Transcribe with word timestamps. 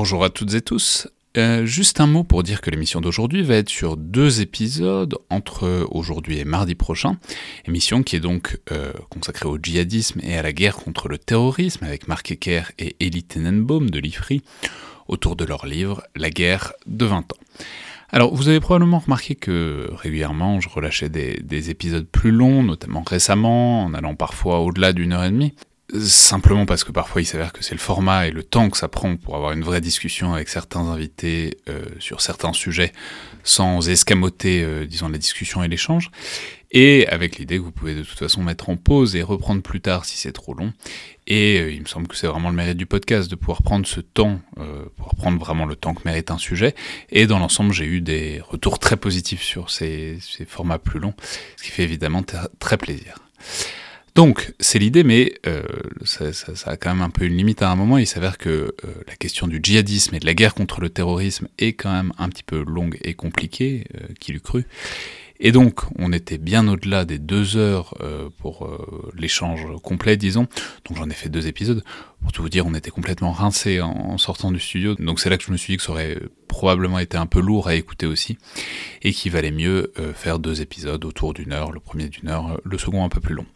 Bonjour 0.00 0.22
à 0.22 0.30
toutes 0.30 0.54
et 0.54 0.60
tous. 0.60 1.08
Euh, 1.36 1.66
juste 1.66 1.98
un 1.98 2.06
mot 2.06 2.22
pour 2.22 2.44
dire 2.44 2.60
que 2.60 2.70
l'émission 2.70 3.00
d'aujourd'hui 3.00 3.42
va 3.42 3.56
être 3.56 3.68
sur 3.68 3.96
deux 3.96 4.40
épisodes 4.40 5.18
entre 5.28 5.88
aujourd'hui 5.90 6.38
et 6.38 6.44
mardi 6.44 6.76
prochain. 6.76 7.16
Émission 7.66 8.04
qui 8.04 8.14
est 8.14 8.20
donc 8.20 8.60
euh, 8.70 8.92
consacrée 9.10 9.48
au 9.48 9.58
djihadisme 9.60 10.20
et 10.22 10.38
à 10.38 10.42
la 10.42 10.52
guerre 10.52 10.76
contre 10.76 11.08
le 11.08 11.18
terrorisme 11.18 11.84
avec 11.84 12.06
Marc 12.06 12.30
Ecker 12.30 12.62
et 12.78 12.94
Elie 13.00 13.24
Tenenbaum 13.24 13.90
de 13.90 13.98
l'IFRI 13.98 14.44
autour 15.08 15.34
de 15.34 15.44
leur 15.44 15.66
livre 15.66 16.04
La 16.14 16.30
guerre 16.30 16.74
de 16.86 17.04
20 17.04 17.32
ans. 17.32 17.36
Alors, 18.10 18.32
vous 18.32 18.46
avez 18.46 18.60
probablement 18.60 19.00
remarqué 19.00 19.34
que 19.34 19.90
régulièrement, 19.94 20.60
je 20.60 20.68
relâchais 20.68 21.08
des, 21.08 21.40
des, 21.42 21.70
épisodes 21.70 22.06
plus 22.06 22.30
longs, 22.30 22.62
notamment 22.62 23.02
récemment, 23.02 23.82
en 23.82 23.94
allant 23.94 24.14
parfois 24.14 24.60
au-delà 24.60 24.92
d'une 24.92 25.12
heure 25.12 25.24
et 25.24 25.30
demie 25.30 25.54
simplement 26.00 26.66
parce 26.66 26.84
que 26.84 26.92
parfois 26.92 27.22
il 27.22 27.24
s'avère 27.24 27.52
que 27.52 27.64
c'est 27.64 27.74
le 27.74 27.80
format 27.80 28.26
et 28.26 28.30
le 28.30 28.42
temps 28.42 28.68
que 28.68 28.76
ça 28.76 28.88
prend 28.88 29.16
pour 29.16 29.36
avoir 29.36 29.52
une 29.52 29.62
vraie 29.62 29.80
discussion 29.80 30.34
avec 30.34 30.48
certains 30.48 30.86
invités 30.86 31.58
euh, 31.68 31.84
sur 31.98 32.20
certains 32.20 32.52
sujets 32.52 32.92
sans 33.48 33.88
escamoter, 33.88 34.62
euh, 34.62 34.84
disons, 34.84 35.08
la 35.08 35.16
discussion 35.16 35.64
et 35.64 35.68
l'échange, 35.68 36.10
et 36.70 37.08
avec 37.08 37.38
l'idée 37.38 37.56
que 37.56 37.62
vous 37.62 37.72
pouvez 37.72 37.94
de 37.94 38.02
toute 38.02 38.18
façon 38.18 38.42
mettre 38.42 38.68
en 38.68 38.76
pause 38.76 39.16
et 39.16 39.22
reprendre 39.22 39.62
plus 39.62 39.80
tard 39.80 40.04
si 40.04 40.18
c'est 40.18 40.32
trop 40.32 40.52
long. 40.52 40.74
Et 41.26 41.58
euh, 41.58 41.72
il 41.72 41.80
me 41.80 41.86
semble 41.86 42.08
que 42.08 42.16
c'est 42.16 42.26
vraiment 42.26 42.50
le 42.50 42.56
mérite 42.56 42.76
du 42.76 42.84
podcast 42.84 43.30
de 43.30 43.36
pouvoir 43.36 43.62
prendre 43.62 43.86
ce 43.86 44.00
temps, 44.00 44.40
euh, 44.58 44.84
pour 44.96 45.14
prendre 45.14 45.38
vraiment 45.38 45.64
le 45.64 45.76
temps 45.76 45.94
que 45.94 46.02
mérite 46.04 46.30
un 46.30 46.36
sujet. 46.36 46.74
Et 47.10 47.26
dans 47.26 47.38
l'ensemble, 47.38 47.72
j'ai 47.72 47.86
eu 47.86 48.02
des 48.02 48.42
retours 48.46 48.78
très 48.78 48.96
positifs 48.98 49.42
sur 49.42 49.70
ces, 49.70 50.18
ces 50.20 50.44
formats 50.44 50.78
plus 50.78 51.00
longs, 51.00 51.14
ce 51.56 51.62
qui 51.62 51.70
fait 51.70 51.84
évidemment 51.84 52.22
très 52.58 52.76
plaisir. 52.76 53.14
Donc, 54.18 54.52
c'est 54.58 54.80
l'idée, 54.80 55.04
mais 55.04 55.34
euh, 55.46 55.62
ça, 56.04 56.32
a 56.66 56.76
quand 56.76 56.92
même 56.92 57.02
un 57.02 57.08
peu 57.08 57.24
une 57.24 57.36
limite 57.36 57.62
à 57.62 57.70
un 57.70 57.76
moment. 57.76 57.98
Il 57.98 58.06
s'avère 58.08 58.36
que 58.36 58.48
euh, 58.48 58.72
la 59.06 59.14
question 59.14 59.46
du 59.46 59.60
djihadisme 59.62 60.12
et 60.16 60.18
de 60.18 60.26
la 60.26 60.34
guerre 60.34 60.54
contre 60.54 60.80
le 60.80 60.90
terrorisme 60.90 61.46
est 61.56 61.74
quand 61.74 61.92
même 61.92 62.12
un 62.18 62.28
petit 62.28 62.42
peu 62.42 62.64
longue 62.64 62.98
et 63.04 63.14
compliquée, 63.14 63.84
euh, 63.94 64.12
qu'il 64.18 64.34
eût 64.34 64.40
cru. 64.40 64.66
Et 65.38 65.52
donc, 65.52 65.82
on 66.00 66.12
était 66.12 66.36
bien 66.36 66.66
au-delà 66.66 67.04
des 67.04 67.20
deux 67.20 67.56
heures 67.56 67.94
euh, 68.00 68.28
pour 68.38 68.68
l'échange 69.14 69.64
complet, 69.84 70.16
disons. 70.16 70.48
Donc, 70.88 70.96
j'en 70.96 71.08
ai 71.08 71.14
fait 71.14 71.28
deux 71.28 71.46
épisodes. 71.46 71.84
Pour 72.20 72.32
tout 72.32 72.42
vous 72.42 72.48
dire, 72.48 72.66
on 72.66 72.74
était 72.74 72.90
complètement 72.90 73.30
rincé 73.30 73.80
en, 73.80 74.18
sortant 74.18 74.50
du 74.50 74.58
studio. 74.58 74.96
Donc, 74.96 75.20
c'est 75.20 75.30
là 75.30 75.38
que 75.38 75.44
je 75.44 75.52
me 75.52 75.56
suis 75.56 75.74
dit 75.74 75.76
que 75.76 75.84
ça 75.84 75.92
aurait 75.92 76.18
probablement 76.48 76.98
été 76.98 77.16
un 77.16 77.26
peu 77.26 77.38
lourd 77.38 77.68
à 77.68 77.76
écouter 77.76 78.06
aussi. 78.06 78.36
Et 79.02 79.12
qu'il 79.12 79.30
valait 79.30 79.52
mieux 79.52 79.92
faire 80.16 80.40
deux 80.40 80.60
épisodes 80.60 81.04
autour 81.04 81.34
d'une 81.34 81.52
heure. 81.52 81.70
Le 81.70 81.78
premier 81.78 82.08
d'une 82.08 82.30
heure, 82.30 82.60
le 82.64 82.78
second 82.78 83.04
un 83.04 83.08
peu 83.08 83.20
plus 83.20 83.36
long. 83.36 83.46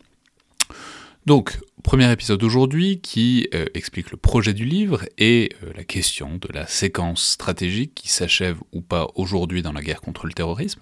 Donc, 1.24 1.60
premier 1.84 2.10
épisode 2.10 2.42
aujourd'hui 2.42 3.00
qui 3.00 3.48
euh, 3.54 3.66
explique 3.74 4.10
le 4.10 4.16
projet 4.16 4.52
du 4.52 4.64
livre 4.64 5.04
et 5.18 5.50
euh, 5.62 5.72
la 5.76 5.84
question 5.84 6.36
de 6.36 6.48
la 6.52 6.66
séquence 6.66 7.22
stratégique 7.22 7.94
qui 7.94 8.08
s'achève 8.08 8.58
ou 8.72 8.80
pas 8.80 9.06
aujourd'hui 9.14 9.62
dans 9.62 9.72
la 9.72 9.82
guerre 9.82 10.00
contre 10.00 10.26
le 10.26 10.32
terrorisme, 10.32 10.80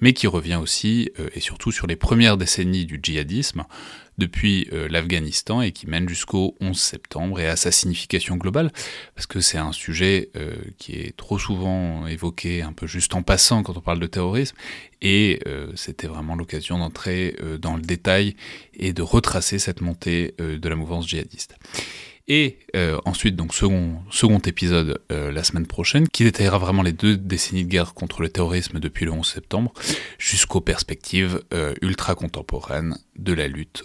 mais 0.00 0.12
qui 0.12 0.26
revient 0.26 0.56
aussi 0.56 1.10
euh, 1.18 1.30
et 1.34 1.40
surtout 1.40 1.72
sur 1.72 1.86
les 1.86 1.96
premières 1.96 2.36
décennies 2.36 2.84
du 2.84 3.00
djihadisme, 3.02 3.64
depuis 4.18 4.68
euh, 4.72 4.88
l'Afghanistan 4.90 5.62
et 5.62 5.72
qui 5.72 5.86
mène 5.86 6.08
jusqu'au 6.08 6.56
11 6.60 6.78
septembre 6.78 7.40
et 7.40 7.46
à 7.46 7.56
sa 7.56 7.70
signification 7.70 8.36
globale, 8.36 8.72
parce 9.14 9.26
que 9.26 9.40
c'est 9.40 9.58
un 9.58 9.72
sujet 9.72 10.30
euh, 10.36 10.56
qui 10.78 10.92
est 10.94 11.16
trop 11.16 11.38
souvent 11.38 12.06
évoqué 12.06 12.62
un 12.62 12.72
peu 12.72 12.86
juste 12.86 13.14
en 13.14 13.22
passant 13.22 13.62
quand 13.62 13.76
on 13.76 13.80
parle 13.80 14.00
de 14.00 14.06
terrorisme, 14.06 14.56
et 15.00 15.40
euh, 15.46 15.70
c'était 15.76 16.08
vraiment 16.08 16.34
l'occasion 16.34 16.78
d'entrer 16.78 17.36
dans 17.60 17.76
le 17.76 17.82
détail 17.82 18.34
et 18.74 18.92
de 18.92 19.02
retracer 19.02 19.58
cette 19.58 19.80
montée 19.80 20.34
de 20.38 20.68
la 20.68 20.74
mouvance 20.74 21.06
djihadiste. 21.06 21.56
Et 22.26 22.58
ensuite, 23.04 23.36
donc 23.36 23.54
second, 23.54 24.02
second 24.10 24.40
épisode 24.40 25.00
la 25.08 25.44
semaine 25.44 25.66
prochaine, 25.66 26.08
qui 26.08 26.24
détaillera 26.24 26.58
vraiment 26.58 26.82
les 26.82 26.92
deux 26.92 27.16
décennies 27.16 27.64
de 27.64 27.70
guerre 27.70 27.94
contre 27.94 28.20
le 28.22 28.28
terrorisme 28.28 28.80
depuis 28.80 29.04
le 29.04 29.12
11 29.12 29.26
septembre, 29.26 29.72
jusqu'aux 30.18 30.60
perspectives 30.60 31.40
ultra 31.80 32.14
contemporaines 32.14 32.98
de 33.16 33.32
la 33.32 33.46
lutte 33.46 33.84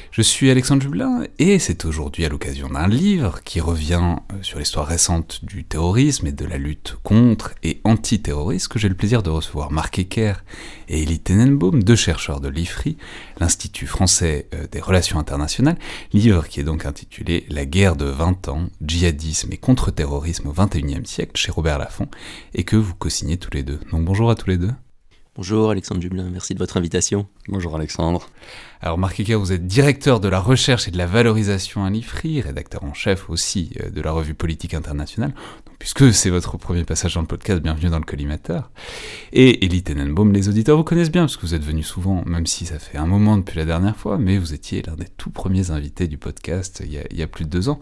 Je 0.11 0.21
suis 0.21 0.51
Alexandre 0.51 0.83
Jublin 0.83 1.23
et 1.39 1.57
c'est 1.57 1.85
aujourd'hui 1.85 2.25
à 2.25 2.29
l'occasion 2.29 2.67
d'un 2.67 2.89
livre 2.89 3.41
qui 3.45 3.61
revient 3.61 4.17
euh, 4.33 4.35
sur 4.41 4.59
l'histoire 4.59 4.85
récente 4.85 5.45
du 5.45 5.63
terrorisme 5.63 6.27
et 6.27 6.33
de 6.33 6.43
la 6.43 6.57
lutte 6.57 6.97
contre 7.01 7.53
et 7.63 7.79
anti-terroriste 7.85 8.67
que 8.67 8.77
j'ai 8.77 8.89
le 8.89 8.95
plaisir 8.95 9.23
de 9.23 9.29
recevoir 9.29 9.71
Marc 9.71 9.99
Ecker 9.99 10.33
et 10.89 11.01
Elie 11.03 11.21
Tenenbaum, 11.21 11.81
deux 11.81 11.95
chercheurs 11.95 12.41
de 12.41 12.49
l'IFRI, 12.49 12.97
l'Institut 13.39 13.87
français 13.87 14.49
euh, 14.53 14.67
des 14.69 14.81
relations 14.81 15.17
internationales, 15.17 15.79
livre 16.11 16.45
qui 16.45 16.59
est 16.59 16.65
donc 16.65 16.85
intitulé 16.85 17.45
La 17.49 17.65
guerre 17.65 17.95
de 17.95 18.03
20 18.03 18.49
ans, 18.49 18.67
djihadisme 18.81 19.53
et 19.53 19.57
contre-terrorisme 19.57 20.49
au 20.49 20.51
XXIe 20.51 21.05
siècle 21.05 21.37
chez 21.37 21.53
Robert 21.53 21.79
Laffont 21.79 22.09
et 22.53 22.65
que 22.65 22.75
vous 22.75 22.95
co-signez 22.95 23.37
tous 23.37 23.51
les 23.53 23.63
deux. 23.63 23.79
Donc 23.93 24.03
bonjour 24.03 24.29
à 24.29 24.35
tous 24.35 24.49
les 24.49 24.57
deux. 24.57 24.71
Bonjour 25.41 25.71
Alexandre 25.71 25.99
Dublin, 25.99 26.29
merci 26.31 26.53
de 26.53 26.59
votre 26.59 26.77
invitation. 26.77 27.25
Bonjour 27.47 27.75
Alexandre. 27.75 28.29
Alors 28.79 28.99
Marc 28.99 29.19
Ecker, 29.19 29.37
vous 29.37 29.51
êtes 29.51 29.65
directeur 29.65 30.19
de 30.19 30.27
la 30.27 30.39
recherche 30.39 30.87
et 30.87 30.91
de 30.91 30.99
la 30.99 31.07
valorisation 31.07 31.83
à 31.83 31.89
l'IFRI, 31.89 32.41
rédacteur 32.41 32.83
en 32.83 32.93
chef 32.93 33.27
aussi 33.27 33.71
euh, 33.81 33.89
de 33.89 34.01
la 34.01 34.11
revue 34.11 34.35
politique 34.35 34.75
internationale. 34.75 35.33
Puisque 35.79 36.13
c'est 36.13 36.29
votre 36.29 36.57
premier 36.57 36.83
passage 36.83 37.15
dans 37.15 37.21
le 37.21 37.27
podcast, 37.27 37.59
bienvenue 37.59 37.89
dans 37.89 37.97
le 37.97 38.05
collimateur. 38.05 38.69
Et 39.33 39.65
Elie 39.65 39.81
Tenenbaum, 39.81 40.31
les 40.31 40.47
auditeurs 40.47 40.77
vous 40.77 40.83
connaissent 40.83 41.09
bien, 41.09 41.23
parce 41.23 41.37
que 41.37 41.41
vous 41.41 41.55
êtes 41.55 41.63
venu 41.63 41.81
souvent, 41.81 42.23
même 42.27 42.45
si 42.45 42.67
ça 42.67 42.77
fait 42.77 42.99
un 42.99 43.07
moment 43.07 43.35
depuis 43.35 43.57
la 43.57 43.65
dernière 43.65 43.97
fois, 43.97 44.19
mais 44.19 44.37
vous 44.37 44.53
étiez 44.53 44.83
l'un 44.83 44.95
des 44.95 45.07
tout 45.17 45.31
premiers 45.31 45.71
invités 45.71 46.07
du 46.07 46.19
podcast 46.19 46.83
il 46.85 46.93
y, 46.93 46.99
a, 46.99 47.03
il 47.09 47.17
y 47.17 47.23
a 47.23 47.27
plus 47.27 47.45
de 47.45 47.49
deux 47.49 47.67
ans. 47.67 47.79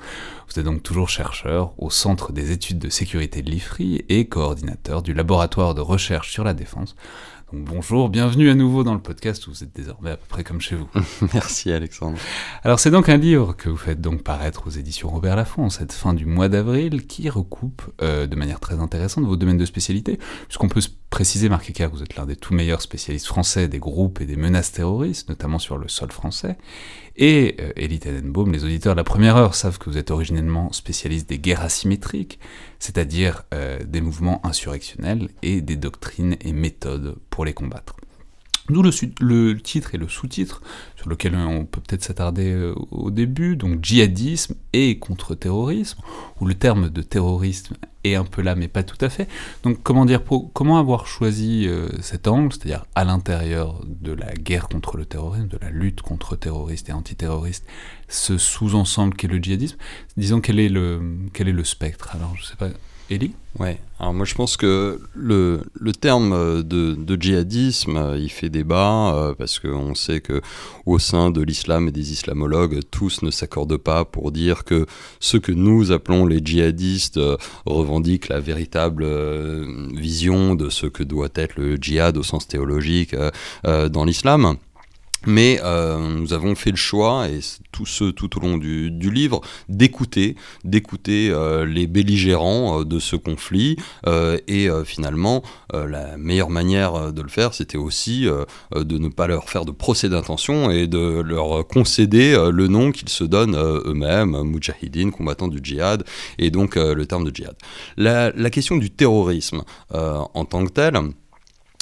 Vous 0.47 0.57
êtes 0.57 0.65
donc 0.65 0.81
toujours 0.81 1.09
chercheur 1.09 1.73
au 1.77 1.89
Centre 1.89 2.31
des 2.31 2.51
études 2.51 2.79
de 2.79 2.89
sécurité 2.89 3.41
de 3.41 3.51
l'IFRI 3.51 4.05
et 4.07 4.29
coordinateur 4.29 5.01
du 5.01 5.13
laboratoire 5.13 5.75
de 5.75 5.81
recherche 5.81 6.31
sur 6.31 6.45
la 6.45 6.53
défense 6.53 6.95
donc 7.51 7.63
bonjour, 7.65 8.09
bienvenue 8.09 8.49
à 8.49 8.55
nouveau 8.55 8.83
dans 8.83 8.93
le 8.93 8.99
podcast 8.99 9.47
où 9.47 9.51
vous 9.51 9.63
êtes 9.63 9.75
désormais 9.75 10.11
à 10.11 10.17
peu 10.17 10.25
près 10.27 10.43
comme 10.43 10.61
chez 10.61 10.75
vous. 10.75 10.87
Merci 11.33 11.71
Alexandre. 11.71 12.17
Alors 12.63 12.79
c'est 12.79 12.91
donc 12.91 13.09
un 13.09 13.17
livre 13.17 13.55
que 13.55 13.69
vous 13.69 13.77
faites 13.77 14.01
donc 14.01 14.23
paraître 14.23 14.67
aux 14.67 14.69
éditions 14.69 15.09
Robert 15.09 15.35
Laffont 15.35 15.63
en 15.63 15.69
cette 15.69 15.93
fin 15.93 16.13
du 16.13 16.25
mois 16.25 16.47
d'avril 16.47 17.07
qui 17.07 17.29
recoupe 17.29 17.81
euh, 18.01 18.27
de 18.27 18.35
manière 18.35 18.59
très 18.59 18.79
intéressante 18.79 19.25
vos 19.25 19.35
domaines 19.35 19.57
de 19.57 19.65
spécialité, 19.65 20.19
puisqu'on 20.47 20.69
peut 20.69 20.81
se 20.81 20.89
préciser, 21.09 21.49
Marc 21.49 21.69
Ecker, 21.69 21.89
que 21.89 21.95
vous 21.95 22.03
êtes 22.03 22.15
l'un 22.15 22.25
des 22.25 22.35
tout 22.35 22.53
meilleurs 22.53 22.81
spécialistes 22.81 23.25
français 23.25 23.67
des 23.67 23.79
groupes 23.79 24.21
et 24.21 24.25
des 24.25 24.35
menaces 24.35 24.71
terroristes, 24.71 25.29
notamment 25.29 25.59
sur 25.59 25.77
le 25.77 25.87
sol 25.87 26.11
français. 26.11 26.57
Et 27.15 27.57
euh, 27.59 27.71
Elie 27.75 27.99
Tenenbaum, 27.99 28.51
les 28.51 28.63
auditeurs 28.63 28.93
de 28.93 28.97
la 28.97 29.03
première 29.03 29.35
heure 29.35 29.55
savent 29.55 29.77
que 29.77 29.89
vous 29.89 29.97
êtes 29.97 30.11
originellement 30.11 30.71
spécialiste 30.71 31.27
des 31.27 31.39
guerres 31.39 31.61
asymétriques, 31.61 32.39
c'est-à-dire 32.79 33.43
euh, 33.53 33.79
des 33.83 34.01
mouvements 34.01 34.45
insurrectionnels 34.45 35.29
et 35.41 35.61
des 35.61 35.75
doctrines 35.75 36.37
et 36.41 36.53
méthodes 36.53 37.17
pour 37.29 37.45
les 37.45 37.53
combattre. 37.53 37.95
D'où 38.69 38.83
le, 38.83 39.57
titre 39.57 39.95
et 39.95 39.97
le 39.97 40.07
sous-titre 40.07 40.61
sur 40.95 41.09
lequel 41.09 41.35
on 41.35 41.65
peut 41.65 41.81
peut-être 41.81 42.03
s'attarder 42.03 42.51
euh, 42.51 42.75
au 42.91 43.09
début, 43.09 43.55
donc 43.55 43.83
djihadisme 43.83 44.55
et 44.73 44.99
contre-terrorisme, 44.99 45.99
où 46.39 46.45
le 46.45 46.53
terme 46.53 46.89
de 46.89 47.01
terrorisme 47.01 47.75
est 48.03 48.15
un 48.15 48.23
peu 48.23 48.41
là 48.41 48.55
mais 48.55 48.67
pas 48.67 48.83
tout 48.83 49.03
à 49.03 49.09
fait. 49.09 49.27
Donc 49.63 49.81
comment 49.81 50.05
dire, 50.05 50.21
comment 50.53 50.77
avoir 50.77 51.07
choisi 51.07 51.67
euh, 51.67 51.89
cet 52.01 52.27
angle, 52.27 52.53
c'est-à-dire 52.53 52.85
à, 52.95 53.01
à 53.01 53.05
l'intérieur 53.05 53.81
de 53.85 54.13
la 54.13 54.33
guerre 54.33 54.69
contre 54.69 54.97
le 54.97 55.05
terrorisme, 55.05 55.47
de 55.47 55.57
la 55.59 55.71
lutte 55.71 56.01
contre 56.01 56.35
terroristes 56.35 56.89
et 56.89 56.93
antiterroristes, 56.93 57.65
ce 58.07 58.37
sous-ensemble 58.37 59.15
qu'est 59.15 59.27
le 59.27 59.37
djihadisme, 59.37 59.77
disons 60.15 60.41
quel 60.41 60.59
est 60.59 60.69
le, 60.69 61.01
quel 61.33 61.47
est 61.47 61.53
le 61.53 61.63
spectre? 61.63 62.09
Alors 62.13 62.35
je 62.37 62.45
sais 62.45 62.55
pas, 62.55 62.69
Elie 63.09 63.33
Ouais, 63.57 63.79
alors 63.99 64.13
moi 64.13 64.25
je 64.25 64.35
pense 64.35 64.55
que 64.57 65.01
le, 65.15 65.61
le 65.73 65.91
terme 65.91 66.63
de, 66.63 66.93
de, 66.93 67.21
djihadisme, 67.21 68.15
il 68.17 68.29
fait 68.29 68.49
débat 68.49 69.13
euh, 69.13 69.33
parce 69.33 69.57
qu'on 69.57 69.95
sait 69.95 70.21
que 70.21 70.41
au 70.85 70.99
sein 70.99 71.31
de 71.31 71.41
l'islam 71.41 71.87
et 71.87 71.91
des 71.91 72.11
islamologues, 72.11 72.79
tous 72.91 73.21
ne 73.23 73.31
s'accordent 73.31 73.77
pas 73.77 74.05
pour 74.05 74.31
dire 74.31 74.63
que 74.63 74.85
ceux 75.19 75.39
que 75.39 75.51
nous 75.51 75.91
appelons 75.91 76.27
les 76.27 76.39
djihadistes 76.43 77.17
euh, 77.17 77.37
revendiquent 77.65 78.29
la 78.29 78.39
véritable 78.39 79.03
euh, 79.03 79.87
vision 79.93 80.55
de 80.55 80.69
ce 80.69 80.85
que 80.85 81.03
doit 81.03 81.29
être 81.35 81.55
le 81.57 81.75
djihad 81.75 82.17
au 82.17 82.23
sens 82.23 82.47
théologique 82.47 83.15
euh, 83.65 83.89
dans 83.89 84.05
l'islam. 84.05 84.57
Mais 85.25 85.59
euh, 85.63 85.97
nous 85.97 86.33
avons 86.33 86.55
fait 86.55 86.71
le 86.71 86.77
choix, 86.77 87.27
et 87.27 87.39
tout 87.71 87.85
ce 87.85 88.05
tout 88.05 88.37
au 88.37 88.41
long 88.41 88.57
du, 88.57 88.89
livre, 88.89 89.41
d'écouter, 89.67 90.35
d'écouter 90.63 91.29
euh, 91.29 91.65
les 91.65 91.87
belligérants 91.87 92.81
euh, 92.81 92.85
de 92.85 92.99
ce 92.99 93.15
conflit. 93.15 93.77
et 94.47 94.69
finalement, 94.85 95.43
la 95.73 96.17
meilleure 96.17 96.49
manière 96.49 97.13
de 97.13 97.21
le 97.21 97.27
faire, 97.27 97.53
c'était 97.53 97.77
aussi 97.77 98.25
de 98.25 98.97
ne 98.97 99.09
pas 99.09 99.27
leur 99.27 99.49
faire 99.49 99.65
de 99.65 99.71
procès 99.71 100.09
d'intention 100.09 100.71
et 100.71 100.87
de 100.87 101.21
leur 101.21 101.67
concéder 101.67 102.35
le 102.51 102.67
nom 102.67 102.91
qu'ils 102.91 103.09
se 103.09 103.23
donnent 103.23 103.55
eux-mêmes, 103.55 104.41
Mujahideen, 104.43 105.11
combattants 105.11 105.47
du 105.47 105.59
djihad, 105.61 106.03
et 106.37 106.51
donc 106.51 106.75
le 106.75 107.05
terme 107.05 107.25
de 107.25 107.35
djihad. 107.35 107.55
La, 107.97 108.31
la 108.31 108.49
question 108.49 108.77
du 108.77 108.89
terrorisme 108.89 109.63
en 109.91 110.45
tant 110.45 110.65
que 110.65 110.71
tel, 110.71 110.95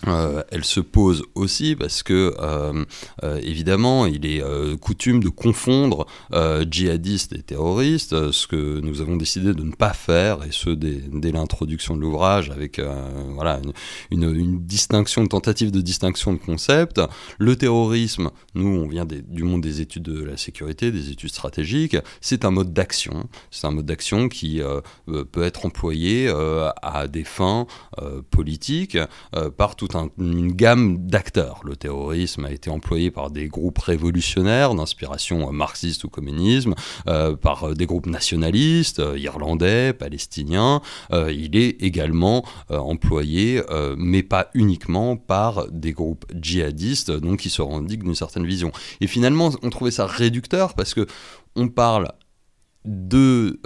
euh, 0.05 0.43
elle 0.51 0.63
se 0.63 0.79
pose 0.79 1.23
aussi 1.33 1.75
parce 1.75 2.03
que, 2.03 2.35
euh, 2.39 2.85
euh, 3.23 3.39
évidemment, 3.41 4.05
il 4.05 4.25
est 4.25 4.43
coutume 4.79 5.23
de 5.23 5.29
confondre 5.29 6.05
djihadistes 6.69 7.33
et 7.33 7.41
terroristes, 7.41 8.31
ce 8.31 8.47
que 8.47 8.79
nous 8.79 9.01
avons 9.01 9.15
décidé 9.15 9.53
de 9.53 9.63
ne 9.63 9.71
pas 9.71 9.93
faire, 9.93 10.43
et 10.43 10.51
ce 10.51 10.69
dès, 10.69 11.31
l'introduction 11.31 11.95
de 11.95 12.01
l'ouvrage, 12.01 12.51
avec 12.51 12.79
voilà, 13.33 13.59
une, 14.11 14.59
distinction, 14.59 15.23
une 15.23 15.27
tentative 15.27 15.71
de 15.71 15.81
distinction 15.81 16.33
de 16.33 16.37
concept. 16.37 17.01
Le 17.37 17.55
terrorisme, 17.55 18.29
nous, 18.55 18.67
on 18.67 18.87
vient 18.87 19.05
du 19.05 19.43
monde 19.43 19.61
des 19.61 19.81
études 19.81 20.03
de 20.03 20.23
la 20.23 20.37
sécurité, 20.37 20.91
des 20.91 21.09
études 21.11 21.29
stratégiques, 21.29 21.97
c'est 22.21 22.45
un 22.45 22.51
mode 22.51 22.73
d'action. 22.73 23.27
C'est 23.51 23.65
un 23.65 23.71
mode 23.71 23.85
d'action 23.85 24.29
qui 24.29 24.61
peut 25.31 25.43
être 25.43 25.65
employé 25.65 26.29
à 26.81 27.07
des 27.07 27.23
fins 27.23 27.65
politiques 28.29 28.97
par 29.57 29.75
tout 29.75 29.86
une 29.95 30.51
gamme 30.51 31.07
d'acteurs. 31.07 31.61
Le 31.63 31.75
terrorisme 31.75 32.45
a 32.45 32.51
été 32.51 32.69
employé 32.69 33.11
par 33.11 33.31
des 33.31 33.47
groupes 33.47 33.77
révolutionnaires 33.79 34.75
d'inspiration 34.75 35.51
marxiste 35.51 36.03
ou 36.03 36.09
communisme, 36.09 36.75
euh, 37.07 37.35
par 37.35 37.73
des 37.73 37.85
groupes 37.85 38.05
nationalistes, 38.05 38.99
euh, 38.99 39.17
irlandais, 39.17 39.93
palestiniens. 39.93 40.81
Euh, 41.11 41.31
il 41.31 41.55
est 41.55 41.81
également 41.81 42.43
employé, 42.69 43.61
mais 43.97 44.23
pas 44.23 44.49
uniquement, 44.53 45.17
par 45.17 45.69
des 45.71 45.91
groupes 45.91 46.25
djihadistes, 46.33 47.11
donc 47.11 47.39
qui 47.39 47.49
se 47.49 47.61
revendiquent 47.61 48.03
d'une 48.03 48.15
certaine 48.15 48.45
vision. 48.45 48.71
Et 49.01 49.07
finalement, 49.07 49.51
on 49.61 49.69
trouvait 49.69 49.91
ça 49.91 50.05
réducteur 50.05 50.73
parce 50.73 50.93
que 50.93 51.05
on 51.55 51.67
parle 51.69 52.11
de 52.85 53.59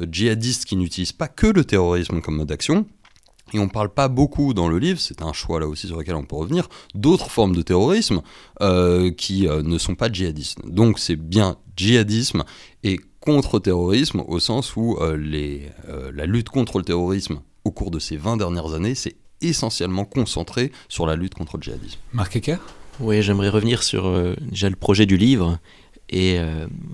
djihadistes 0.00 0.64
qui 0.64 0.76
n'utilisent 0.76 1.12
pas 1.12 1.28
que 1.28 1.46
le 1.46 1.64
terrorisme 1.64 2.20
comme 2.20 2.36
mode 2.36 2.48
d'action, 2.48 2.86
et 3.54 3.58
on 3.58 3.64
ne 3.64 3.70
parle 3.70 3.90
pas 3.90 4.08
beaucoup 4.08 4.54
dans 4.54 4.68
le 4.68 4.78
livre, 4.78 4.98
c'est 4.98 5.22
un 5.22 5.32
choix 5.32 5.60
là 5.60 5.66
aussi 5.66 5.86
sur 5.86 5.98
lequel 5.98 6.14
on 6.14 6.24
peut 6.24 6.36
revenir, 6.36 6.68
d'autres 6.94 7.30
formes 7.30 7.54
de 7.54 7.62
terrorisme 7.62 8.22
euh, 8.60 9.10
qui 9.10 9.46
euh, 9.46 9.62
ne 9.62 9.78
sont 9.78 9.94
pas 9.94 10.10
djihadistes. 10.10 10.58
Donc 10.66 10.98
c'est 10.98 11.16
bien 11.16 11.56
djihadisme 11.76 12.44
et 12.82 12.98
contre-terrorisme 13.20 14.22
au 14.26 14.38
sens 14.40 14.74
où 14.76 14.96
euh, 15.00 15.16
les, 15.16 15.70
la 16.12 16.26
lutte 16.26 16.48
contre 16.48 16.78
le 16.78 16.84
terrorisme 16.84 17.40
au 17.64 17.70
cours 17.70 17.90
de 17.90 17.98
ces 17.98 18.16
20 18.16 18.38
dernières 18.38 18.74
années 18.74 18.94
s'est 18.94 19.16
essentiellement 19.40 20.04
concentrée 20.04 20.72
sur 20.88 21.06
la 21.06 21.16
lutte 21.16 21.34
contre 21.34 21.56
le 21.56 21.62
djihadisme. 21.62 21.98
Marc 22.12 22.36
Ecker? 22.36 22.58
Oui, 23.00 23.22
j'aimerais 23.22 23.48
revenir 23.48 23.82
sur 23.82 24.12
déjà 24.40 24.68
le 24.68 24.76
projet 24.76 25.06
du 25.06 25.16
livre 25.16 25.58
et 26.10 26.38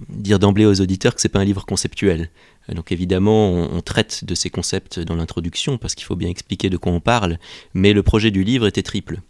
dire 0.09 0.39
d'emblée 0.39 0.65
aux 0.65 0.81
auditeurs 0.81 1.15
que 1.15 1.21
ce 1.21 1.27
n'est 1.27 1.33
pas 1.33 1.41
un 1.41 1.45
livre 1.45 1.67
conceptuel. 1.67 2.31
Donc 2.75 2.93
évidemment, 2.93 3.53
on, 3.53 3.81
traite 3.81 4.25
de 4.25 4.35
ces 4.35 4.51
concepts 4.51 5.01
dans 5.01 5.15
l'introduction 5.15 5.79
parce 5.79 5.95
qu'il 5.95 6.05
faut 6.05 6.17
bien 6.17 6.29
expliquer 6.29 6.71
de 6.71 6.77
quoi 6.77 6.93
on 6.93 7.01
parle, 7.01 7.39
mais 7.75 7.93
le 7.93 8.03
projet 8.03 8.31
du 8.31 8.45
livre 8.45 8.67
était 8.67 8.83
triple. 8.83 9.21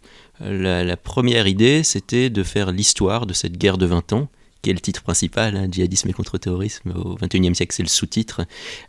La, 0.41 0.97
première 0.97 1.47
idée, 1.47 1.83
c'était 1.83 2.29
de 2.29 2.43
faire 2.43 2.71
l'histoire 2.71 3.25
de 3.25 3.33
cette 3.33 3.57
guerre 3.57 3.77
de 3.77 3.85
20 3.85 4.13
ans, 4.13 4.29
qui 4.61 4.69
est 4.69 4.73
le 4.73 4.79
titre 4.79 5.03
principal, 5.03 5.55
hein, 5.55 5.67
djihadisme 5.71 6.09
et 6.09 6.13
contre-terrorisme 6.13 6.93
au 6.95 7.15
XXIe 7.15 7.55
siècle, 7.55 7.73
c'est 7.75 7.83
le 7.83 7.89
sous-titre. 7.89 8.41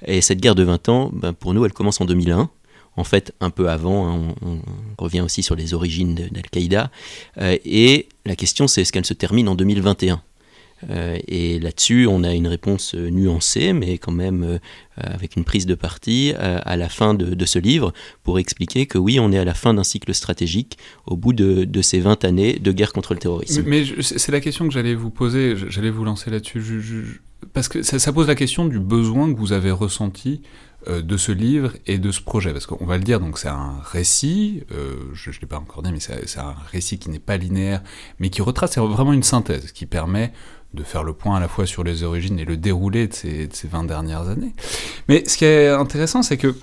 Et 0.04 0.20
cette 0.20 0.40
guerre 0.40 0.54
de 0.54 0.64
20 0.64 0.88
ans, 0.88 1.10
ben, 1.12 1.32
pour 1.32 1.54
nous, 1.54 1.64
elle 1.64 1.72
commence 1.72 2.00
en 2.00 2.04
2001 2.04 2.50
en 2.96 3.04
fait 3.04 3.32
un 3.40 3.50
peu 3.50 3.68
avant, 3.70 4.08
hein, 4.08 4.34
on, 4.42 4.60
revient 4.98 5.20
aussi 5.20 5.42
sur 5.42 5.54
les 5.54 5.74
origines 5.74 6.14
d'Al-Qaïda, 6.14 6.90
euh, 7.38 7.56
et 7.64 8.08
la 8.26 8.36
question 8.36 8.66
c'est 8.68 8.82
est-ce 8.82 8.92
qu'elle 8.92 9.06
se 9.06 9.14
termine 9.14 9.48
en 9.48 9.54
2021 9.54 10.14
euh, 10.14 10.29
et 10.88 11.58
là-dessus, 11.58 12.06
on 12.06 12.24
a 12.24 12.32
une 12.32 12.48
réponse 12.48 12.94
euh, 12.94 13.10
nuancée, 13.10 13.72
mais 13.72 13.98
quand 13.98 14.12
même 14.12 14.44
euh, 14.44 14.58
avec 14.96 15.36
une 15.36 15.44
prise 15.44 15.66
de 15.66 15.74
parti 15.74 16.32
à 16.36 16.76
la 16.76 16.88
fin 16.88 17.14
de, 17.14 17.44
ce 17.46 17.58
livre 17.58 17.92
pour 18.22 18.38
expliquer 18.38 18.84
que 18.86 18.98
oui, 18.98 19.18
on 19.18 19.32
est 19.32 19.38
à 19.38 19.44
la 19.44 19.54
fin 19.54 19.72
d'un 19.72 19.84
cycle 19.84 20.12
stratégique 20.12 20.76
au 21.06 21.16
bout 21.16 21.32
de, 21.32 21.82
ces 21.82 22.00
20 22.00 22.24
années 22.24 22.58
de 22.58 22.70
guerre 22.70 22.92
contre 22.92 23.14
le 23.14 23.20
terrorisme. 23.20 23.62
Mais, 23.66 23.84
c'est 24.00 24.30
la 24.30 24.40
question 24.40 24.68
que 24.68 24.74
j'allais 24.74 24.94
vous 24.94 25.10
poser, 25.10 25.54
j'allais 25.68 25.90
vous 25.90 26.04
lancer 26.04 26.30
là-dessus, 26.30 27.22
parce 27.54 27.68
que 27.68 27.82
ça, 27.82 28.12
pose 28.12 28.28
la 28.28 28.34
question 28.34 28.66
du 28.66 28.78
besoin 28.78 29.32
que 29.32 29.38
vous 29.38 29.52
avez 29.52 29.70
ressenti 29.70 30.42
de 30.86 31.16
ce 31.16 31.32
livre 31.32 31.72
et 31.86 31.98
de 31.98 32.10
ce 32.10 32.20
projet 32.20 32.52
Parce 32.52 32.66
qu'on 32.66 32.84
va 32.84 32.98
le 32.98 33.04
dire, 33.04 33.20
donc 33.20 33.38
c'est 33.38 33.48
un 33.48 33.80
récit, 33.82 34.64
je 35.14 35.30
ne 35.30 35.34
l'ai 35.40 35.46
pas 35.46 35.58
encore 35.58 35.82
dit, 35.82 35.92
mais 35.92 36.00
c'est 36.00 36.38
un 36.38 36.54
récit 36.70 36.98
qui 36.98 37.08
n'est 37.08 37.18
pas 37.18 37.38
linéaire, 37.38 37.82
mais 38.18 38.28
qui 38.28 38.42
retrace, 38.42 38.72
c'est 38.72 38.80
vraiment 38.80 39.14
une 39.14 39.22
synthèse, 39.22 39.72
qui 39.72 39.86
permet 39.86 40.32
de 40.74 40.82
faire 40.82 41.02
le 41.02 41.12
point 41.12 41.36
à 41.36 41.40
la 41.40 41.48
fois 41.48 41.66
sur 41.66 41.82
les 41.84 42.02
origines 42.02 42.38
et 42.38 42.44
le 42.44 42.56
déroulé 42.56 43.08
de 43.08 43.14
ces, 43.14 43.46
de 43.48 43.54
ces 43.54 43.68
20 43.68 43.84
dernières 43.84 44.28
années. 44.28 44.54
Mais 45.08 45.24
ce 45.26 45.36
qui 45.36 45.44
est 45.44 45.68
intéressant, 45.68 46.22
c'est 46.22 46.36
que 46.36 46.54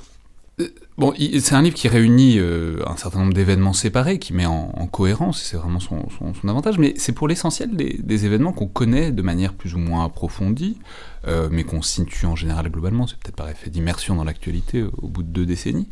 Bon, 0.97 1.13
c'est 1.15 1.53
un 1.53 1.61
livre 1.61 1.75
qui 1.75 1.88
réunit 1.88 2.39
euh, 2.39 2.81
un 2.88 2.97
certain 2.97 3.19
nombre 3.19 3.33
d'événements 3.33 3.73
séparés, 3.73 4.17
qui 4.17 4.33
met 4.33 4.47
en, 4.47 4.88
cohérence, 4.88 5.39
c'est 5.44 5.55
vraiment 5.55 5.79
son, 5.79 6.49
avantage, 6.49 6.79
mais 6.79 6.95
c'est 6.97 7.11
pour 7.11 7.27
l'essentiel 7.27 7.75
des, 7.75 8.25
événements 8.25 8.51
qu'on 8.51 8.67
connaît 8.67 9.11
de 9.11 9.21
manière 9.21 9.53
plus 9.53 9.75
ou 9.75 9.77
moins 9.77 10.05
approfondie, 10.05 10.79
euh, 11.27 11.49
mais 11.51 11.63
qu'on 11.63 11.83
situe 11.83 12.25
en 12.25 12.35
général 12.35 12.71
globalement, 12.71 13.05
c'est 13.05 13.17
peut-être 13.19 13.35
par 13.35 13.47
effet 13.47 13.69
d'immersion 13.69 14.15
dans 14.15 14.23
l'actualité 14.23 14.83
au 14.97 15.07
bout 15.07 15.21
de 15.21 15.27
deux 15.27 15.45
décennies. 15.45 15.88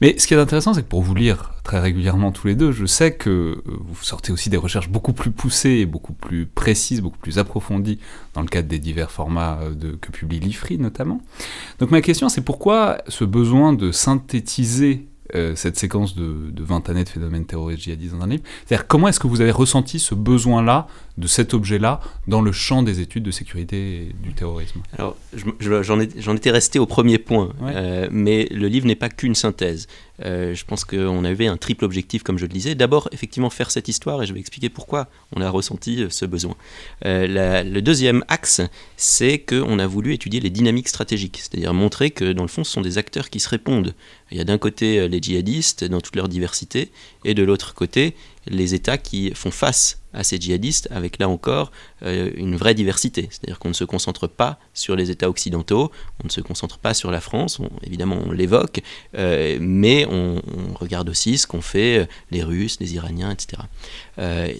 Mais 0.00 0.18
ce 0.18 0.26
qui 0.26 0.34
est 0.34 0.38
intéressant, 0.38 0.74
c'est 0.74 0.82
que 0.82 0.88
pour 0.88 1.02
vous 1.02 1.14
lire 1.14 1.52
très 1.62 1.78
régulièrement 1.78 2.32
tous 2.32 2.48
les 2.48 2.56
deux, 2.56 2.72
je 2.72 2.86
sais 2.86 3.14
que 3.14 3.30
euh, 3.30 3.62
vous 3.64 4.02
sortez 4.02 4.32
aussi 4.32 4.50
des 4.50 4.56
recherches 4.56 4.88
beaucoup 4.88 5.12
plus 5.12 5.30
poussées, 5.30 5.86
beaucoup 5.86 6.14
plus 6.14 6.46
précises, 6.46 7.00
beaucoup 7.00 7.18
plus 7.18 7.38
approfondies 7.38 8.00
dans 8.34 8.40
le 8.40 8.48
cadre 8.48 8.66
des 8.66 8.80
divers 8.80 9.12
formats 9.12 9.60
que 10.00 10.10
publie 10.10 10.40
l'IFRI 10.40 10.78
notamment. 10.78 11.20
Donc 11.78 11.92
ma 11.92 12.00
question, 12.00 12.28
c'est 12.28 12.40
pourquoi 12.40 12.98
ce 13.06 13.24
besoin 13.24 13.72
de 13.72 13.92
synthétiser 14.32 15.06
euh, 15.34 15.54
cette 15.54 15.76
séquence 15.76 16.14
de, 16.14 16.50
de, 16.50 16.62
20 16.62 16.88
années 16.90 17.04
de 17.04 17.08
phénomènes 17.08 17.46
terroristes 17.46 17.82
djihadistes 17.82 18.14
dans 18.14 18.22
un 18.22 18.26
livre. 18.26 18.42
C'est-à-dire 18.66 18.86
comment 18.86 19.08
est-ce 19.08 19.20
que 19.20 19.26
vous 19.26 19.40
avez 19.40 19.50
ressenti 19.50 19.98
ce 19.98 20.14
besoin-là, 20.14 20.86
de 21.16 21.26
cet 21.26 21.54
objet-là, 21.54 22.00
dans 22.28 22.40
le 22.40 22.52
champ 22.52 22.82
des 22.82 23.00
études 23.00 23.22
de 23.22 23.30
sécurité 23.30 23.76
et 23.76 24.12
du 24.22 24.34
terrorisme? 24.34 24.80
Alors 24.98 25.16
j'en 25.60 26.36
étais 26.36 26.50
resté 26.50 26.78
au 26.78 26.86
premier 26.86 27.18
point, 27.18 27.50
mais 28.10 28.46
le 28.50 28.68
livre 28.68 28.86
n'est 28.86 28.96
pas 28.96 29.08
qu'une 29.08 29.34
synthèse. 29.34 29.86
Euh, 30.24 30.54
je 30.54 30.64
pense 30.64 30.84
qu'on 30.84 31.24
avait 31.24 31.46
un 31.46 31.56
triple 31.56 31.84
objectif, 31.84 32.22
comme 32.22 32.38
je 32.38 32.44
le 32.44 32.52
disais. 32.52 32.74
D'abord, 32.74 33.08
effectivement, 33.12 33.50
faire 33.50 33.70
cette 33.70 33.88
histoire, 33.88 34.22
et 34.22 34.26
je 34.26 34.32
vais 34.32 34.40
expliquer 34.40 34.68
pourquoi 34.68 35.08
on 35.34 35.40
a 35.40 35.50
ressenti 35.50 36.02
euh, 36.02 36.10
ce 36.10 36.24
besoin. 36.24 36.56
Euh, 37.04 37.62
le 37.64 37.80
deuxième 37.80 38.24
axe, 38.28 38.60
c'est 38.96 39.38
qu'on 39.38 39.78
a 39.78 39.86
voulu 39.86 40.14
étudier 40.14 40.40
les 40.40 40.50
dynamiques 40.50 40.88
stratégiques, 40.88 41.38
c'est-à-dire 41.38 41.74
montrer 41.74 42.10
que, 42.10 42.32
dans 42.32 42.42
le 42.42 42.48
fond, 42.48 42.64
ce 42.64 42.72
sont 42.72 42.80
des 42.80 42.98
acteurs 42.98 43.30
qui 43.30 43.40
se 43.40 43.48
répondent. 43.48 43.94
Il 44.30 44.38
y 44.38 44.40
a 44.40 44.44
d'un 44.44 44.58
côté 44.58 45.08
les 45.08 45.20
djihadistes 45.20 45.84
dans 45.84 46.00
toute 46.00 46.16
leur 46.16 46.28
diversité, 46.28 46.90
et 47.24 47.34
de 47.34 47.42
l'autre 47.42 47.74
côté, 47.74 48.14
les 48.46 48.74
États 48.74 48.98
qui 48.98 49.32
font 49.34 49.50
face 49.50 50.01
à 50.14 50.24
ces 50.24 50.38
djihadistes 50.38 50.88
avec 50.90 51.18
là 51.18 51.28
encore 51.28 51.70
euh, 52.04 52.30
une 52.36 52.56
vraie 52.56 52.74
diversité. 52.74 53.28
C'est-à-dire 53.30 53.58
qu'on 53.58 53.68
ne 53.68 53.74
se 53.74 53.84
concentre 53.84 54.26
pas 54.26 54.58
sur 54.74 54.96
les 54.96 55.10
États 55.10 55.28
occidentaux, 55.28 55.90
on 56.22 56.26
ne 56.26 56.30
se 56.30 56.40
concentre 56.40 56.78
pas 56.78 56.94
sur 56.94 57.10
la 57.10 57.20
France, 57.20 57.58
évidemment 57.84 58.18
on 58.26 58.32
l'évoque, 58.32 58.80
euh, 59.16 59.58
mais 59.60 60.06
on, 60.10 60.40
regarde 60.74 61.08
aussi 61.08 61.38
ce 61.38 61.46
qu'ont 61.46 61.60
fait 61.60 61.98
euh, 61.98 62.06
les 62.30 62.42
Russes, 62.42 62.78
les 62.80 62.94
Iraniens, 62.94 63.30
etc. 63.30 63.62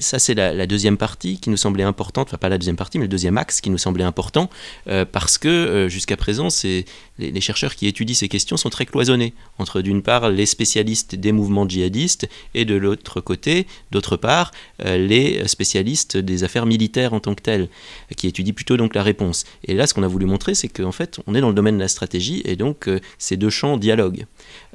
ça 0.00 0.18
c'est 0.18 0.34
la, 0.34 0.66
deuxième 0.66 0.96
partie 0.96 1.38
qui 1.38 1.50
nous 1.50 1.56
semblait 1.56 1.84
importante, 1.84 2.28
enfin 2.28 2.38
pas 2.38 2.48
la 2.48 2.58
deuxième 2.58 2.76
partie, 2.76 2.98
mais 2.98 3.04
le 3.04 3.08
deuxième 3.08 3.38
axe 3.38 3.60
qui 3.60 3.70
nous 3.70 3.78
semblait 3.78 4.04
important, 4.04 4.48
parce 5.10 5.38
que 5.38 5.86
jusqu'à 5.88 6.16
présent 6.16 6.48
les, 6.62 6.84
les, 7.18 7.40
chercheurs 7.40 7.74
qui 7.74 7.86
étudient 7.86 8.14
ces 8.14 8.28
questions 8.28 8.56
sont 8.56 8.70
très 8.70 8.86
cloisonnés, 8.86 9.34
entre 9.58 9.80
d'une 9.80 10.02
part 10.02 10.30
les 10.30 10.46
spécialistes 10.46 11.14
des 11.14 11.32
mouvements 11.32 11.68
djihadistes 11.68 12.28
et 12.54 12.64
de 12.64 12.74
l'autre 12.74 13.20
côté, 13.20 13.66
d'autre 13.90 14.16
part, 14.16 14.52
les 14.84 15.41
spécialistes 15.46 16.16
des 16.16 16.44
affaires 16.44 16.66
militaires 16.66 17.12
en 17.12 17.20
tant 17.20 17.34
que 17.34 17.42
telles, 17.42 17.68
qui 18.16 18.26
étudient 18.26 18.52
plutôt 18.52 18.76
donc 18.76 18.94
la 18.94 19.02
réponse. 19.02 19.44
Et 19.64 19.74
là, 19.74 19.86
ce 19.86 19.94
qu'on 19.94 20.02
a 20.02 20.08
voulu 20.08 20.26
montrer, 20.26 20.54
c'est 20.54 20.68
qu'en 20.68 20.92
fait, 20.92 21.20
on 21.26 21.34
est 21.34 21.40
dans 21.40 21.48
le 21.48 21.54
domaine 21.54 21.76
de 21.76 21.82
la 21.82 21.88
stratégie, 21.88 22.42
et 22.44 22.56
donc 22.56 22.88
euh, 22.88 23.00
ces 23.18 23.36
deux 23.36 23.50
champs 23.50 23.76
dialoguent. 23.76 24.26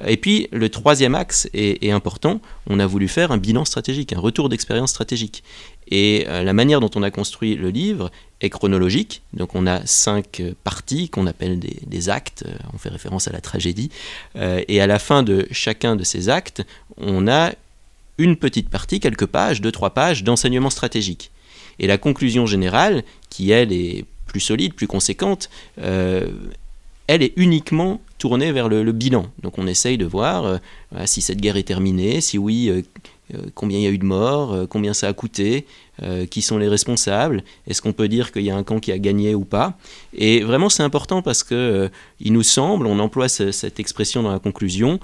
Et 0.06 0.18
puis, 0.18 0.48
le 0.52 0.70
troisième 0.70 1.16
axe 1.16 1.50
est, 1.54 1.92
important, 1.92 2.42
on 2.68 2.80
a 2.80 2.86
voulu 2.86 3.08
faire 3.08 3.32
un 3.32 3.38
bilan 3.38 3.66
stratégique, 3.66 4.14
un 4.14 4.20
retour 4.20 4.50
d'expérience 4.50 4.92
stratégique. 4.92 5.44
Et 5.90 6.26
euh, 6.28 6.44
la 6.44 6.54
manière 6.54 6.82
dont 6.82 6.92
on 6.96 7.04
a 7.04 7.12
construit 7.12 7.56
le 7.56 7.70
livre 7.70 8.12
est 8.42 8.50
chronologique. 8.50 9.22
Donc 9.34 9.56
on 9.56 9.66
a 9.66 9.86
cinq 9.86 10.42
euh, 10.42 10.54
parties 10.64 11.10
qu'on 11.10 11.28
appelle 11.28 11.60
des, 11.60 12.10
actes, 12.10 12.44
on 12.74 12.78
fait 12.78 12.90
référence 12.90 13.28
à 13.28 13.32
la 13.32 13.42
tragédie. 13.42 13.90
et 14.36 14.82
à 14.82 14.88
la 14.88 15.00
fin 15.00 15.24
de 15.24 15.48
chacun 15.52 15.96
de 15.96 16.04
ces 16.04 16.30
actes, 16.30 16.64
on 16.98 17.28
a 17.28 17.52
une 18.18 18.36
petite 18.36 18.70
partie, 18.70 19.00
quelques 19.00 19.26
pages, 19.26 19.62
deux, 19.62 19.72
trois 19.72 19.92
pages 19.92 20.24
d'enseignement 20.24 20.70
stratégique. 20.70 21.32
Et 21.80 21.88
la 21.88 21.98
conclusion 21.98 22.46
générale, 22.46 23.04
qui 23.30 23.52
elle 23.52 23.72
est 23.72 24.06
plus 24.26 24.40
solide, 24.40 24.74
plus 24.74 24.88
conséquente, 24.88 25.50
euh, 25.80 26.28
elle 27.08 27.24
est 27.24 27.34
uniquement 27.38 28.02
tournée 28.18 28.52
vers 28.52 28.68
le, 28.68 28.92
bilan. 28.92 29.28
Donc 29.42 29.58
on 29.58 29.68
essaye 29.68 29.98
de 29.98 30.06
voir 30.06 30.46
euh, 30.46 30.58
si 31.06 31.22
cette 31.22 31.40
guerre 31.40 31.58
est 31.58 31.64
terminée, 31.64 32.22
si 32.22 32.38
oui, 32.38 32.70
euh, 32.70 32.82
combien 33.54 33.78
il 33.78 33.84
y 33.84 33.88
a 33.88 33.90
eu 33.90 33.98
de 33.98 34.06
morts, 34.06 34.68
combien 34.70 34.94
ça 34.94 35.08
a 35.08 35.14
coûté, 35.14 35.66
qui 36.30 36.44
sont 36.44 36.60
les 36.60 36.68
responsables, 36.68 37.44
est-ce 37.66 37.82
qu'on 37.82 37.92
peut 37.92 38.08
dire 38.08 38.32
qu'il 38.32 38.44
y 38.44 38.52
a 38.52 38.56
un 38.56 38.64
camp 38.64 38.80
qui 38.80 38.92
a 38.92 39.00
gagné 39.00 39.34
ou 39.34 39.46
pas. 39.46 39.78
Et 40.14 40.42
vraiment 40.42 40.70
c'est 40.70 40.84
important 40.84 41.24
parce 41.24 41.44
que 41.44 41.90
il 42.20 42.34
nous 42.34 42.44
semble, 42.44 42.86
on 42.86 43.00
emploie 43.00 43.28
cette 43.28 43.80
expression 43.80 44.22
dans 44.22 44.32
la 44.32 44.40
conclusion, 44.40 45.00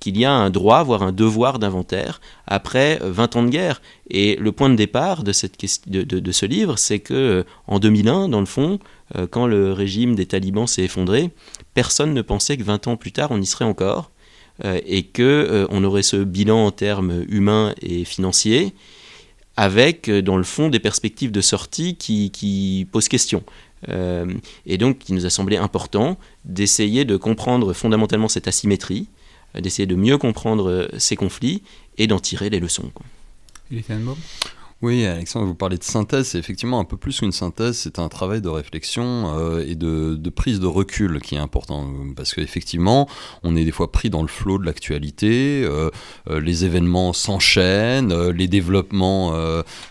qu'il 0.00 0.16
y 0.16 0.24
a 0.24 0.32
un 0.32 0.48
droit, 0.48 0.82
voire 0.82 1.02
un 1.02 1.12
devoir 1.12 1.58
d'inventaire 1.58 2.20
après 2.46 2.98
20 3.02 3.36
ans 3.36 3.42
de 3.42 3.50
guerre. 3.50 3.82
Et 4.10 4.36
le 4.36 4.52
point 4.52 4.70
de 4.70 4.76
départ 4.76 5.22
de, 5.22 5.32
de, 6.02 6.32
ce 6.32 6.46
livre, 6.46 6.78
c'est 6.78 6.98
que 6.98 7.44
en 7.66 7.78
2001, 7.78 8.28
dans 8.28 8.40
le 8.40 8.46
fond, 8.46 8.78
euh, 9.16 9.26
quand 9.26 9.46
le 9.46 9.72
régime 9.72 10.14
des 10.14 10.26
talibans 10.26 10.66
s'est 10.66 10.84
effondré, 10.84 11.30
personne 11.74 12.14
ne 12.14 12.22
pensait 12.22 12.56
que 12.56 12.62
20 12.62 12.86
ans 12.88 12.96
plus 12.96 13.12
tard, 13.12 13.30
on 13.30 13.40
y 13.40 13.46
serait 13.46 13.64
encore, 13.64 14.10
euh, 14.10 14.21
et 14.62 15.04
qu'on 15.04 15.22
euh, 15.22 15.66
on 15.70 15.84
aurait 15.84 16.02
ce 16.02 16.16
bilan 16.16 16.66
en 16.66 16.70
termes 16.70 17.24
humains 17.28 17.74
et 17.80 18.04
financiers, 18.04 18.74
avec, 19.56 20.08
dans 20.08 20.36
le 20.36 20.44
fond, 20.44 20.68
des 20.68 20.78
perspectives 20.78 21.32
de 21.32 21.40
sortie 21.40 21.96
qui, 21.96 22.30
qui 22.30 22.86
posent 22.90 23.08
question. 23.08 23.44
et 23.88 24.78
donc, 24.78 25.08
il 25.08 25.14
nous 25.14 25.26
a 25.26 25.30
semblé 25.30 25.58
important 25.58 26.16
d'essayer 26.46 27.04
de 27.04 27.16
comprendre 27.18 27.74
fondamentalement 27.74 28.28
cette 28.28 28.48
asymétrie, 28.48 29.08
d'essayer 29.54 29.84
de 29.84 29.94
mieux 29.94 30.16
comprendre 30.16 30.88
ces 30.96 31.16
conflits 31.16 31.62
et 31.98 32.06
d'en 32.06 32.18
tirer 32.18 32.48
les 32.48 32.60
leçons. 32.60 32.90
Quoi. 32.94 33.04
Oui, 34.82 35.06
Alexandre, 35.06 35.46
vous 35.46 35.54
parlez 35.54 35.78
de 35.78 35.84
synthèse, 35.84 36.26
c'est 36.26 36.40
effectivement 36.40 36.80
un 36.80 36.84
peu 36.84 36.96
plus 36.96 37.20
qu'une 37.20 37.30
synthèse, 37.30 37.76
c'est 37.76 38.00
un 38.00 38.08
travail 38.08 38.40
de 38.40 38.48
réflexion 38.48 39.32
euh, 39.38 39.64
et 39.64 39.76
de, 39.76 40.18
prise 40.28 40.58
de 40.58 40.66
recul 40.66 41.20
qui 41.20 41.36
est 41.36 41.38
important, 41.38 41.88
parce 42.16 42.34
qu'effectivement, 42.34 43.08
on 43.44 43.54
est 43.54 43.64
des 43.64 43.70
fois 43.70 43.92
pris 43.92 44.10
dans 44.10 44.22
le 44.22 44.28
flot 44.28 44.58
de 44.58 44.66
l'actualité, 44.66 45.62
euh, 45.64 45.88
euh, 46.28 46.40
les 46.40 46.64
événements 46.64 47.12
s'enchaînent, 47.12 48.30
les 48.30 48.48
développements 48.48 49.32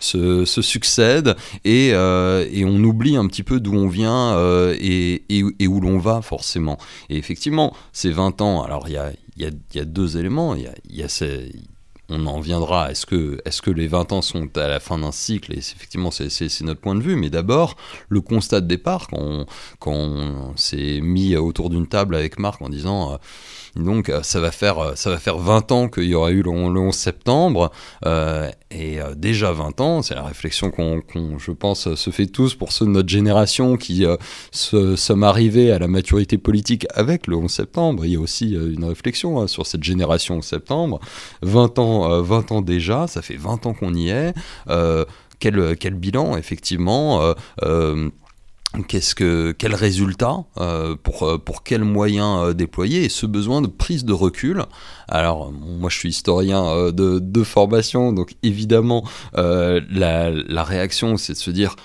se, 0.01 0.43
succèdent, 0.45 1.37
et, 1.63 1.93
on 1.95 2.83
oublie 2.83 3.15
un 3.15 3.27
petit 3.27 3.43
peu 3.43 3.61
d'où 3.61 3.73
on 3.73 3.87
vient 3.87 4.37
et, 4.73 5.23
où 5.67 5.79
l'on 5.79 5.99
va 5.99 6.21
forcément. 6.21 6.77
Et 7.09 7.17
effectivement, 7.17 7.73
ces 7.93 8.11
20 8.11 8.41
ans, 8.41 8.61
alors 8.61 8.89
il 8.89 8.99
y 9.37 9.79
a, 9.79 9.85
deux 9.85 10.17
éléments, 10.17 10.53
il 10.53 10.69
y 10.89 11.01
a, 11.01 11.07
ces 11.07 11.49
on 12.11 12.25
en 12.27 12.39
viendra. 12.39 12.91
Est-ce 12.91 13.05
que, 13.05 13.41
est 13.45 13.61
que 13.61 13.71
les 13.71 13.87
20 13.87 14.11
ans 14.11 14.21
sont 14.21 14.49
à 14.57 14.67
la 14.67 14.79
fin 14.79 14.97
d'un 14.97 15.11
cycle 15.11 15.53
Et 15.53 15.57
effectivement, 15.57 16.11
c'est 16.11 16.61
notre 16.61 16.81
point 16.81 16.95
de 16.95 17.01
vue. 17.01 17.15
Mais 17.15 17.29
d'abord, 17.29 17.75
le 18.09 18.21
constat 18.21 18.61
de 18.61 18.67
départ, 18.67 19.07
quand 19.07 19.45
on, 19.85 20.53
s'est 20.55 20.99
mis 21.01 21.35
autour 21.35 21.69
d'une 21.69 21.87
table 21.87 22.15
avec 22.15 22.39
Marc 22.39 22.61
en 22.61 22.69
disant... 22.69 23.13
Euh, 23.13 23.17
donc 23.75 24.09
euh, 24.09 24.21
ça 24.21 24.39
va 24.39 24.51
faire 24.51 24.79
euh, 24.79 24.91
ça 24.95 25.09
va 25.09 25.17
faire 25.17 25.37
20 25.37 25.71
ans 25.71 25.87
qu'il 25.87 26.03
y 26.03 26.13
aura 26.13 26.31
eu 26.31 26.41
le, 26.41 26.49
11 26.49 26.93
septembre 26.93 27.71
euh, 28.05 28.49
et 28.69 28.99
déjà 29.17 29.51
20 29.51 29.81
ans, 29.81 30.01
c'est 30.01 30.15
la 30.15 30.23
réflexion 30.23 30.71
qu'on 30.71 31.01
je 31.37 31.51
pense 31.51 31.93
se 31.93 32.09
fait 32.09 32.27
tous 32.27 32.55
pour 32.55 32.71
ceux 32.71 32.85
de 32.85 32.91
notre 32.91 33.09
génération 33.09 33.75
qui 33.75 34.05
sommes 34.51 35.23
arrivés 35.25 35.73
à 35.73 35.79
la 35.79 35.89
maturité 35.89 36.37
politique 36.37 36.87
avec 36.93 37.27
le 37.27 37.35
11 37.35 37.51
septembre. 37.51 38.05
Il 38.05 38.13
y 38.13 38.15
a 38.15 38.19
aussi 38.21 38.51
une 38.51 38.85
réflexion 38.85 39.41
hein, 39.41 39.47
sur 39.47 39.67
cette 39.67 39.83
génération 39.83 40.37
11 40.37 40.45
septembre. 40.45 41.01
20 41.41 41.79
ans 41.79 42.00
20 42.07 42.51
ans 42.51 42.61
déjà, 42.61 43.07
ça 43.07 43.21
fait 43.21 43.35
20 43.35 43.65
ans 43.65 43.73
qu'on 43.73 43.93
y 43.93 44.09
est. 44.09 44.33
Quel, 45.39 45.75
quel, 45.77 45.95
bilan 45.95 46.37
effectivement 46.37 47.33
Qu'est-ce 48.87 49.15
que, 49.15 49.51
quel 49.51 49.75
résultat 49.75 50.45
euh, 50.57 50.95
pour, 50.95 51.23
euh, 51.23 51.37
pour 51.37 51.61
quels 51.63 51.83
moyens 51.83 52.41
euh, 52.41 52.53
déployer 52.53 53.03
et 53.03 53.09
ce 53.09 53.25
besoin 53.25 53.61
de 53.61 53.67
prise 53.67 54.05
de 54.05 54.13
recul? 54.13 54.63
Alors, 55.09 55.51
moi 55.51 55.89
je 55.89 55.97
suis 55.97 56.07
historien 56.07 56.89
de, 56.91 57.19
de, 57.19 57.43
formation, 57.43 58.13
donc 58.13 58.35
évidemment, 58.43 59.03
la, 59.33 60.29
la 60.29 60.63
réaction 60.63 61.17
c'est 61.17 61.33
de 61.33 61.37
se 61.37 61.51
dire 61.51 61.75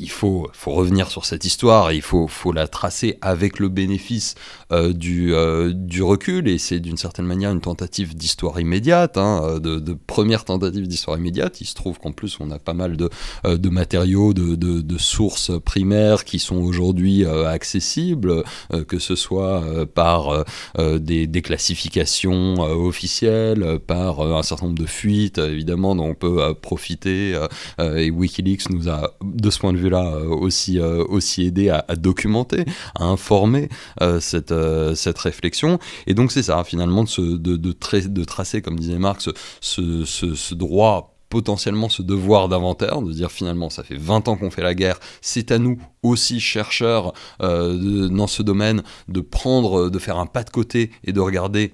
il 0.00 0.10
faut, 0.10 0.48
faut, 0.54 0.72
revenir 0.72 1.10
sur 1.10 1.26
cette 1.26 1.44
histoire, 1.44 1.92
il 1.92 2.00
faut, 2.00 2.26
faut 2.26 2.52
la 2.52 2.66
tracer 2.66 3.18
avec 3.20 3.58
le 3.58 3.68
bénéfice 3.68 4.34
euh, 4.72 4.94
du, 4.94 5.34
euh, 5.34 5.72
du, 5.74 6.02
recul, 6.02 6.48
et 6.48 6.56
c'est 6.56 6.80
d'une 6.80 6.96
certaine 6.96 7.26
manière 7.26 7.50
une 7.50 7.60
tentative 7.60 8.16
d'histoire 8.16 8.58
immédiate, 8.58 9.18
hein, 9.18 9.42
euh, 9.44 9.58
de, 9.58 9.78
de, 9.78 9.96
première 10.06 10.44
tentative 10.44 10.88
d'histoire 10.88 11.18
immédiate. 11.18 11.60
Il 11.60 11.66
se 11.66 11.74
trouve 11.74 11.98
qu'en 11.98 12.12
plus 12.12 12.38
on 12.40 12.50
a 12.50 12.58
pas 12.58 12.72
mal 12.72 12.96
de, 12.96 13.10
de 13.44 13.68
matériaux, 13.68 14.32
de, 14.32 14.54
de, 14.56 14.98
sources 14.98 15.52
primaires 15.64 16.24
qui 16.24 16.38
sont 16.38 16.56
aujourd'hui 16.56 17.24
accessibles, 17.26 18.42
que 18.88 18.98
ce 18.98 19.16
soit 19.16 19.64
par 19.94 20.44
des, 20.76 21.26
des, 21.26 21.42
classifications 21.42 22.60
officielles, 22.60 23.78
par 23.86 24.20
un 24.20 24.42
certain 24.42 24.66
nombre 24.66 24.78
de 24.78 24.86
fuites, 24.86 25.38
évidemment, 25.38 25.94
dont 25.94 26.08
on 26.08 26.14
peut 26.14 26.54
profiter, 26.54 27.38
et 27.78 28.10
Wikileaks 28.10 28.70
nous 28.70 28.88
a, 28.88 29.14
de 29.22 29.50
ce 29.50 29.58
point 29.58 29.72
de 29.72 29.78
vue 29.78 29.89
là 29.90 30.06
euh, 30.06 30.26
aussi, 30.28 30.78
euh, 30.78 31.04
aussi 31.08 31.44
aider 31.44 31.68
à, 31.68 31.84
documenter, 31.96 32.64
à 32.94 33.04
informer 33.04 33.68
euh, 34.00 34.20
cette, 34.20 34.54
cette 34.94 35.18
réflexion. 35.18 35.78
Et 36.06 36.14
donc 36.14 36.32
c'est 36.32 36.44
ça, 36.44 36.64
finalement, 36.64 37.04
de, 37.04 37.36
de, 37.36 37.56
de, 37.56 38.24
tracer, 38.24 38.62
comme 38.62 38.78
disait 38.78 38.98
Marx, 38.98 39.28
ce, 39.60 40.04
ce, 40.04 40.54
droit 40.54 41.16
potentiellement 41.28 41.88
ce 41.88 42.02
devoir 42.02 42.48
d'inventaire, 42.48 43.02
de 43.02 43.12
dire 43.12 43.30
finalement 43.30 43.70
ça 43.70 43.84
fait 43.84 43.96
20 43.96 44.28
ans 44.28 44.36
qu'on 44.36 44.50
fait 44.50 44.62
la 44.62 44.74
guerre, 44.74 44.98
c'est 45.20 45.52
à 45.52 45.58
nous 45.58 45.78
aussi 46.02 46.40
chercheurs 46.40 47.12
dans 47.38 48.26
ce 48.26 48.42
domaine 48.42 48.82
de 49.08 49.20
prendre, 49.20 49.90
de 49.90 49.98
faire 50.00 50.18
un 50.18 50.26
pas 50.26 50.42
de 50.42 50.50
côté 50.50 50.90
et 51.04 51.12
de 51.12 51.20
regarder 51.20 51.72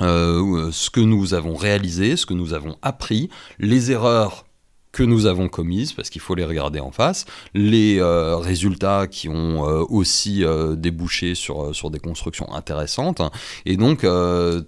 ce 0.00 0.90
que 0.90 1.00
nous 1.00 1.32
avons 1.32 1.56
réalisé, 1.56 2.16
ce 2.16 2.26
que 2.26 2.34
nous 2.34 2.52
avons 2.52 2.76
appris, 2.82 3.30
les 3.58 3.90
erreurs 3.90 4.44
que 4.94 5.02
nous 5.02 5.26
avons 5.26 5.48
commises, 5.48 5.92
parce 5.92 6.08
qu'il 6.08 6.20
faut 6.20 6.36
les 6.36 6.44
regarder 6.44 6.78
en 6.78 6.92
face, 6.92 7.26
les 7.52 7.98
euh, 7.98 8.36
résultats 8.36 9.08
qui 9.08 9.28
ont 9.28 9.68
euh, 9.68 9.84
aussi 9.88 10.44
euh, 10.44 10.76
débouché 10.76 11.34
sur, 11.34 11.74
sur 11.74 11.90
des 11.90 11.98
constructions 11.98 12.50
intéressantes, 12.54 13.20
et 13.66 13.76
donc 13.76 14.06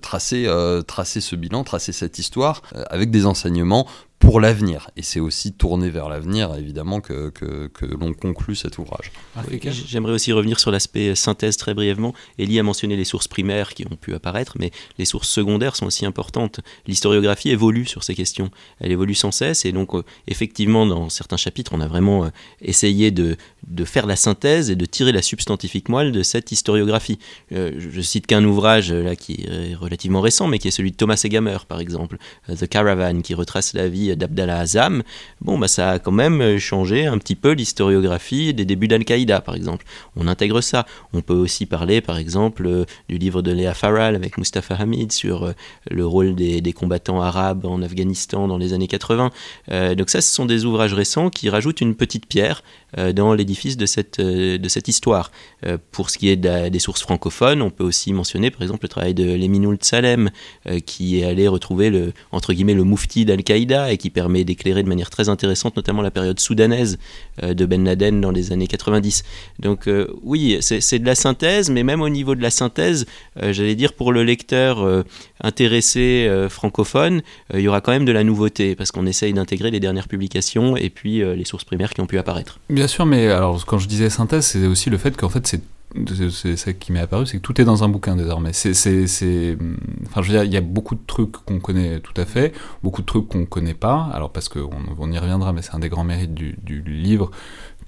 tracer, 0.02 0.50
tracer 0.86 1.20
ce 1.20 1.36
bilan, 1.36 1.62
tracer 1.62 1.92
cette 1.92 2.18
histoire 2.18 2.62
avec 2.90 3.10
des 3.10 3.24
enseignements 3.24 3.86
pour 4.18 4.40
l'avenir. 4.40 4.90
Et 4.96 5.02
c'est 5.02 5.20
aussi 5.20 5.52
tourné 5.52 5.90
vers 5.90 6.08
l'avenir, 6.08 6.54
évidemment, 6.54 7.00
que, 7.00 7.28
que, 7.30 7.68
que 7.68 7.86
l'on 7.86 8.12
conclut 8.14 8.56
cet 8.56 8.78
ouvrage. 8.78 9.12
J'aimerais 9.86 10.12
aussi 10.12 10.32
revenir 10.32 10.58
sur 10.58 10.70
l'aspect 10.70 11.14
synthèse 11.14 11.56
très 11.56 11.74
brièvement. 11.74 12.14
Elie 12.38 12.58
a 12.58 12.62
mentionné 12.62 12.96
les 12.96 13.04
sources 13.04 13.28
primaires 13.28 13.74
qui 13.74 13.86
ont 13.86 13.96
pu 13.96 14.14
apparaître, 14.14 14.56
mais 14.58 14.70
les 14.98 15.04
sources 15.04 15.28
secondaires 15.28 15.76
sont 15.76 15.86
aussi 15.86 16.06
importantes. 16.06 16.60
L'historiographie 16.86 17.50
évolue 17.50 17.86
sur 17.86 18.04
ces 18.04 18.14
questions. 18.14 18.50
Elle 18.80 18.92
évolue 18.92 19.14
sans 19.14 19.32
cesse, 19.32 19.64
et 19.64 19.72
donc, 19.72 19.94
euh, 19.94 20.02
effectivement, 20.26 20.86
dans 20.86 21.08
certains 21.08 21.36
chapitres, 21.36 21.72
on 21.74 21.80
a 21.80 21.86
vraiment 21.86 22.24
euh, 22.24 22.28
essayé 22.62 23.10
de, 23.10 23.36
de, 23.68 23.84
faire 23.84 24.06
la 24.06 24.16
synthèse 24.16 24.70
et 24.70 24.76
de 24.76 24.86
tirer 24.86 25.12
la 25.12 25.22
substantifique 25.22 25.88
moelle 25.88 26.12
de 26.12 26.22
cette 26.22 26.52
historiographie. 26.52 27.18
Euh, 27.52 27.72
je 27.78 28.00
cite 28.00 28.26
qu'un 28.26 28.44
ouvrage 28.44 28.92
là 28.92 29.14
qui 29.14 29.44
est 29.48 29.74
relativement 29.74 30.20
récent, 30.20 30.48
mais 30.48 30.58
qui 30.58 30.68
est 30.68 30.72
celui 30.72 30.90
de 30.90 30.96
Thomas 30.96 31.20
Egamer, 31.22 31.58
par 31.68 31.80
exemple, 31.80 32.16
The 32.48 32.66
Caravan, 32.66 33.20
qui 33.20 33.34
retrace 33.34 33.74
la 33.74 33.88
vie 33.88 34.05
d'Abdallah 34.14 34.60
Azam, 34.60 35.02
bon, 35.40 35.58
bah, 35.58 35.68
ça 35.68 35.92
a 35.92 35.98
quand 35.98 36.12
même 36.12 36.58
changé 36.58 37.06
un 37.06 37.18
petit 37.18 37.34
peu 37.34 37.52
l'historiographie 37.52 38.54
des 38.54 38.64
débuts 38.64 38.88
d'Al-Qaïda, 38.88 39.40
par 39.40 39.54
exemple. 39.54 39.84
On 40.16 40.28
intègre 40.28 40.60
ça. 40.60 40.86
On 41.12 41.22
peut 41.22 41.34
aussi 41.34 41.66
parler, 41.66 42.00
par 42.00 42.18
exemple, 42.18 42.66
euh, 42.66 42.84
du 43.08 43.18
livre 43.18 43.42
de 43.42 43.52
Léa 43.52 43.74
Farrell 43.74 44.14
avec 44.14 44.38
Mustafa 44.38 44.74
Hamid 44.74 45.12
sur 45.12 45.44
euh, 45.44 45.52
le 45.90 46.06
rôle 46.06 46.34
des, 46.34 46.72
combattants 46.72 47.22
arabes 47.22 47.64
en 47.64 47.80
Afghanistan 47.82 48.48
dans 48.48 48.58
les 48.58 48.72
années 48.72 48.88
80. 48.88 49.30
Euh, 49.70 49.94
donc 49.94 50.10
ça, 50.10 50.20
ce 50.20 50.32
sont 50.32 50.44
des 50.44 50.64
ouvrages 50.64 50.92
récents 50.92 51.30
qui 51.30 51.48
rajoutent 51.48 51.80
une 51.80 51.94
petite 51.94 52.26
pierre 52.26 52.62
dans 53.14 53.34
l'édifice 53.34 53.76
de 53.76 53.84
cette, 53.84 54.20
de 54.20 54.68
cette 54.68 54.88
histoire. 54.88 55.30
pour 55.90 56.08
ce 56.08 56.16
qui 56.16 56.30
est 56.30 56.36
des 56.36 56.78
sources 56.78 57.02
francophones, 57.02 57.60
on 57.60 57.68
peut 57.68 57.84
aussi 57.84 58.12
mentionner, 58.14 58.50
par 58.50 58.62
exemple, 58.62 58.84
le 58.84 58.88
travail 58.88 59.12
de 59.12 59.24
Leminoul 59.24 59.76
Salem, 59.82 60.30
qui 60.86 61.20
est 61.20 61.24
allé 61.24 61.46
retrouver 61.46 61.90
le, 61.90 62.14
entre 62.32 62.54
guillemets, 62.54 62.74
le 62.74 62.84
moufti 62.84 63.26
d'Al-Qaïda 63.26 63.92
et 63.96 63.98
qui 63.98 64.10
permet 64.10 64.44
d'éclairer 64.44 64.82
de 64.82 64.88
manière 64.88 65.08
très 65.08 65.30
intéressante 65.30 65.76
notamment 65.76 66.02
la 66.02 66.10
période 66.10 66.38
soudanaise 66.38 66.98
euh, 67.42 67.54
de 67.54 67.64
Ben 67.64 67.82
Laden 67.82 68.20
dans 68.20 68.30
les 68.30 68.52
années 68.52 68.66
90. 68.66 69.24
Donc 69.58 69.88
euh, 69.88 70.06
oui, 70.22 70.58
c'est 70.60 70.98
de 70.98 71.06
la 71.06 71.14
synthèse, 71.14 71.70
mais 71.70 71.82
même 71.82 72.02
au 72.02 72.10
niveau 72.10 72.34
de 72.34 72.42
la 72.42 72.50
synthèse, 72.50 73.06
euh, 73.42 73.52
j'allais 73.52 73.74
dire 73.74 73.94
pour 73.94 74.12
le 74.12 74.22
lecteur 74.22 75.04
intéressé 75.40 76.28
francophone, 76.50 77.22
il 77.54 77.60
y 77.60 77.68
aura 77.68 77.80
quand 77.80 77.92
même 77.92 78.04
de 78.04 78.12
la 78.12 78.24
nouveauté 78.24 78.74
parce 78.74 78.90
qu'on 78.90 79.06
essaye 79.06 79.32
d'intégrer 79.32 79.70
les 79.70 79.80
dernières 79.80 80.08
publications 80.08 80.76
et 80.76 80.90
puis 80.90 81.18
les 81.18 81.44
sources 81.44 81.64
primaires 81.64 81.94
qui 81.94 82.00
ont 82.00 82.06
pu 82.06 82.18
apparaître. 82.18 82.58
Bien 82.68 82.88
sûr, 82.88 83.06
mais 83.06 83.28
alors 83.28 83.64
quand 83.64 83.78
je 83.78 83.88
disais 83.88 84.10
synthèse, 84.10 84.46
c'est 84.46 84.66
aussi 84.66 84.90
le 84.90 84.98
fait 84.98 85.16
qu'en 85.16 85.28
fait 85.28 85.46
c'est 85.46 85.62
c'est 86.30 86.56
ça 86.56 86.72
qui 86.72 86.92
m'est 86.92 87.00
apparu, 87.00 87.26
c'est 87.26 87.38
que 87.38 87.42
tout 87.42 87.60
est 87.60 87.64
dans 87.64 87.84
un 87.84 87.88
bouquin 87.88 88.16
désormais. 88.16 88.52
C'est, 88.52 88.70
enfin, 90.06 90.22
je 90.22 90.32
veux 90.32 90.38
dire, 90.38 90.44
il 90.44 90.52
y 90.52 90.56
a 90.56 90.60
beaucoup 90.60 90.94
de 90.94 91.04
trucs 91.06 91.32
qu'on 91.32 91.60
connaît 91.60 92.00
tout 92.00 92.18
à 92.20 92.24
fait, 92.24 92.52
beaucoup 92.82 93.02
de 93.02 93.06
trucs 93.06 93.28
qu'on 93.28 93.46
connaît 93.46 93.74
pas. 93.74 94.10
Alors 94.12 94.30
parce 94.30 94.48
qu'on 94.48 94.70
on 94.98 95.12
y 95.12 95.18
reviendra, 95.18 95.52
mais 95.52 95.62
c'est 95.62 95.74
un 95.74 95.78
des 95.78 95.88
grands 95.88 96.04
mérites 96.04 96.34
du, 96.34 96.56
livre 96.86 97.30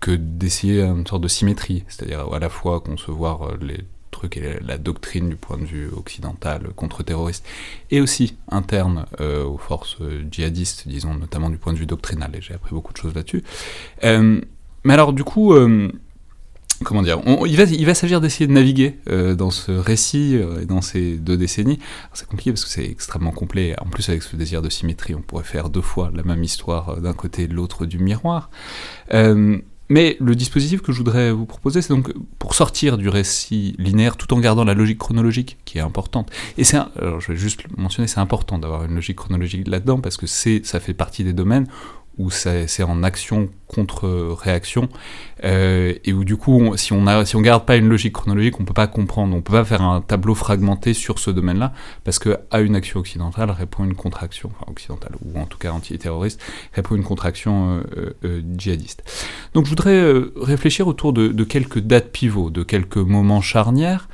que 0.00 0.12
d'essayer 0.12 0.82
une 0.82 1.06
sorte 1.06 1.22
de 1.22 1.28
symétrie, 1.28 1.84
c'est-à-dire 1.88 2.32
à 2.32 2.38
la 2.38 2.48
fois 2.48 2.80
concevoir 2.80 3.56
les 3.60 3.84
truc 4.18 4.36
et 4.36 4.58
la 4.66 4.78
doctrine 4.78 5.28
du 5.28 5.36
point 5.36 5.58
de 5.58 5.64
vue 5.64 5.88
occidental 5.96 6.68
contre-terroriste, 6.74 7.44
et 7.90 8.00
aussi 8.00 8.36
interne 8.50 9.06
euh, 9.20 9.44
aux 9.44 9.58
forces 9.58 9.96
euh, 10.00 10.24
djihadistes, 10.30 10.88
disons, 10.88 11.14
notamment 11.14 11.50
du 11.50 11.58
point 11.58 11.72
de 11.72 11.78
vue 11.78 11.86
doctrinal, 11.86 12.34
et 12.34 12.40
j'ai 12.40 12.54
appris 12.54 12.74
beaucoup 12.74 12.92
de 12.92 12.98
choses 12.98 13.14
là-dessus. 13.14 13.44
Euh, 14.04 14.40
mais 14.84 14.94
alors, 14.94 15.12
du 15.12 15.24
coup, 15.24 15.54
comment 16.84 17.02
dire, 17.02 17.20
il 17.46 17.86
va, 17.86 17.94
s'agir 17.94 18.20
d'essayer 18.20 18.46
de 18.46 18.52
naviguer 18.52 18.98
dans 19.36 19.50
ce 19.50 19.72
récit 19.72 20.38
et 20.62 20.64
dans 20.64 20.80
ces 20.80 21.16
deux 21.16 21.36
décennies. 21.36 21.78
C'est 22.14 22.26
compliqué 22.26 22.52
parce 22.52 22.64
que 22.64 22.70
c'est 22.70 22.86
extrêmement 22.86 23.32
complet. 23.32 23.74
En 23.80 23.86
plus, 23.86 24.08
avec 24.08 24.22
ce 24.22 24.36
désir 24.36 24.62
de 24.62 24.70
symétrie, 24.70 25.14
on 25.14 25.22
pourrait 25.22 25.44
faire 25.44 25.70
deux 25.70 25.82
fois 25.82 26.10
la 26.14 26.22
même 26.22 26.42
histoire 26.42 27.00
d'un 27.00 27.14
côté 27.14 27.42
et 27.42 27.48
de 27.48 27.54
l'autre 27.54 27.86
du 27.86 27.98
miroir. 27.98 28.50
Mais 29.90 30.16
le 30.20 30.34
dispositif 30.34 30.82
que 30.82 30.92
je 30.92 30.98
voudrais 30.98 31.32
vous 31.32 31.46
proposer, 31.46 31.80
c'est 31.80 31.94
donc 31.94 32.12
pour 32.38 32.54
sortir 32.54 32.98
du 32.98 33.08
récit 33.08 33.74
linéaire 33.78 34.16
tout 34.16 34.32
en 34.34 34.38
gardant 34.38 34.64
la 34.64 34.74
logique 34.74 34.98
chronologique 34.98 35.56
qui 35.64 35.78
est 35.78 35.80
importante. 35.80 36.30
Et 36.58 36.64
c'est, 36.64 36.78
je 36.96 37.32
vais 37.32 37.38
juste 37.38 37.62
mentionner, 37.76 38.06
c'est 38.06 38.20
important 38.20 38.58
d'avoir 38.58 38.84
une 38.84 38.94
logique 38.94 39.16
chronologique 39.16 39.66
là-dedans 39.66 40.00
parce 40.00 40.18
que 40.18 40.26
c'est, 40.26 40.60
ça 40.64 40.78
fait 40.78 40.92
partie 40.92 41.24
des 41.24 41.32
domaines 41.32 41.66
où 42.18 42.30
c'est 42.30 42.82
en 42.82 43.02
action 43.02 43.48
contre 43.68 44.08
réaction 44.40 44.88
euh, 45.44 45.94
et 46.04 46.12
où 46.12 46.24
du 46.24 46.36
coup 46.36 46.76
si 46.76 46.92
on 46.92 47.06
a 47.06 47.24
si 47.24 47.40
garde 47.40 47.64
pas 47.64 47.76
une 47.76 47.88
logique 47.88 48.14
chronologique 48.14 48.58
on 48.58 48.64
peut 48.64 48.74
pas 48.74 48.86
comprendre 48.86 49.36
on 49.36 49.42
peut 49.42 49.52
pas 49.52 49.64
faire 49.64 49.82
un 49.82 50.00
tableau 50.00 50.34
fragmenté 50.34 50.94
sur 50.94 51.18
ce 51.18 51.30
domaine 51.30 51.58
là 51.58 51.72
parce 52.02 52.18
que 52.18 52.38
à 52.50 52.60
une 52.60 52.74
action 52.74 52.98
occidentale 52.98 53.50
répond 53.50 53.84
une 53.84 53.94
contraction 53.94 54.50
enfin 54.58 54.70
occidentale 54.70 55.12
ou 55.24 55.38
en 55.38 55.44
tout 55.44 55.58
cas 55.58 55.70
anti-terroriste 55.70 56.40
répond 56.72 56.96
une 56.96 57.04
contraction 57.04 57.82
euh, 57.96 58.16
euh, 58.24 58.42
djihadiste. 58.56 59.04
Donc 59.54 59.66
je 59.66 59.70
voudrais 59.70 60.12
réfléchir 60.36 60.88
autour 60.88 61.12
de, 61.12 61.28
de, 61.28 61.44
quelques 61.44 61.78
dates 61.78 62.10
pivots 62.10 62.50
de 62.50 62.62
quelques 62.62 62.96
moments 62.96 63.40
charnières 63.40 64.08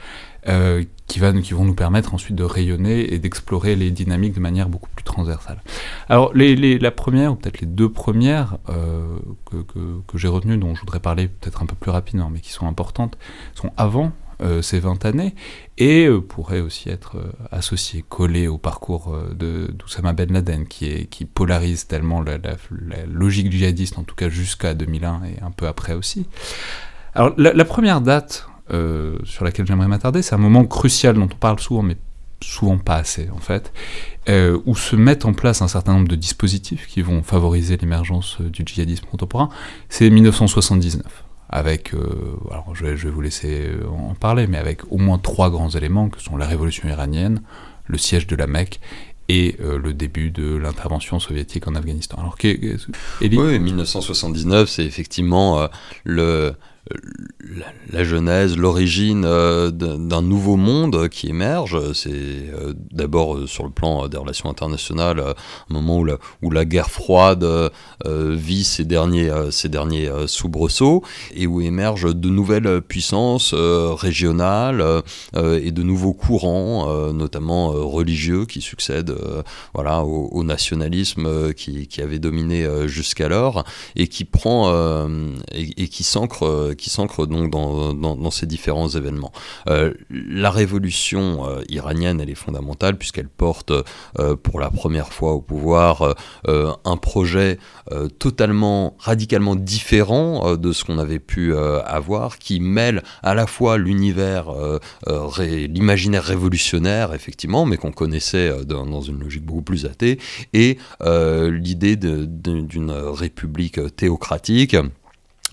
qui, 1.07 1.19
va, 1.19 1.33
qui 1.33 1.55
vont 1.55 1.65
nous 1.65 1.75
permettre 1.75 2.15
ensuite 2.15 2.37
de 2.37 2.45
rayonner 2.45 3.13
et 3.13 3.19
d'explorer 3.19 3.77
les 3.77 3.91
dynamiques 3.91 4.35
de 4.35 4.41
manière 4.41 4.69
beaucoup 4.69 4.89
plus 4.95 5.05
transversale. 5.05 5.63
Alors 6.09 6.33
les, 6.35 6.79
la 6.79 6.91
première, 6.91 7.33
ou 7.33 7.37
peut-être 7.37 7.61
les 7.61 7.67
deux 7.67 7.91
premières 7.91 8.59
euh, 8.69 9.19
que, 9.47 9.65
que, 10.07 10.19
j'ai 10.19 10.29
retenues, 10.29 10.57
dont 10.57 10.75
je 10.75 10.81
voudrais 10.81 11.01
parler 11.01 11.29
peut-être 11.29 11.63
un 11.63 11.67
peu 11.67 11.77
plus 11.77 11.91
rapidement, 11.91 12.31
mais 12.31 12.41
qui 12.41 12.53
sont 12.53 12.67
importantes, 12.67 13.19
sont 13.55 13.71
avant 13.77 14.13
euh, 14.43 14.63
ces 14.63 14.81
20 14.81 15.05
années, 15.05 15.35
et 15.79 16.07
euh, 16.07 16.21
pourraient 16.21 16.61
aussi 16.61 16.89
être 16.89 17.17
associées, 17.53 18.05
collées 18.09 18.49
au 18.49 18.59
parcours 18.59 19.17
de 19.35 19.71
d'Oussama 19.73 20.13
Ben 20.15 20.33
Laden, 20.33 20.67
qui, 20.67 20.87
est, 20.87 21.07
qui 21.07 21.27
polarise 21.27 21.87
tellement 21.87 22.23
la, 22.23 22.39
la, 22.39 22.57
la 22.71 23.07
logique 23.07 23.53
djihadiste, 23.53 23.99
en 23.99 24.03
tout 24.03 24.15
cas 24.15 24.29
jusqu'à 24.29 24.75
2001 24.75 25.23
et 25.25 25.43
un 25.43 25.51
peu 25.51 25.67
après 25.67 25.93
aussi. 25.95 26.27
Alors 27.15 27.33
la 27.37 27.65
première 27.65 28.01
date 28.01 28.49
euh, 28.73 29.19
sur 29.25 29.45
laquelle 29.45 29.67
j'aimerais 29.67 29.89
m'attarder. 29.89 30.23
C'est 30.23 30.35
un 30.35 30.39
moment 30.39 30.65
crucial 30.65 31.17
dont 31.17 31.29
on 31.31 31.37
parle 31.37 31.61
souvent, 31.61 31.83
mais 31.83 31.99
souvent 32.43 32.79
pas 32.79 32.97
assez 32.97 33.29
en 33.31 33.39
fait, 33.39 33.75
euh, 34.31 34.59
où 34.65 34.75
se 34.75 34.97
mettent 34.97 35.27
en 35.27 35.35
place 35.35 35.61
un 35.61 35.69
certain 35.69 35.93
nombre 35.93 36.09
de 36.09 36.17
dispositifs 36.17 36.87
qui 36.87 37.03
vont 37.03 37.23
favoriser 37.23 37.77
l'émergence 37.77 38.39
euh, 38.41 38.49
du 38.49 38.63
djihadisme 38.65 39.05
contemporain. 39.05 39.51
C'est 39.91 40.09
1979 40.09 41.25
avec, 41.51 41.93
alors 42.51 42.75
je 42.75 42.87
vais, 42.87 43.11
vous 43.11 43.21
laisser 43.21 43.69
en 43.89 44.15
parler, 44.15 44.49
mais 44.49 44.57
avec 44.57 44.91
au 44.91 44.97
moins 44.97 45.19
trois 45.19 45.51
grands 45.51 45.69
éléments 45.69 46.09
que 46.09 46.21
sont 46.21 46.37
la 46.37 46.47
révolution 46.47 46.89
iranienne, 46.89 47.43
le 47.87 47.99
siège 47.99 48.27
de 48.27 48.35
la 48.35 48.49
Mecque 48.49 48.81
et 49.29 49.57
le 49.61 49.93
début 49.93 50.31
de 50.31 50.57
l'intervention 50.57 51.21
soviétique 51.21 51.69
en 51.69 51.77
Afghanistan. 51.77 52.17
Alors, 52.19 52.37
oui, 52.43 53.59
1979, 53.61 54.69
c'est 54.69 54.85
effectivement 54.85 55.69
le, 56.03 56.57
la, 57.93 58.05
genèse, 58.05 58.57
l'origine 58.57 59.25
euh, 59.25 59.71
d'un 59.71 60.23
nouveau 60.23 60.57
monde 60.57 61.09
qui 61.09 61.29
émerge. 61.29 61.93
C'est 61.93 62.11
euh, 62.11 62.75
d'abord 62.91 63.37
euh, 63.37 63.47
sur 63.47 63.65
le 63.65 63.71
plan 63.71 64.09
des 64.09 64.17
relations 64.17 64.51
internationales, 64.51 65.21
un 65.21 65.73
moment 65.73 65.99
où 65.99 66.05
la, 66.05 66.19
où 66.43 66.51
la 66.51 66.65
guerre 66.65 66.91
froide 66.91 67.47
vit 68.05 68.65
ses 68.65 68.85
derniers, 68.85 69.31
ses 69.51 69.69
derniers 69.69 70.11
soubresauts 70.27 71.03
et 71.35 71.47
où 71.47 71.61
émergent 71.61 72.15
de 72.15 72.29
nouvelles 72.29 72.81
puissances 72.83 73.55
régionales 73.55 75.03
et 75.35 75.71
de 75.71 75.83
nouveaux 75.83 76.13
courants, 76.13 77.13
notamment 77.13 77.69
religieux, 77.69 78.47
qui 78.47 78.61
succèdent 78.61 79.15
voilà, 79.73 80.05
au, 80.05 80.43
nationalisme 80.45 81.53
qui, 81.55 81.89
avait 82.01 82.19
dominé 82.19 82.67
jusqu'alors 82.87 83.65
et 83.97 84.09
qui 84.09 84.25
prend 84.25 85.09
et 85.53 85.89
qui 85.89 86.03
s'ancre 86.03 86.74
qui 86.77 86.91
s'ancre 86.91 87.27
donc 87.27 87.51
dans, 87.51 88.31
ces 88.31 88.47
différents 88.47 88.89
événements. 88.89 89.33
Euh, 89.69 89.95
la 90.11 90.51
révolution 90.51 91.49
euh, 91.49 91.63
iranienne, 91.69 92.21
elle 92.21 92.31
est 92.31 92.35
fondamentale 92.35 92.97
puisqu'elle 92.97 93.29
porte 93.29 93.73
euh, 94.19 94.37
pour 94.37 94.61
la 94.61 94.71
première 94.71 95.13
fois 95.13 95.33
au 95.33 95.41
pouvoir 95.41 96.15
un 96.47 96.97
projet 96.97 97.59
totalement, 98.19 98.97
radicalement 98.99 99.57
différent 99.57 100.57
de 100.57 100.73
ce 100.73 100.85
qu'on 100.85 100.99
avait 100.99 101.19
pu 101.19 101.57
avoir, 101.57 102.39
qui 102.39 102.61
mêle 102.61 103.03
à 103.23 103.35
la 103.35 103.47
fois 103.47 103.79
l'univers, 103.79 104.47
l'imaginaire 105.39 106.25
révolutionnaire, 106.25 107.15
effectivement, 107.15 107.67
mais 107.67 107.77
qu'on 107.77 107.93
connaissait 107.93 108.65
dans, 108.65 109.01
une 109.01 109.21
logique 109.21 109.45
beaucoup 109.45 109.63
plus 109.63 109.87
athée, 109.87 110.19
et 110.53 110.79
l'idée 111.05 111.97
d'une 111.97 112.91
république 112.91 113.81
théocratique 113.97 114.77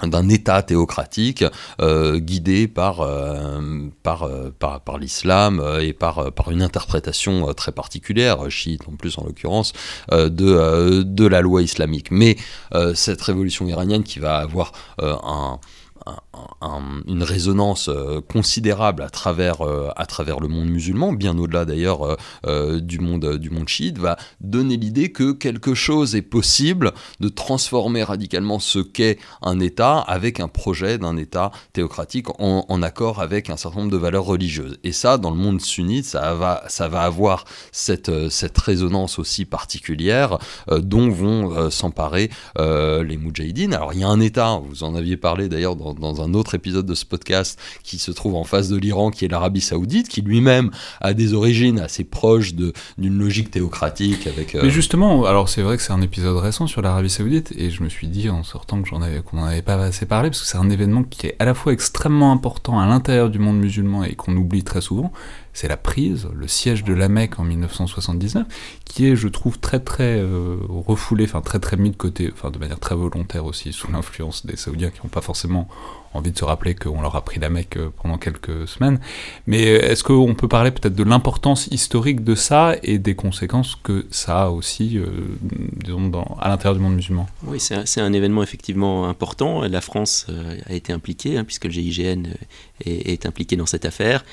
d'un 0.07 0.29
État 0.29 0.61
théocratique 0.63 1.43
euh, 1.81 2.19
guidé 2.19 2.67
par, 2.67 3.01
euh, 3.01 3.59
euh, 4.05 4.51
par, 4.59 4.81
par 4.81 4.97
l'islam 4.97 5.63
et 5.81 5.93
par, 5.93 6.31
par 6.31 6.51
une 6.51 6.61
interprétation 6.61 7.53
très 7.53 7.71
particulière, 7.71 8.49
chiite 8.49 8.81
en 8.87 8.95
plus 8.95 9.17
en 9.17 9.25
l'occurrence, 9.25 9.73
de, 10.11 11.03
de 11.03 11.25
la 11.27 11.41
loi 11.41 11.61
islamique. 11.61 12.11
Mais 12.11 12.37
cette 12.93 13.21
révolution 13.21 13.67
iranienne 13.67 14.03
qui 14.03 14.19
va 14.19 14.37
avoir 14.37 14.71
un 14.99 15.59
une 17.07 17.23
résonance 17.23 17.89
euh, 17.89 18.21
considérable 18.21 19.03
à 19.03 19.09
travers, 19.09 19.61
euh, 19.61 19.89
à 19.95 20.05
travers 20.05 20.39
le 20.39 20.47
monde 20.47 20.69
musulman, 20.69 21.13
bien 21.13 21.37
au-delà 21.37 21.65
d'ailleurs 21.65 22.17
euh, 22.45 22.79
du, 22.79 22.99
monde, 22.99 23.37
du 23.37 23.49
monde 23.49 23.67
chiite, 23.67 23.97
va 23.97 24.17
donner 24.39 24.77
l'idée 24.77 25.11
que 25.11 25.31
quelque 25.31 25.73
chose 25.73 26.15
est 26.15 26.21
possible 26.21 26.93
de 27.19 27.29
transformer 27.29 28.03
radicalement 28.03 28.59
ce 28.59 28.79
qu'est 28.79 29.17
un 29.41 29.59
État 29.59 29.99
avec 29.99 30.39
un 30.39 30.47
projet 30.47 30.97
d'un 30.97 31.17
État 31.17 31.51
théocratique 31.73 32.27
en, 32.39 32.81
accord 32.81 33.21
avec 33.21 33.51
un 33.51 33.57
certain 33.57 33.79
nombre 33.79 33.91
de 33.91 33.97
valeurs 33.97 34.25
religieuses. 34.25 34.79
Et 34.83 34.91
ça, 34.91 35.19
dans 35.19 35.29
le 35.29 35.37
monde 35.37 35.61
sunnite, 35.61 36.05
ça 36.05 36.33
va, 36.33 36.63
ça 36.67 36.87
va 36.87 37.01
avoir 37.01 37.45
cette, 37.71 38.29
cette 38.29 38.57
résonance 38.57 39.19
aussi 39.19 39.45
particulière 39.45 40.39
dont 40.67 41.11
vont 41.11 41.69
s'emparer 41.69 42.31
les 42.57 43.17
Moudjahidines. 43.17 43.73
Alors 43.75 43.93
il 43.93 43.99
y 43.99 44.03
a 44.03 44.07
un 44.07 44.19
État, 44.19 44.59
vous 44.63 44.83
en 44.83 44.95
aviez 44.95 45.17
parlé 45.17 45.47
d'ailleurs 45.47 45.75
dans 45.75 45.90
dans, 45.93 46.21
un 46.21 46.33
autre 46.33 46.55
épisode 46.55 46.85
de 46.85 46.95
ce 46.95 47.05
podcast 47.05 47.59
qui 47.83 47.97
se 47.97 48.11
trouve 48.11 48.35
en 48.35 48.43
face 48.43 48.69
de 48.69 48.77
l'Iran, 48.77 49.11
qui 49.11 49.25
est 49.25 49.27
l'Arabie 49.27 49.61
Saoudite, 49.61 50.07
qui 50.07 50.21
lui-même 50.21 50.71
a 50.99 51.13
des 51.13 51.33
origines 51.33 51.79
assez 51.79 52.03
proches 52.03 52.53
d'une 52.53 53.17
logique 53.17 53.51
théocratique. 53.51 54.27
Avec, 54.27 54.55
euh, 54.55 54.61
Mais 54.63 54.69
justement, 54.69 55.25
alors 55.25 55.49
c'est 55.49 55.61
vrai 55.61 55.77
que 55.77 55.83
c'est 55.83 55.93
un 55.93 56.01
épisode 56.01 56.37
récent 56.37 56.67
sur 56.67 56.81
l'Arabie 56.81 57.09
Saoudite, 57.09 57.53
et 57.57 57.69
je 57.69 57.83
me 57.83 57.89
suis 57.89 58.07
dit 58.07 58.29
en 58.29 58.43
sortant 58.43 58.81
que 58.81 58.87
j'en 58.87 59.01
qu'on 59.25 59.37
n'en 59.37 59.45
avait 59.45 59.61
pas 59.61 59.75
assez 59.75 60.05
parlé, 60.05 60.29
parce 60.29 60.41
que 60.41 60.47
c'est 60.47 60.57
un 60.57 60.69
événement 60.69 61.03
qui 61.03 61.27
est 61.27 61.35
à 61.39 61.45
la 61.45 61.53
fois 61.53 61.73
extrêmement 61.73 62.31
important 62.31 62.79
à 62.79 62.85
l'intérieur 62.87 63.29
du 63.29 63.39
monde 63.39 63.57
musulman 63.57 64.03
et 64.03 64.15
qu'on 64.15 64.35
oublie 64.35 64.63
très 64.63 64.81
souvent, 64.81 65.11
c'est 65.53 65.67
la 65.67 65.77
prise, 65.77 66.27
le 66.33 66.47
siège 66.47 66.83
de 66.83 66.93
la 66.93 67.09
Mecque 67.09 67.39
en 67.39 67.43
1979, 67.43 68.45
qui 68.85 69.07
est, 69.07 69.15
je 69.15 69.27
trouve, 69.27 69.59
très 69.59 69.79
très 69.79 70.19
euh, 70.19 70.57
refoulé, 70.69 71.25
enfin 71.25 71.41
très 71.41 71.59
très 71.59 71.77
mis 71.77 71.91
de 71.91 71.95
côté, 71.95 72.29
enfin 72.31 72.51
de 72.51 72.57
manière 72.57 72.79
très 72.79 72.95
volontaire 72.95 73.45
aussi, 73.45 73.73
sous 73.73 73.91
l'influence 73.91 74.45
des 74.45 74.55
Saoudiens 74.55 74.89
qui 74.89 74.99
n'ont 75.03 75.09
pas 75.09 75.21
forcément 75.21 75.67
envie 76.13 76.31
de 76.31 76.37
se 76.37 76.43
rappeler 76.43 76.75
qu'on 76.75 77.01
leur 77.01 77.15
a 77.15 77.23
pris 77.23 77.39
la 77.39 77.49
Mecque 77.49 77.77
euh, 77.77 77.89
pendant 78.01 78.17
quelques 78.17 78.67
semaines. 78.67 78.99
Mais 79.47 79.67
euh, 79.67 79.91
est-ce 79.91 80.03
qu'on 80.03 80.35
peut 80.35 80.47
parler 80.47 80.71
peut-être 80.71 80.95
de 80.95 81.03
l'importance 81.03 81.67
historique 81.67 82.23
de 82.23 82.35
ça 82.35 82.75
et 82.83 82.97
des 82.97 83.15
conséquences 83.15 83.77
que 83.81 84.05
ça 84.09 84.43
a 84.43 84.49
aussi, 84.49 84.99
disons, 85.83 86.11
à 86.39 86.49
l'intérieur 86.49 86.75
du 86.75 86.81
monde 86.81 86.95
musulman? 86.95 87.27
Oui, 87.45 87.59
c'est 87.59 88.01
un, 88.01 88.13
événement 88.13 88.43
effectivement 88.43 89.07
important. 89.07 89.61
La 89.61 89.79
France 89.79 90.27
a 90.65 90.73
été 90.73 90.91
impliquée, 90.91 91.37
hein, 91.37 91.45
puisque 91.45 91.65
le 91.65 91.71
GIGN 91.71 92.23
est, 92.85 93.25
impliqué 93.25 93.55
dans 93.55 93.65
cette 93.65 93.85
affaire 93.85 94.23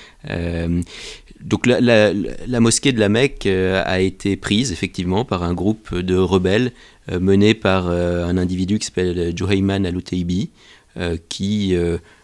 donc 1.41 1.67
la, 1.67 2.61
mosquée 2.61 2.93
de 2.93 3.01
la 3.01 3.09
Mecque 3.09 3.47
euh, 3.47 3.83
a 3.85 4.01
été 4.01 4.37
prise 4.37 4.73
effectivement 4.73 5.25
par 5.25 5.43
un 5.43 5.55
groupe 5.55 5.95
de 5.95 6.17
rebelles 6.17 6.73
euh, 7.11 7.21
mené 7.21 7.55
par 7.55 7.89
euh, 7.89 8.27
un 8.27 8.37
individu 8.37 8.79
qui 8.79 8.87
s'appelle 8.87 9.33
Juhayman 9.37 9.87
al-Utaybi, 9.87 10.51
qui 11.29 11.77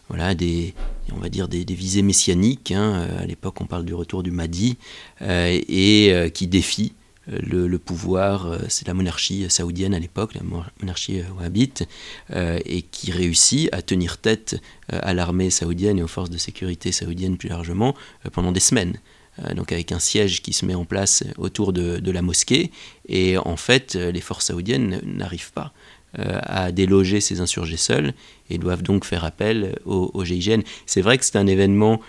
voilà, 0.08 0.34
des, 0.34 0.74
on 1.14 1.20
va 1.20 1.28
dire 1.28 1.46
des, 1.46 1.64
visées 1.64 2.02
messianiques. 2.02 2.72
Hein, 2.72 3.06
à 3.20 3.24
l'époque, 3.24 3.60
on 3.60 3.66
parle 3.66 3.84
du 3.84 3.94
retour 3.94 4.24
du 4.24 4.32
Mahdi 4.32 4.78
et 5.20 6.30
qui 6.34 6.48
défie 6.48 6.92
le, 7.26 7.78
pouvoir, 7.78 8.58
c'est 8.68 8.87
la 8.87 8.94
monarchie 8.94 9.46
saoudienne 9.48 9.94
à 9.94 9.98
l'époque, 9.98 10.34
la 10.34 10.42
monarchie 10.80 11.22
wahhabite, 11.38 11.87
et 12.34 12.82
qui 12.82 13.12
réussit 13.12 13.68
à 13.72 13.82
tenir 13.82 14.18
tête 14.18 14.60
à 14.88 15.14
l'armée 15.14 15.50
saoudienne 15.50 15.98
et 15.98 16.02
aux 16.02 16.08
forces 16.08 16.30
de 16.30 16.38
sécurité 16.38 16.92
saoudiennes 16.92 17.37
plus 17.37 17.48
largement 17.48 17.94
pendant 18.32 18.52
des 18.52 18.60
semaines. 18.60 18.98
Euh, 19.42 19.54
donc 19.54 19.72
avec 19.72 19.92
un 19.92 19.98
siège 19.98 20.42
qui 20.42 20.52
se 20.52 20.64
met 20.64 20.74
en 20.74 20.84
place 20.84 21.24
autour 21.38 21.72
de, 21.72 22.10
la 22.10 22.22
mosquée. 22.22 22.70
Et 23.08 23.37
en 23.38 23.56
fait, 23.56 23.96
euh, 23.96 24.12
les 24.12 24.20
forces 24.20 24.46
saoudiennes 24.46 25.00
n'arrivent 25.04 25.52
pas 25.52 25.72
euh, 26.18 26.38
à 26.42 26.70
déloger 26.70 27.20
ces 27.20 27.40
insurgés 27.40 27.76
seuls 27.76 28.14
et 28.50 28.58
doivent 28.58 28.82
donc 28.82 29.04
faire 29.04 29.24
appel 29.24 29.76
au, 29.84 30.24
GIGN. 30.24 30.60
C'est 30.87 31.00
vrai 31.00 31.18
que 31.18 31.24
c'est 31.24 31.37
un 31.37 31.46
événement 31.46 32.00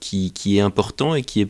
qui, 0.00 0.32
qui, 0.32 0.58
est 0.58 0.60
important 0.60 1.14
et 1.14 1.22
qui 1.22 1.42
est 1.42 1.48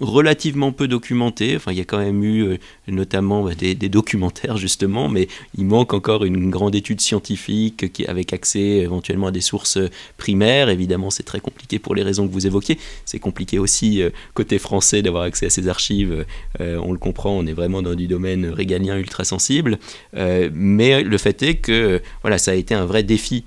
relativement 0.00 0.72
peu 0.72 0.88
documenté. 0.88 1.56
Enfin, 1.56 1.72
il 1.72 1.78
y 1.78 1.80
a 1.80 1.84
quand 1.84 1.98
même 1.98 2.22
eu 2.24 2.42
euh, 2.42 2.56
notamment 2.88 3.42
bah, 3.44 3.54
des, 3.54 3.74
documentaires 3.74 4.56
justement, 4.56 5.08
mais 5.08 5.28
il 5.56 5.66
manque 5.66 5.94
encore 5.94 6.24
une 6.24 6.50
grande 6.50 6.74
étude 6.74 7.00
scientifique 7.00 8.00
avec 8.08 8.32
accès 8.32 8.60
éventuellement 8.60 9.28
à 9.28 9.30
des 9.30 9.40
sources 9.40 9.78
primaires. 10.16 10.68
Évidemment, 10.68 11.10
c'est 11.10 11.22
très 11.22 11.40
compliqué 11.40 11.78
pour 11.78 11.94
les 11.94 12.02
raisons 12.02 12.26
que 12.26 12.32
vous 12.32 12.46
évoquez. 12.46 12.78
C'est 13.04 13.18
compliqué 13.18 13.58
aussi 13.58 14.02
euh, 14.02 14.10
côté 14.34 14.58
français 14.58 15.02
d'avoir 15.02 15.24
accès 15.24 15.46
à 15.46 15.50
ces 15.50 15.68
archives. 15.68 16.24
Euh, 16.60 16.80
on 16.82 16.92
le 16.92 16.98
comprend, 16.98 17.30
on 17.30 17.46
est 17.46 17.52
vraiment 17.52 17.82
dans 17.82 17.94
du 17.94 18.06
domaine 18.06 18.46
régalien 18.46 18.96
ultra 18.96 19.24
sensible. 19.24 19.78
mais 20.14 21.02
le 21.02 21.18
fait 21.18 21.42
est 21.42 21.56
que 21.56 22.00
voilà, 22.22 22.38
ça 22.38 22.52
a 22.52 22.54
été 22.54 22.74
un 22.74 22.84
vrai 22.84 23.02
défi 23.02 23.44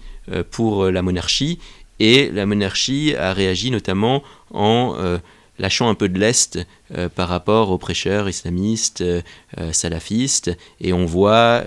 pour 0.52 0.86
la 0.86 1.02
monarchie. 1.02 1.60
Et 2.00 2.30
la 2.32 2.46
monarchie 2.46 3.16
a 3.16 3.34
réagi 3.34 3.72
notamment 3.72 4.24
en 4.52 4.96
lâchant 5.60 5.90
un 5.90 5.96
peu 5.96 6.10
de 6.10 6.20
l'Est 6.20 6.60
euh, 6.96 7.10
par 7.10 7.30
rapport 7.30 7.72
aux 7.72 7.78
prêcheurs 7.78 8.30
islamistes, 8.30 9.02
euh, 9.02 9.22
euh, 9.60 9.72
salafistes, 9.72 10.56
et 10.82 10.94
on 10.94 11.06
voit 11.06 11.64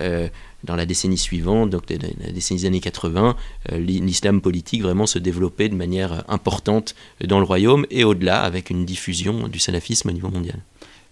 dans 0.64 0.76
la 0.76 0.84
décennie 0.84 1.18
suivante, 1.18 1.70
donc 1.70 1.84
la 1.88 2.32
décennie 2.32 2.60
des 2.60 2.66
années 2.66 2.80
80, 2.80 3.34
l'islam 3.72 4.40
politique 4.40 4.82
vraiment 4.82 5.06
se 5.06 5.18
développer 5.18 5.68
de 5.68 5.74
manière 5.74 6.24
importante 6.28 6.94
dans 7.24 7.38
le 7.38 7.44
royaume 7.44 7.86
et 7.90 8.04
au-delà 8.04 8.42
avec 8.42 8.68
une 8.68 8.84
diffusion 8.84 9.48
du 9.48 9.58
salafisme 9.58 10.10
au 10.10 10.12
niveau 10.12 10.28
mondial. 10.28 10.60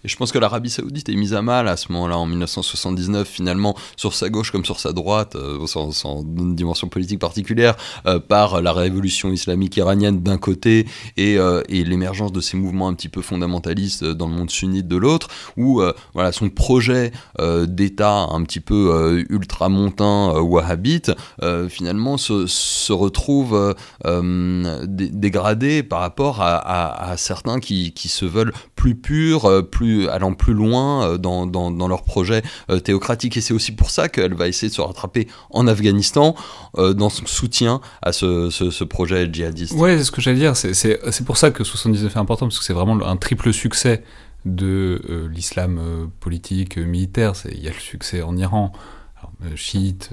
Et 0.03 0.07
je 0.07 0.15
pense 0.15 0.31
que 0.31 0.39
l'Arabie 0.39 0.69
Saoudite 0.69 1.09
est 1.09 1.15
mise 1.15 1.33
à 1.33 1.41
mal 1.41 1.67
à 1.67 1.75
ce 1.75 1.91
moment-là, 1.91 2.17
en 2.17 2.25
1979, 2.25 3.27
finalement, 3.27 3.75
sur 3.97 4.13
sa 4.13 4.29
gauche 4.29 4.51
comme 4.51 4.63
sur 4.63 4.79
sa 4.79 4.93
droite, 4.93 5.35
euh, 5.35 5.67
sans, 5.67 6.21
une 6.21 6.55
dimension 6.55 6.87
politique 6.87 7.19
particulière, 7.19 7.75
euh, 8.05 8.19
par 8.19 8.61
la 8.61 8.71
révolution 8.71 9.29
islamique 9.29 9.75
iranienne 9.75 10.21
d'un 10.21 10.37
côté 10.37 10.87
et, 11.17 11.37
euh, 11.37 11.63
et 11.67 11.83
l'émergence 11.83 12.31
de 12.31 12.39
ces 12.39 12.55
mouvements 12.55 12.87
un 12.87 12.93
petit 12.93 13.09
peu 13.09 13.21
fondamentalistes 13.21 14.05
dans 14.05 14.27
le 14.27 14.35
monde 14.35 14.49
sunnite 14.49 14.87
de 14.87 14.95
l'autre, 14.95 15.27
où 15.57 15.81
voilà, 16.13 16.31
son 16.31 16.49
projet 16.49 17.11
d'État 17.67 18.27
un 18.31 18.43
petit 18.43 18.59
peu 18.59 19.23
ultramontain 19.29 20.39
wahhabite, 20.39 21.11
finalement, 21.69 22.17
se, 22.17 22.91
retrouve 22.91 23.75
dégradé 24.03 25.83
par 25.83 25.99
rapport 25.99 26.41
à, 26.41 27.13
certains 27.17 27.59
qui, 27.59 27.93
se 27.95 28.25
veulent 28.25 28.53
plus 28.79 28.95
purs, 28.95 29.69
plus 29.69 30.07
allant 30.07 30.33
plus 30.33 30.53
loin 30.53 31.05
euh, 31.05 31.17
dans, 31.17 31.45
dans, 31.45 31.87
leur 31.89 32.03
projet 32.03 32.41
euh, 32.69 32.79
théocratique. 32.79 33.35
Et 33.35 33.41
c'est 33.41 33.53
aussi 33.53 33.73
pour 33.73 33.89
ça 33.89 34.07
qu'elle 34.07 34.33
va 34.33 34.47
essayer 34.47 34.69
de 34.69 34.73
se 34.73 34.79
rattraper 34.79 35.27
en 35.49 35.67
Afghanistan 35.67 36.33
euh, 36.77 36.93
dans 36.93 37.09
son 37.09 37.25
soutien 37.25 37.81
à 38.01 38.13
ce, 38.13 38.83
projet 38.85 39.29
djihadiste. 39.31 39.73
Ouais, 39.73 39.97
c'est 39.97 40.05
ce 40.05 40.11
que 40.11 40.21
j'allais 40.21 40.39
dire. 40.39 40.55
C'est 40.55 41.25
pour 41.25 41.35
ça 41.35 41.51
que 41.51 41.65
79 41.65 42.15
est 42.15 42.19
important, 42.19 42.45
parce 42.47 42.57
que 42.57 42.63
c'est 42.63 42.73
vraiment 42.73 43.05
un 43.05 43.17
triple 43.17 43.51
succès 43.51 44.01
de 44.45 45.01
l'islam 45.29 46.09
politique, 46.21 46.77
militaire. 46.77 47.33
Il 47.51 47.61
y 47.61 47.67
a 47.67 47.71
le 47.71 47.79
succès 47.79 48.21
en 48.21 48.37
Iran, 48.37 48.71
chiite, 49.55 50.11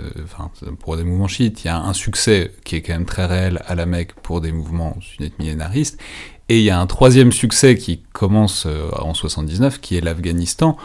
pour 0.81 0.97
des 0.97 1.05
mouvements 1.05 1.29
chiites, 1.29 1.63
il 1.63 1.69
y 1.69 1.71
a 1.71 1.79
un 1.79 1.93
succès 1.93 2.53
qui 2.65 2.75
est 2.75 2.83
quand 2.83 2.95
même 2.95 3.07
très 3.07 3.27
réel 3.27 3.63
à 3.67 3.77
la 3.77 3.87
Mecque 3.87 4.15
pour 4.23 4.41
des 4.41 4.51
mouvements 4.51 4.97
sunnites 5.01 5.39
millénaristes, 5.39 6.01
et 6.49 6.59
il 6.59 6.65
y 6.65 6.71
a 6.71 6.79
un 6.79 6.87
troisième 6.87 7.33
succès 7.33 7.77
qui 7.77 8.03
commence 8.13 8.67
euh, 8.67 8.89
en 8.99 9.15
79, 9.15 9.81
qui 9.81 9.97
est 9.97 10.01
l'Afghanistan, 10.01 10.77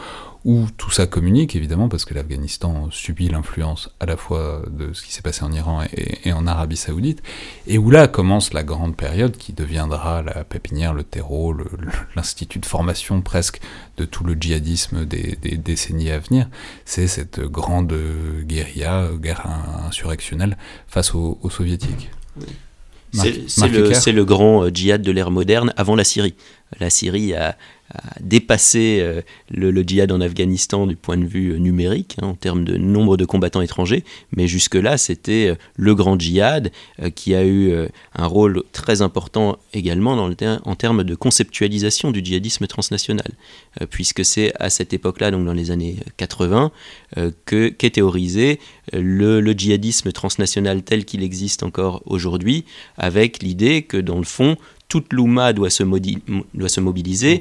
où 0.44 0.66
tout 0.76 0.90
ça 0.90 1.06
communique 1.06 1.54
évidemment, 1.54 1.88
parce 1.88 2.04
que 2.04 2.14
l'Afghanistan 2.14 2.88
subit 2.90 3.28
l'influence 3.28 3.94
à 4.00 4.06
la 4.06 4.16
fois 4.16 4.62
de 4.68 4.92
ce 4.92 5.02
qui 5.02 5.12
s'est 5.12 5.22
passé 5.22 5.44
en 5.44 5.52
Iran 5.52 5.84
et, 5.92 6.32
en 6.32 6.48
Arabie 6.48 6.76
Saoudite, 6.76 7.22
et 7.68 7.78
où 7.78 7.90
là 7.90 8.08
commence 8.08 8.52
la 8.52 8.64
grande 8.64 8.96
période 8.96 9.36
qui 9.36 9.52
deviendra 9.52 10.22
la 10.22 10.42
pépinière, 10.42 10.94
le 10.94 11.04
terreau, 11.04 11.54
l'institut 12.16 12.58
de 12.58 12.66
formation 12.66 13.20
presque 13.20 13.60
de 13.98 14.04
tout 14.04 14.24
le 14.24 14.34
djihadisme 14.34 15.04
des, 15.04 15.36
décennies 15.58 16.10
à 16.10 16.18
venir. 16.18 16.48
C'est 16.84 17.06
cette 17.06 17.38
grande 17.38 17.94
guérilla, 18.42 19.10
guerre 19.14 19.46
insurrectionnelle 19.86 20.56
face 20.88 21.14
aux, 21.14 21.38
soviétiques. 21.50 22.10
C'est 23.12 23.68
le, 23.68 24.12
le, 24.12 24.24
grand 24.24 24.64
euh, 24.64 24.70
djihad 24.72 25.02
de 25.02 25.12
l'ère 25.12 25.30
moderne 25.30 25.72
avant 25.76 25.94
la 25.94 26.04
Syrie. 26.04 26.34
La 26.80 26.88
Syrie 26.88 27.34
a, 27.34 27.56
dépasser 28.20 28.98
euh, 29.00 29.20
le, 29.50 29.82
djihad 29.82 30.12
en 30.12 30.20
Afghanistan 30.20 30.86
du 30.86 30.96
point 30.96 31.16
de 31.16 31.26
vue 31.26 31.52
euh, 31.52 31.58
numérique, 31.58 32.16
hein, 32.20 32.28
en 32.28 32.34
termes 32.34 32.64
de 32.64 32.76
nombre 32.76 33.16
de 33.16 33.24
combattants 33.24 33.60
étrangers, 33.60 34.04
mais 34.34 34.46
jusque-là, 34.46 34.98
c'était 34.98 35.48
euh, 35.48 35.54
le 35.76 35.94
grand 35.94 36.18
djihad 36.18 36.70
qui 37.14 37.34
a 37.34 37.44
eu 37.44 37.72
un 38.14 38.26
rôle 38.26 38.62
très 38.72 39.02
important 39.02 39.58
également 39.72 40.12
en 40.12 40.74
termes 40.74 41.04
de 41.04 41.14
conceptualisation 41.14 42.10
du 42.10 42.24
djihadisme 42.24 42.66
transnational, 42.66 43.26
puisque 43.90 44.24
c'est 44.24 44.52
à 44.60 44.70
cette 44.70 44.92
époque-là, 44.92 45.30
donc 45.30 45.44
dans 45.44 45.52
les 45.52 45.70
années 45.70 45.96
80, 46.16 46.70
que 47.44 47.68
qu'est 47.68 47.90
théorisé 47.90 48.60
le, 48.92 49.40
le 49.40 49.52
djihadisme 49.52 50.12
transnational 50.12 50.82
tel 50.82 51.04
qu'il 51.04 51.22
existe 51.22 51.62
encore 51.62 52.02
aujourd'hui, 52.06 52.64
avec 52.96 53.42
l'idée 53.42 53.82
que 53.82 53.96
dans 53.96 54.18
le 54.18 54.24
fond, 54.24 54.56
toute 54.92 55.14
l'Oumma 55.14 55.54
doit, 55.54 55.70
se 55.70 55.84
doit 55.84 56.68
se 56.68 56.80
mobiliser, 56.80 57.40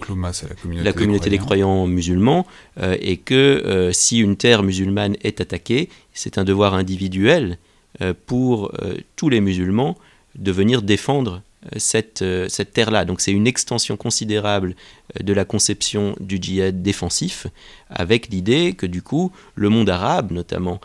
la 0.63 0.93
communauté, 0.93 1.29
des, 1.29 1.37
croyants. 1.37 1.85
musulmans, 1.85 2.47
euh, 2.79 2.95
et 3.01 3.17
que 3.17 3.35
euh, 3.35 3.91
si 3.91 4.19
une 4.19 4.37
terre 4.37 4.63
musulmane 4.63 5.17
est 5.21 5.41
attaquée, 5.41 5.89
c'est 6.13 6.37
un 6.37 6.45
devoir 6.45 6.75
individuel 6.75 7.57
euh, 7.99 8.13
pour 8.25 8.71
tous 9.17 9.27
les 9.27 9.41
musulmans 9.41 9.97
de 10.35 10.49
venir 10.53 10.81
défendre 10.81 11.41
cette, 11.75 12.23
cette 12.47 12.71
terre-là. 12.71 13.03
Donc 13.03 13.19
c'est 13.19 13.33
une 13.33 13.47
extension 13.47 13.97
considérable 13.97 14.73
de 15.21 15.33
la 15.33 15.43
conception 15.43 16.15
du 16.21 16.37
djihad 16.41 16.81
défensif, 16.81 17.47
avec 17.89 18.29
l'idée 18.29 18.75
que 18.77 18.85
du 18.85 19.01
coup 19.01 19.33
le 19.55 19.67
monde 19.67 19.89
arabe 19.89 20.31
notamment 20.31 20.79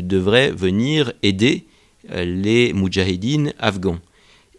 devrait 0.00 0.50
venir 0.50 1.12
aider 1.22 1.66
les 2.08 2.72
moudjahidines 2.72 3.52
afghans. 3.58 4.00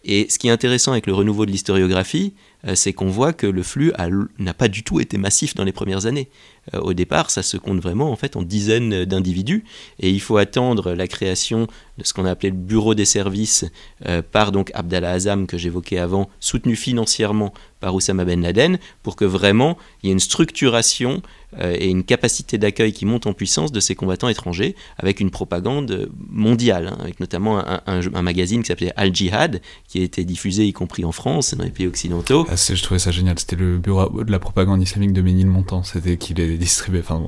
Et 0.03 0.27
ce 0.29 0.39
qui 0.39 0.47
est 0.47 0.51
intéressant 0.51 0.91
avec 0.91 1.07
le 1.07 1.13
renouveau 1.13 1.45
de 1.45 1.51
l'historiographie, 1.51 2.33
c'est 2.73 2.93
qu'on 2.93 3.07
voit 3.07 3.33
que 3.33 3.47
le 3.47 3.63
flux 3.63 3.93
n'a 4.39 4.53
pas 4.53 4.67
du 4.67 4.83
tout 4.83 4.99
été 4.99 5.17
massif 5.17 5.55
dans 5.55 5.63
les 5.63 5.71
premières 5.71 6.05
années. 6.05 6.29
Euh, 6.73 6.79
au 6.79 6.93
départ, 6.93 7.31
ça 7.31 7.43
se 7.43 7.57
compte 7.57 7.79
vraiment 7.79 8.11
en 8.11 8.15
fait 8.15 8.35
en 8.35 8.41
dizaines 8.41 9.05
d'individus, 9.05 9.63
et 9.99 10.09
il 10.09 10.21
faut 10.21 10.37
attendre 10.37 10.93
la 10.93 11.07
création 11.07 11.67
de 11.97 12.03
ce 12.03 12.13
qu'on 12.13 12.25
a 12.25 12.31
appelé 12.31 12.49
le 12.49 12.55
bureau 12.55 12.93
des 12.93 13.05
services 13.05 13.65
euh, 14.05 14.21
par 14.21 14.51
donc 14.51 14.71
Abdallah 14.73 15.11
Azam 15.11 15.47
que 15.47 15.57
j'évoquais 15.57 15.97
avant, 15.97 16.29
soutenu 16.39 16.75
financièrement 16.75 17.53
par 17.79 17.93
Oussama 17.93 18.25
Ben 18.25 18.41
Laden, 18.41 18.79
pour 19.03 19.15
que 19.15 19.25
vraiment 19.25 19.77
il 20.01 20.07
y 20.07 20.09
ait 20.09 20.13
une 20.13 20.19
structuration 20.19 21.21
euh, 21.59 21.75
et 21.79 21.87
une 21.87 22.03
capacité 22.03 22.57
d'accueil 22.57 22.91
qui 22.91 23.05
monte 23.05 23.27
en 23.27 23.33
puissance 23.33 23.71
de 23.71 23.79
ces 23.79 23.95
combattants 23.95 24.29
étrangers 24.29 24.75
avec 24.97 25.19
une 25.19 25.31
propagande 25.31 26.09
mondiale, 26.29 26.87
hein, 26.87 26.97
avec 26.99 27.19
notamment 27.19 27.63
un, 27.85 28.21
magazine 28.21 28.63
qui 28.63 28.67
s'appelait 28.67 28.93
Al 28.95 29.15
Jihad, 29.15 29.61
qui 29.87 30.01
a 30.01 30.03
été 30.03 30.25
diffusé 30.25 30.65
y 30.65 30.73
compris 30.73 31.05
en 31.05 31.11
France, 31.11 31.53
dans 31.53 31.63
les 31.63 31.69
pays 31.69 31.87
occidentaux. 31.87 32.46
Ah, 32.49 32.55
je 32.55 32.81
trouvais 32.81 32.99
ça 32.99 33.11
génial, 33.11 33.37
c'était 33.37 33.57
le 33.57 33.77
bureau 33.77 34.23
de 34.23 34.31
la 34.31 34.39
propagande 34.39 34.81
islamique 34.81 35.11
de 35.11 35.21
Ménilmontant, 35.21 35.83
c'était 35.83 36.15
qu'il 36.15 36.39
est 36.39 36.57
distribué. 36.57 37.01
Enfin, 37.01 37.19
bon, 37.19 37.27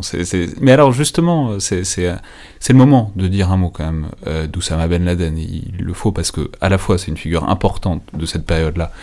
Mais 0.62 0.72
alors 0.72 0.94
justement, 0.94 1.60
c'est 1.60 1.84
le 2.04 2.74
moment 2.74 3.12
de 3.16 3.28
dire 3.28 3.52
un 3.52 3.58
mot 3.58 3.70
quand 3.70 3.86
même 3.86 4.08
euh, 4.28 4.48
d'Oussama 4.48 4.88
Ben 4.88 5.04
Laden, 5.04 5.38
il 5.38 5.76
le 5.80 5.94
faut 5.94 6.14
parce 6.14 6.32
que 6.32 6.50
à 6.62 6.70
la 6.70 6.78
fois 6.78 6.98
c'est 6.98 7.08
une 7.08 7.18
figure 7.18 7.50
importante 7.50 8.02
de 8.14 8.26
cette 8.26 8.46
période-là, 8.46 8.94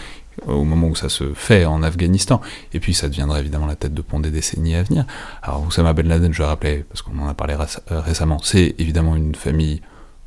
au 0.47 0.65
moment 0.65 0.89
où 0.89 0.95
ça 0.95 1.11
se 1.11 1.35
fait 1.35 1.67
en 1.67 1.83
Afghanistan, 1.83 2.41
et 2.73 2.81
puis 2.81 2.95
ça 2.95 3.09
deviendra 3.09 3.41
évidemment 3.41 3.67
la 3.67 3.77
tête 3.77 3.93
de 3.93 4.03
pont 4.03 4.21
des 4.21 4.31
décennies 4.31 4.75
à 4.75 4.83
venir. 4.83 5.05
Alors 5.43 5.65
Oussama 5.67 5.93
Ben 5.93 6.09
Laden, 6.09 6.33
je 6.33 6.41
le 6.41 6.49
rappelais, 6.49 6.87
parce 6.89 7.03
qu'on 7.03 7.19
en 7.19 7.29
a 7.29 7.35
parlé 7.35 7.55
euh, 7.55 8.01
récemment, 8.01 8.41
c'est 8.43 8.75
évidemment 8.79 9.17
une 9.17 9.35
famille 9.35 9.83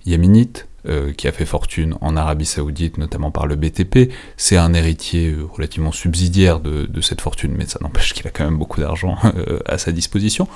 yéménite, 0.09 0.67
euh, 0.87 1.11
qui 1.13 1.27
a 1.27 1.31
fait 1.31 1.45
fortune 1.45 1.95
en 2.01 2.15
Arabie 2.15 2.45
Saoudite, 2.45 2.97
notamment 2.97 3.31
par 3.31 3.47
le 3.47 3.55
BTP. 3.55 4.11
C'est 4.37 4.57
un 4.57 4.73
héritier 4.73 5.29
euh, 5.29 5.45
relativement 5.45 5.91
subsidiaire 5.91 6.59
de, 6.59 7.01
cette 7.01 7.21
fortune, 7.21 7.53
mais 7.57 7.65
ça 7.65 7.79
n'empêche 7.81 8.13
qu'il 8.13 8.27
a 8.27 8.29
quand 8.29 8.43
même 8.43 8.57
beaucoup 8.57 8.79
d'argent 8.79 9.17
à 9.65 9.77
sa 9.77 9.91
disposition. 9.91 10.47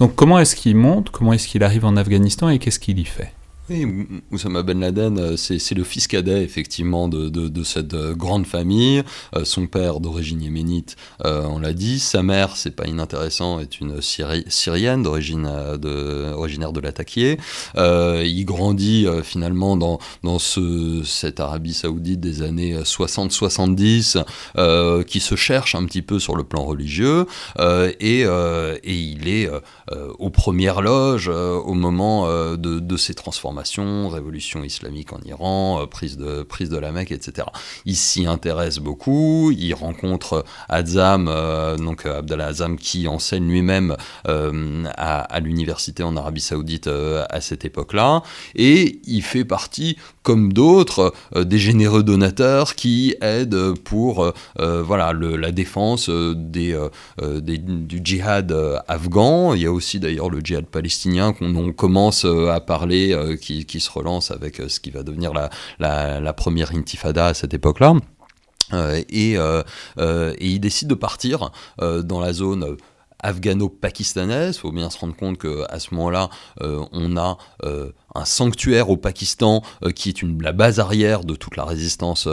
Donc 0.00 0.14
comment 0.14 0.38
est-ce 0.38 0.56
qu'il 0.56 0.76
monte? 0.76 1.10
Comment 1.10 1.32
est-ce 1.32 1.48
qu'il 1.48 1.62
arrive 1.62 1.84
en 1.84 1.96
Afghanistan? 1.96 2.48
Et 2.48 2.58
qu'est-ce 2.58 2.78
qu'il 2.78 2.98
y 2.98 3.04
fait? 3.04 3.32
Oui, 3.70 3.86
Oussama 4.30 4.62
Ben 4.62 4.78
Laden, 4.78 5.18
euh, 5.18 5.36
c'est 5.38 5.74
le 5.74 5.84
fils 5.84 6.06
cadet 6.06 6.42
effectivement 6.42 7.08
de, 7.08 7.62
cette 7.62 7.94
euh, 7.94 8.14
grande 8.14 8.46
famille. 8.46 9.02
Euh, 9.34 9.46
son 9.46 9.66
père 9.66 10.00
d'origine 10.00 10.42
yéménite, 10.42 10.96
on 11.24 11.58
l'a 11.58 11.72
dit. 11.72 11.98
Sa 11.98 12.22
mère, 12.22 12.58
c'est 12.58 12.76
pas 12.76 12.86
inintéressant, 12.86 13.60
est 13.60 13.80
une 13.80 14.02
syrienne 14.02 15.02
d'origine 15.02 15.46
originaire 15.46 16.72
de 16.72 16.80
l'Attaquier. 16.80 17.38
il 17.76 18.44
grandit 18.44 19.06
finalement 19.22 19.76
dans, 19.76 19.98
dans 20.22 20.38
ce, 20.38 21.02
cette 21.04 21.40
Arabie 21.40 21.72
Saoudite 21.72 22.20
des 22.20 22.42
années 22.42 22.76
60-70 22.76 24.24
qui 25.04 25.20
se 25.20 25.36
cherche 25.36 25.74
un 25.74 25.86
petit 25.86 26.02
peu 26.02 26.18
sur 26.18 26.36
le 26.36 26.44
plan 26.44 26.64
religieux 26.64 27.26
et, 27.58 28.24
il 28.84 29.28
est 29.28 29.48
aux 30.18 30.30
premières 30.30 30.82
loges 30.82 31.28
au 31.28 31.74
moment 31.74 32.28
de, 32.56 32.56
de 32.56 32.96
transformations 33.14 33.53
révolution 34.08 34.64
islamique 34.64 35.12
en 35.12 35.20
Iran, 35.24 35.82
euh, 35.82 35.86
prise, 35.86 36.16
de, 36.16 36.42
prise 36.42 36.68
de 36.68 36.78
la 36.78 36.92
Mecque, 36.92 37.12
etc. 37.12 37.48
Il 37.84 37.96
s'y 37.96 38.26
intéresse 38.26 38.78
beaucoup, 38.78 39.50
il 39.50 39.72
rencontre 39.74 40.44
Azam, 40.68 41.28
euh, 41.28 41.76
donc 41.76 42.06
euh, 42.06 42.18
Abdallah 42.18 42.46
Azam, 42.46 42.76
qui 42.76 43.08
enseigne 43.08 43.48
lui-même 43.48 43.96
à, 44.24 45.40
l'université 45.40 46.02
en 46.02 46.16
Arabie 46.16 46.40
Saoudite 46.40 46.88
à 46.88 47.40
cette 47.40 47.64
époque-là, 47.64 48.22
et 48.54 49.00
il 49.04 49.22
fait 49.22 49.44
partie, 49.44 49.96
comme 50.24 50.52
d'autres, 50.52 51.12
des 51.36 51.58
généreux 51.58 52.02
donateurs 52.02 52.74
qui 52.74 53.14
aident 53.20 53.78
pour 53.84 54.32
voilà, 54.56 55.12
la 55.12 55.52
défense 55.52 56.10
des, 56.10 56.76
du 57.20 58.00
djihad 58.02 58.52
afghan. 58.88 59.54
Il 59.54 59.62
y 59.62 59.66
a 59.66 59.72
aussi 59.72 60.00
d'ailleurs 60.00 60.30
le 60.30 60.40
djihad 60.40 60.66
palestinien 60.66 61.32
qu'on 61.32 61.72
commence 61.72 62.24
à 62.24 62.60
parler, 62.60 63.36
qui, 63.40 63.80
se 63.80 63.90
relance 63.90 64.30
avec 64.30 64.60
euh, 64.60 64.68
ce 64.68 64.80
qui 64.80 64.90
va 64.90 65.02
devenir 65.02 65.32
la, 65.32 66.32
première 66.32 66.72
intifada 66.74 67.26
à 67.26 67.34
cette 67.34 67.54
époque-là. 67.54 67.94
Euh, 68.72 69.02
euh, 69.98 70.34
et, 70.38 70.46
il 70.46 70.58
décide 70.58 70.88
de 70.88 70.94
partir 70.94 71.50
dans 71.78 72.20
la 72.20 72.32
zone 72.32 72.76
afghano-pakistanaise. 73.24 74.56
Il 74.56 74.60
faut 74.60 74.72
bien 74.72 74.90
se 74.90 74.98
rendre 74.98 75.16
compte 75.16 75.38
qu'à 75.38 75.78
ce 75.78 75.94
moment-là, 75.94 76.28
on 76.60 77.16
a 77.16 77.38
un 78.14 78.24
sanctuaire 78.24 78.90
au 78.90 78.96
Pakistan 78.96 79.62
qui 79.94 80.10
est 80.10 80.22
la 80.40 80.52
base 80.52 80.78
arrière 80.80 81.24
de 81.24 81.34
toute 81.34 81.56
la 81.56 81.64
résistance 81.64 82.28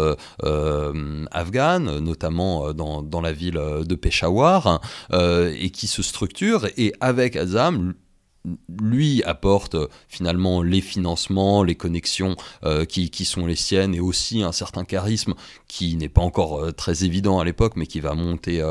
afghane, 1.31 1.99
notamment 1.99 2.73
dans, 2.73 3.01
dans, 3.01 3.21
la 3.21 3.31
ville 3.31 3.59
de 3.85 3.95
Peshawar, 3.95 4.81
et 5.11 5.69
qui 5.71 5.87
se 5.87 6.03
structure. 6.03 6.67
Et 6.77 6.93
avec 6.99 7.35
Azam, 7.35 7.93
lui 8.81 9.23
apporte 9.23 9.75
euh, 9.75 9.87
finalement 10.07 10.63
les 10.63 10.81
financements, 10.81 11.63
les 11.63 11.75
connexions 11.75 12.35
euh, 12.63 12.85
qui, 12.85 13.09
sont 13.25 13.45
les 13.45 13.55
siennes 13.55 13.93
et 13.93 13.99
aussi 13.99 14.41
un 14.41 14.51
certain 14.51 14.83
charisme 14.83 15.35
qui 15.67 15.95
n'est 15.95 16.09
pas 16.09 16.21
encore 16.21 16.59
euh, 16.59 16.71
très 16.71 17.03
évident 17.03 17.39
à 17.39 17.45
l'époque 17.45 17.73
mais 17.75 17.85
qui 17.85 17.99
va 17.99 18.13
monter 18.13 18.61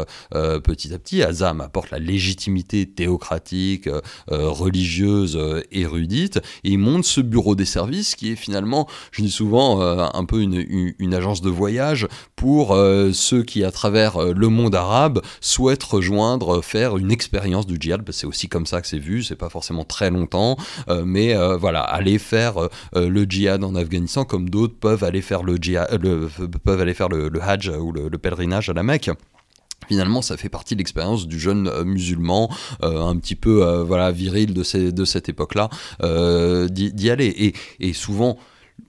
petit 0.65 0.93
à 0.93 0.99
petit. 0.99 1.23
Azam 1.23 1.61
apporte 1.61 1.91
la 1.91 1.99
légitimité 1.99 2.87
théocratique, 2.87 3.89
religieuse, 4.29 5.39
érudite 5.71 6.39
et 6.65 6.71
il 6.71 6.79
monte 6.79 7.05
ce 7.05 7.21
bureau 7.21 7.55
des 7.55 7.65
services 7.65 8.17
qui 8.17 8.33
est 8.33 8.37
finalement, 8.37 8.89
je 9.13 9.23
dis 9.23 9.31
souvent, 9.31 9.81
un 9.81 10.25
peu 10.25 10.43
une, 10.43 11.15
agence 11.15 11.41
de 11.41 11.51
voyage 11.51 12.09
pour 12.37 12.77
ceux 13.13 13.43
qui 13.43 13.65
à 13.65 13.71
travers 13.71 14.21
le 14.21 14.49
monde 14.49 14.75
arabe 14.75 15.23
souhaitent 15.41 15.85
rejoindre, 15.85 16.63
faire 16.63 16.97
une 16.97 17.11
expérience 17.11 17.67
du 17.67 17.77
djihad. 17.79 18.09
C'est 18.11 18.27
aussi 18.27 18.49
comme 18.49 18.67
ça 18.67 18.81
que 18.81 18.89
c'est 18.89 18.99
vu, 18.99 19.23
c'est 19.23 19.37
pas 19.37 19.49
forcément 19.49 19.60
forcément 19.61 19.85
très 19.85 20.09
longtemps, 20.09 20.57
euh, 20.89 21.03
mais 21.05 21.37
euh, 21.37 21.59
voilà, 21.59 21.83
aller 21.83 22.19
faire 22.19 22.55
euh, 22.57 22.71
le 22.95 23.25
djihad 23.25 23.63
en 23.63 23.75
Afghanistan 23.75 24.25
comme 24.25 24.49
d'autres 24.49 24.75
peuvent 24.75 25.05
aller 25.05 25.21
faire 25.21 25.43
le, 25.43 25.57
djihad, 25.61 26.01
peuvent 26.65 26.81
aller 26.81 26.95
faire 26.95 27.11
le, 27.11 27.31
hajj 27.43 27.69
ou 27.69 27.93
le, 27.93 28.09
pèlerinage 28.17 28.71
à 28.71 28.73
la 28.73 28.83
Mecque. 28.83 29.11
Finalement 29.87 30.23
ça 30.23 30.39
fait 30.39 30.49
partie 30.49 30.75
de 30.77 30.79
l'expérience 30.79 31.27
du 31.27 31.39
jeune 31.39 31.71
musulman 31.85 32.49
un 32.81 33.17
petit 33.17 33.35
peu 33.35 33.83
voilà 33.87 34.13
viril 34.13 34.55
de, 34.55 34.63
cette 35.05 35.29
époque 35.29 35.55
là 35.55 35.69
d'y 36.69 37.11
aller. 37.11 37.55
Et 37.81 37.93
souvent 37.93 38.39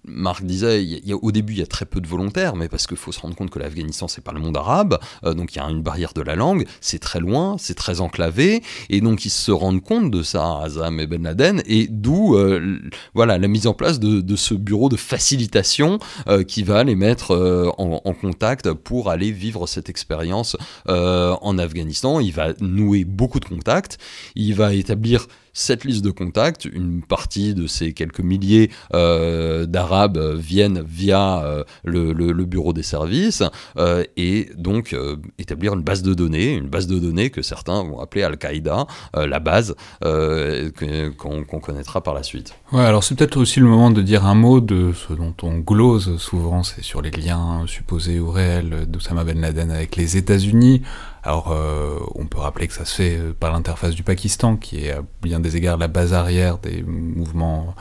Marc 0.05 0.43
disait, 0.43 0.83
il 0.83 1.07
y 1.07 1.13
a, 1.13 1.15
au 1.15 1.31
début, 1.31 1.53
il 1.53 1.59
y 1.59 1.61
a 1.61 1.67
très 1.67 1.85
peu 1.85 2.01
de 2.01 2.07
volontaires, 2.07 2.55
mais 2.55 2.67
parce 2.67 2.87
qu'il 2.87 2.97
faut 2.97 3.11
se 3.11 3.19
rendre 3.19 3.35
compte 3.35 3.51
que 3.51 3.59
l'Afghanistan, 3.59 4.07
c'est 4.07 4.23
pas 4.23 4.31
le 4.31 4.39
monde 4.39 4.57
arabe, 4.57 4.99
euh, 5.23 5.33
donc 5.33 5.53
il 5.53 5.59
y 5.59 5.61
a 5.61 5.65
une 5.65 5.83
barrière 5.83 6.13
de 6.13 6.21
la 6.21 6.35
langue, 6.35 6.65
c'est 6.81 6.99
très 6.99 7.19
loin, 7.19 7.55
c'est 7.59 7.75
très 7.75 8.01
enclavé, 8.01 8.63
et 8.89 9.01
donc 9.01 9.25
ils 9.25 9.29
se 9.29 9.51
rendent 9.51 9.83
compte 9.83 10.09
de 10.09 10.23
ça, 10.23 10.61
Azam 10.63 10.99
et 10.99 11.07
Ben 11.07 11.23
Laden, 11.23 11.61
et 11.67 11.87
d'où 11.87 12.35
euh, 12.35 12.79
voilà 13.13 13.37
la 13.37 13.47
mise 13.47 13.67
en 13.67 13.73
place 13.73 13.99
de, 13.99 14.35
ce 14.35 14.53
bureau 14.53 14.89
de 14.89 14.95
facilitation 14.95 15.99
euh, 16.27 16.43
qui 16.43 16.63
va 16.63 16.83
les 16.83 16.95
mettre 16.95 17.35
en, 17.77 18.01
en, 18.03 18.13
contact 18.13 18.71
pour 18.73 19.09
aller 19.09 19.31
vivre 19.31 19.67
cette 19.67 19.89
expérience 19.89 20.55
en 20.87 21.57
Afghanistan. 21.57 22.19
Il 22.19 22.31
va 22.31 22.53
nouer 22.59 23.03
beaucoup 23.03 23.39
de 23.39 23.45
contacts, 23.45 23.97
il 24.35 24.55
va 24.55 24.73
établir 24.73 25.27
cette 25.53 25.83
liste 25.85 26.03
de 26.03 26.11
contacts, 26.11 26.65
une 26.65 27.01
partie 27.01 27.53
de 27.53 27.67
ces 27.67 27.93
quelques 27.93 28.19
milliers 28.21 28.71
euh, 28.93 29.65
d'Arabes 29.65 30.35
viennent 30.35 30.81
via 30.81 31.43
euh, 31.43 31.63
le, 31.83 32.45
bureau 32.45 32.73
des 32.73 32.83
services 32.83 33.43
euh, 33.77 34.03
et 34.17 34.49
donc 34.57 34.95
établir 35.37 35.73
une 35.73 35.83
base 35.83 36.01
de 36.03 36.13
données, 36.13 36.53
une 36.53 36.67
base 36.67 36.87
de 36.87 36.99
données 36.99 37.29
que 37.29 37.41
certains 37.41 37.83
vont 37.83 37.99
appeler 37.99 38.23
Al-Qaïda, 38.23 38.87
la 39.13 39.39
base 39.39 39.75
qu'on 40.01 41.59
connaîtra 41.61 42.01
par 42.01 42.13
la 42.13 42.23
suite. 42.23 42.53
Ouais, 42.71 42.85
alors 42.85 43.03
c'est 43.03 43.15
peut-être 43.15 43.35
aussi 43.35 43.59
le 43.59 43.65
moment 43.65 43.91
de 43.91 44.01
dire 44.01 44.25
un 44.25 44.33
mot 44.33 44.61
de 44.61 44.93
ce 44.93 45.11
dont 45.11 45.35
on 45.43 45.57
glose 45.57 46.17
souvent, 46.17 46.63
c'est 46.63 46.81
sur 46.81 47.01
les 47.01 47.11
liens 47.11 47.65
supposés 47.67 48.17
ou 48.21 48.31
réels 48.31 48.85
d'Oussama 48.87 49.25
Ben 49.25 49.41
Laden 49.41 49.71
avec 49.71 49.97
les 49.97 50.15
États-Unis. 50.15 50.81
Alors, 51.21 51.51
euh, 51.51 51.99
on 52.15 52.27
peut 52.27 52.39
rappeler 52.39 52.69
que 52.69 52.73
ça 52.73 52.85
se 52.85 52.95
fait 52.95 53.17
euh, 53.17 53.33
par 53.37 53.51
l'interface 53.51 53.93
du 53.93 54.03
Pakistan, 54.03 54.55
qui 54.55 54.85
est 54.85 54.91
à 54.91 55.01
bien 55.21 55.41
des 55.41 55.57
égards 55.57 55.77
la 55.77 55.89
base 55.89 56.13
arrière 56.13 56.59
des 56.59 56.81
mouvements 56.83 57.75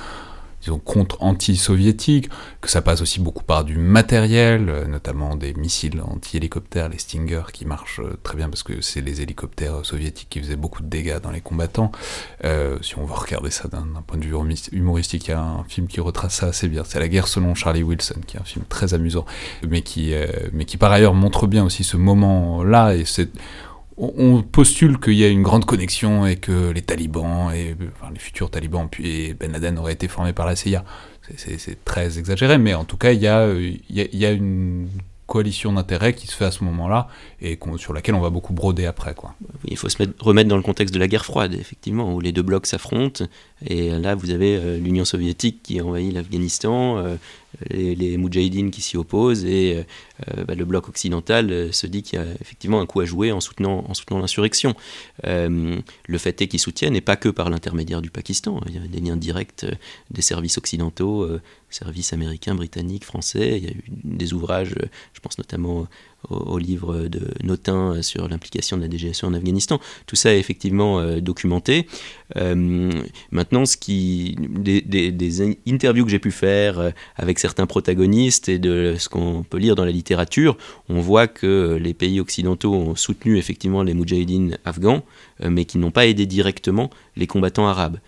disons, 0.61 0.79
contre-anti-soviétiques, 0.79 2.29
que 2.61 2.70
ça 2.70 2.83
passe 2.83 3.01
aussi 3.01 3.20
beaucoup 3.20 3.44
par 3.44 3.64
du 3.64 3.79
matériel, 3.79 4.68
euh, 4.68 4.87
notamment 4.87 5.37
des 5.37 5.55
missiles 5.55 6.01
anti-hélicoptères, 6.03 6.88
les 6.88 6.99
Stinger, 6.99 7.42
qui 7.53 7.64
marchent 7.64 8.01
euh, 8.01 8.18
très 8.23 8.37
bien 8.37 8.49
parce 8.49 8.62
que 8.62 8.81
c'est 8.81 9.01
les 9.01 9.23
hélicoptères 9.23 9.85
soviétiques 9.85 10.29
qui 10.29 10.40
faisaient 10.40 10.57
beaucoup 10.57 10.83
de 10.83 10.88
dégâts 10.88 11.18
dans 11.20 11.31
les 11.31 11.40
combattants. 11.40 11.92
Euh, 12.44 12.79
si 12.83 12.99
on 12.99 13.05
veut 13.05 13.14
regarder 13.14 13.51
ça 13.51 13.68
d'un 13.68 13.87
point 14.07 14.18
de 14.18 14.25
vue 14.25 14.35
humoristique, 14.73 15.29
il 15.29 15.31
y 15.31 15.35
a 15.35 15.40
un 15.40 15.64
film 15.64 15.87
qui 15.87 16.01
retrace 16.01 16.35
ça 16.35 16.46
assez 16.46 16.68
bien. 16.68 16.83
C'est 16.85 17.01
La 17.01 17.09
guerre 17.09 17.29
selon 17.29 17.55
Charlie 17.55 17.83
Wilson, 17.83 18.20
qui 18.27 18.37
est 18.37 18.40
un 18.40 18.44
film 18.44 18.64
très 18.68 18.94
amusant, 18.94 19.25
mais 19.68 19.83
qui, 19.83 20.12
mais 20.53 20.64
qui 20.64 20.77
par 20.77 20.92
ailleurs 20.92 21.14
montre 21.14 21.46
bien 21.46 21.64
aussi 21.64 21.85
ce 21.85 21.96
moment-là, 21.96 22.94
et 22.94 23.05
c'est 23.05 23.31
on 24.01 24.43
postule 24.43 24.99
qu'il 24.99 25.15
y 25.15 25.25
a 25.25 25.29
une 25.29 25.43
grande 25.43 25.67
connexion 25.67 26.27
et 26.27 26.37
que 26.37 26.71
les 26.71 26.83
talibans, 26.83 27.53
et 27.53 27.77
les 28.13 28.19
futurs 28.19 28.51
talibans, 28.51 28.89
puis 28.91 29.35
Ben 29.35 29.53
Laden 29.53 29.79
auraient 29.79 29.93
été 29.93 30.09
formés 30.09 30.33
par 30.33 30.47
la 30.47 30.57
CIA. 30.57 30.85
C'est 31.37 31.85
très 31.85 32.19
exagéré, 32.19 32.59
mais 32.59 32.75
en 32.75 32.85
tout 32.85 32.97
cas, 32.97 33.13
il 33.13 33.21
y 33.21 33.29
a, 33.29 34.31
une 34.33 34.89
coalition 35.27 35.73
d'intérêts 35.73 36.15
qui 36.15 36.27
se 36.27 36.35
fait 36.35 36.47
à 36.47 36.51
ce 36.51 36.65
moment-là 36.65 37.09
et 37.42 37.59
sur 37.79 37.92
laquelle 37.92 38.14
on 38.14 38.20
va 38.20 38.31
beaucoup 38.31 38.53
broder 38.53 38.85
après. 38.85 39.14
Quoi. 39.14 39.35
Il 39.66 39.76
faut 39.76 39.88
se 39.88 39.96
remettre 40.18 40.48
dans 40.48 40.57
le 40.57 40.62
contexte 40.62 40.92
de 40.94 40.98
la 40.98 41.09
guerre 41.09 41.24
froide, 41.24 41.55
effectivement, 41.55 42.14
où 42.14 42.20
les 42.20 42.33
deux 42.33 42.42
blocs 42.42 42.66
s'affrontent. 42.66 43.24
Et 43.66 43.90
là, 43.90 44.14
vous 44.14 44.31
avez 44.31 44.57
euh, 44.57 44.79
l'Union 44.79 45.05
soviétique 45.05 45.62
qui 45.62 45.81
envahit 45.81 46.12
l'Afghanistan, 46.12 46.98
euh, 46.98 47.16
les, 47.70 47.94
les 47.94 48.16
Moudjahidines 48.18 48.70
qui 48.70 48.83
s'y 48.83 48.96
opposent, 48.98 49.44
et 49.44 49.85
euh, 50.29 50.44
bah, 50.44 50.55
le 50.55 50.64
bloc 50.66 50.88
occidental 50.88 51.72
se 51.72 51.87
dit 51.87 52.03
qu'il 52.03 52.18
y 52.18 52.22
a 52.22 52.26
effectivement 52.40 52.81
un 52.81 52.87
coup 52.87 53.00
à 53.00 53.07
jouer 53.07 53.33
en 53.33 53.40
soutenant, 53.40 53.85
en 53.88 53.94
soutenant 53.94 54.20
l'insurrection. 54.20 54.74
le 55.24 56.18
fait 56.18 56.42
est 56.42 56.48
qu'ils 56.48 56.61
soutiennent, 56.61 56.94
et 56.94 57.00
pas 57.00 57.16
que 57.16 57.31
par 57.31 57.48
l'intermédiaire 57.48 58.03
du 58.03 58.11
Pakistan. 58.11 58.61
Il 58.66 58.74
y 58.74 58.79
a 58.79 58.87
des 58.87 59.00
liens 59.00 59.16
directs 59.16 59.64
des 60.11 60.22
services 60.22 60.59
occidentaux, 60.59 61.26
services 61.70 62.12
américains, 62.12 62.55
britanniques, 62.55 63.05
français. 63.05 63.59
Il 63.59 63.64
y 63.64 63.68
a 63.68 63.70
eu 63.70 63.85
des 63.88 64.33
ouvrages, 64.33 64.74
je 65.12 65.20
pense 65.20 65.38
notamment 65.38 65.87
au, 66.29 66.59
livre 66.59 67.09
de 67.09 67.21
Notin 67.43 68.03
sur 68.03 68.29
l'implication 68.29 68.77
de 68.77 68.83
la 68.83 68.91
DGSE 68.91 69.25
en 69.25 69.35
Afghanistan. 69.35 69.81
Tout 70.07 70.17
ça 70.17 70.35
est 70.35 70.39
effectivement 70.39 71.01
euh, 71.01 71.21
documenté. 71.21 71.87
Euh, 72.37 72.91
maintenant, 73.31 73.67
ce 73.67 73.77
qui, 73.77 74.37
des, 74.39 75.59
interviews 75.67 76.05
que 76.05 76.11
j'ai 76.11 76.19
pu 76.19 76.31
faire 76.31 76.79
euh, 76.79 76.91
avec 77.17 77.39
certains 77.39 77.67
protagonistes 77.67 78.49
et 78.49 78.59
de 78.59 78.97
ce 78.99 79.09
qu'on 79.09 79.43
peut 79.43 79.59
lire 79.59 79.75
dans 79.75 79.85
la 79.85 79.93
littérature, 79.93 80.57
on 80.89 81.01
voit 81.01 81.27
que 81.27 81.79
les 81.81 81.95
pays 81.95 82.21
occidentaux 82.21 82.75
ont 82.75 82.95
soutenu 82.97 83.39
effectivement 83.39 83.83
les 83.83 83.95
moudjahidines 83.95 84.59
afghans, 84.65 85.03
mais 85.43 85.65
qui 85.65 85.79
n'ont 85.79 85.91
pas 85.91 86.07
aidé 86.07 86.27
directement 86.27 86.91
les 87.17 87.27
combattants 87.27 87.67
arabes. 87.67 87.99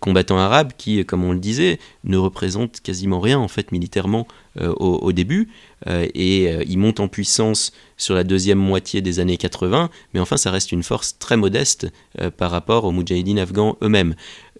Combattants 0.00 0.38
arabes 0.38 0.72
qui, 0.76 1.04
comme 1.04 1.24
on 1.24 1.32
le 1.32 1.38
disait, 1.38 1.78
ne 2.04 2.16
représentent 2.16 2.80
quasiment 2.80 3.20
rien 3.20 3.38
en 3.38 3.48
fait 3.48 3.72
militairement 3.72 4.26
au, 4.58 5.12
début, 5.12 5.48
et 5.86 6.44
ils 6.66 6.78
montent 6.78 7.00
en 7.00 7.08
puissance 7.08 7.72
sur 7.98 8.14
la 8.14 8.24
deuxième 8.24 8.58
moitié 8.58 9.02
des 9.02 9.20
années 9.20 9.36
80, 9.36 9.90
mais 10.14 10.20
enfin 10.20 10.38
ça 10.38 10.50
reste 10.50 10.72
une 10.72 10.82
force 10.82 11.18
très 11.18 11.36
modeste 11.36 11.88
par 12.38 12.50
rapport 12.50 12.84
aux 12.84 12.90
moudjahidines 12.90 13.38
afghans 13.38 13.76
eux-mêmes. 13.82 14.14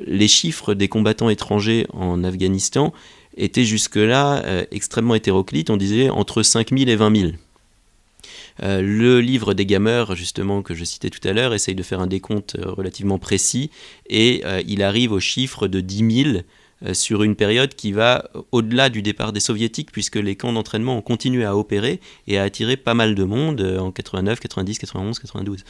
Les 0.04 0.28
chiffres 0.28 0.74
des 0.74 0.88
combattants 0.88 1.30
étrangers 1.30 1.86
en 1.94 2.22
Afghanistan 2.22 2.92
étaient 3.38 3.64
jusque-là 3.64 4.66
extrêmement 4.70 5.14
hétéroclites, 5.14 5.70
on 5.70 5.78
disait 5.78 6.10
entre 6.10 6.42
5000 6.42 6.90
et 6.90 6.96
20 6.96 7.16
000. 7.16 7.32
Euh, 8.62 8.80
le 8.80 9.20
livre 9.20 9.54
des 9.54 9.66
gamers, 9.66 10.14
justement, 10.14 10.62
que 10.62 10.74
je 10.74 10.84
citais 10.84 11.10
tout 11.10 11.26
à 11.26 11.32
l'heure, 11.32 11.54
essaye 11.54 11.74
de 11.74 11.82
faire 11.82 12.00
un 12.00 12.06
décompte 12.06 12.56
euh, 12.56 12.70
relativement 12.70 13.18
précis 13.18 13.70
et 14.08 14.42
euh, 14.44 14.62
il 14.66 14.82
arrive 14.82 15.12
au 15.12 15.20
chiffre 15.20 15.68
de 15.68 15.80
10 15.80 16.24
000 16.24 16.38
sur 16.92 17.22
une 17.22 17.36
période 17.36 17.74
qui 17.74 17.92
va 17.92 18.28
au-delà 18.52 18.90
du 18.90 19.02
départ 19.02 19.32
des 19.32 19.40
soviétiques, 19.40 19.90
puisque 19.92 20.16
les 20.16 20.36
camps 20.36 20.52
d'entraînement 20.52 20.98
ont 20.98 21.02
continué 21.02 21.44
à 21.44 21.56
opérer 21.56 22.00
et 22.26 22.38
à 22.38 22.42
attirer 22.42 22.76
pas 22.76 22.94
mal 22.94 23.14
de 23.14 23.24
monde 23.24 23.62
en 23.80 23.90
89, 23.90 24.40
90, 24.40 24.78
91, 24.78 25.18
92. 25.18 25.64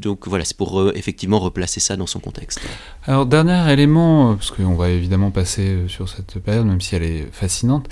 donc 0.00 0.26
voilà, 0.26 0.44
c'est 0.44 0.56
pour 0.56 0.90
effectivement 0.94 1.38
replacer 1.38 1.80
ça 1.80 1.96
dans 1.96 2.06
son 2.06 2.18
contexte. 2.18 2.60
Alors, 3.06 3.26
dernier 3.26 3.72
élément, 3.72 4.34
parce 4.34 4.50
qu'on 4.50 4.74
va 4.74 4.90
évidemment 4.90 5.30
passer 5.30 5.84
sur 5.88 6.08
cette 6.08 6.38
période, 6.40 6.66
même 6.66 6.80
si 6.80 6.96
elle 6.96 7.04
est 7.04 7.28
fascinante, 7.30 7.88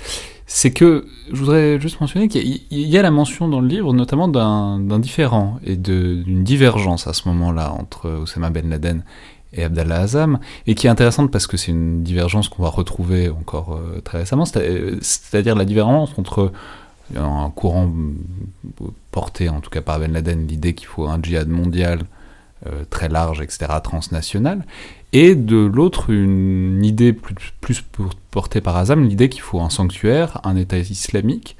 c'est 0.51 0.71
que 0.71 1.05
je 1.31 1.37
voudrais 1.37 1.79
juste 1.79 2.01
mentionner 2.01 2.27
qu'il 2.27 2.63
y, 2.71 2.97
a 2.97 3.01
la 3.03 3.11
mention 3.11 3.47
dans 3.47 3.61
le 3.61 3.67
livre 3.67 3.93
notamment 3.93 4.27
d'un 4.27 4.99
différent 4.99 5.59
et 5.63 5.75
d'une 5.75 6.43
divergence 6.43 7.05
à 7.05 7.13
ce 7.13 7.27
moment-là 7.29 7.71
entre 7.71 8.09
Osama 8.09 8.49
Ben 8.49 8.67
Laden 8.67 9.03
et 9.53 9.63
Abdallah 9.63 10.01
Azam, 10.01 10.39
et 10.67 10.75
qui 10.75 10.87
est 10.87 10.89
intéressante 10.89 11.31
parce 11.31 11.47
que 11.47 11.57
c'est 11.57 11.71
une 11.71 12.03
divergence 12.03 12.49
qu'on 12.49 12.63
va 12.63 12.69
retrouver 12.69 13.29
encore 13.29 13.75
euh, 13.75 14.01
très 14.01 14.19
récemment, 14.19 14.45
c'est-à-dire 14.45 15.55
la 15.55 15.65
différence 15.65 16.11
entre 16.17 16.51
un 17.15 17.49
courant 17.49 17.91
porté 19.11 19.49
en 19.49 19.61
tout 19.61 19.71
cas 19.71 19.81
par 19.81 19.99
Ben 19.99 20.13
Laden, 20.13 20.47
l'idée 20.47 20.73
qu'il 20.73 20.87
faut 20.87 21.07
un 21.07 21.19
djihad 21.21 21.47
mondial 21.47 22.01
euh, 22.67 22.83
très 22.89 23.09
large, 23.09 23.41
etc., 23.41 23.71
transnational, 23.83 24.65
et 25.13 25.33
de 25.33 25.57
l'autre 25.57 26.11
une 26.11 26.83
idée 26.83 27.13
plus, 27.13 27.53
plus 27.61 27.83
portée 28.31 28.61
par 28.61 28.77
Azam, 28.77 29.07
l'idée 29.07 29.29
qu'il 29.29 29.41
faut 29.41 29.59
un 29.59 29.69
sanctuaire, 29.69 30.39
un 30.43 30.55
État 30.55 30.77
islamique, 30.77 31.55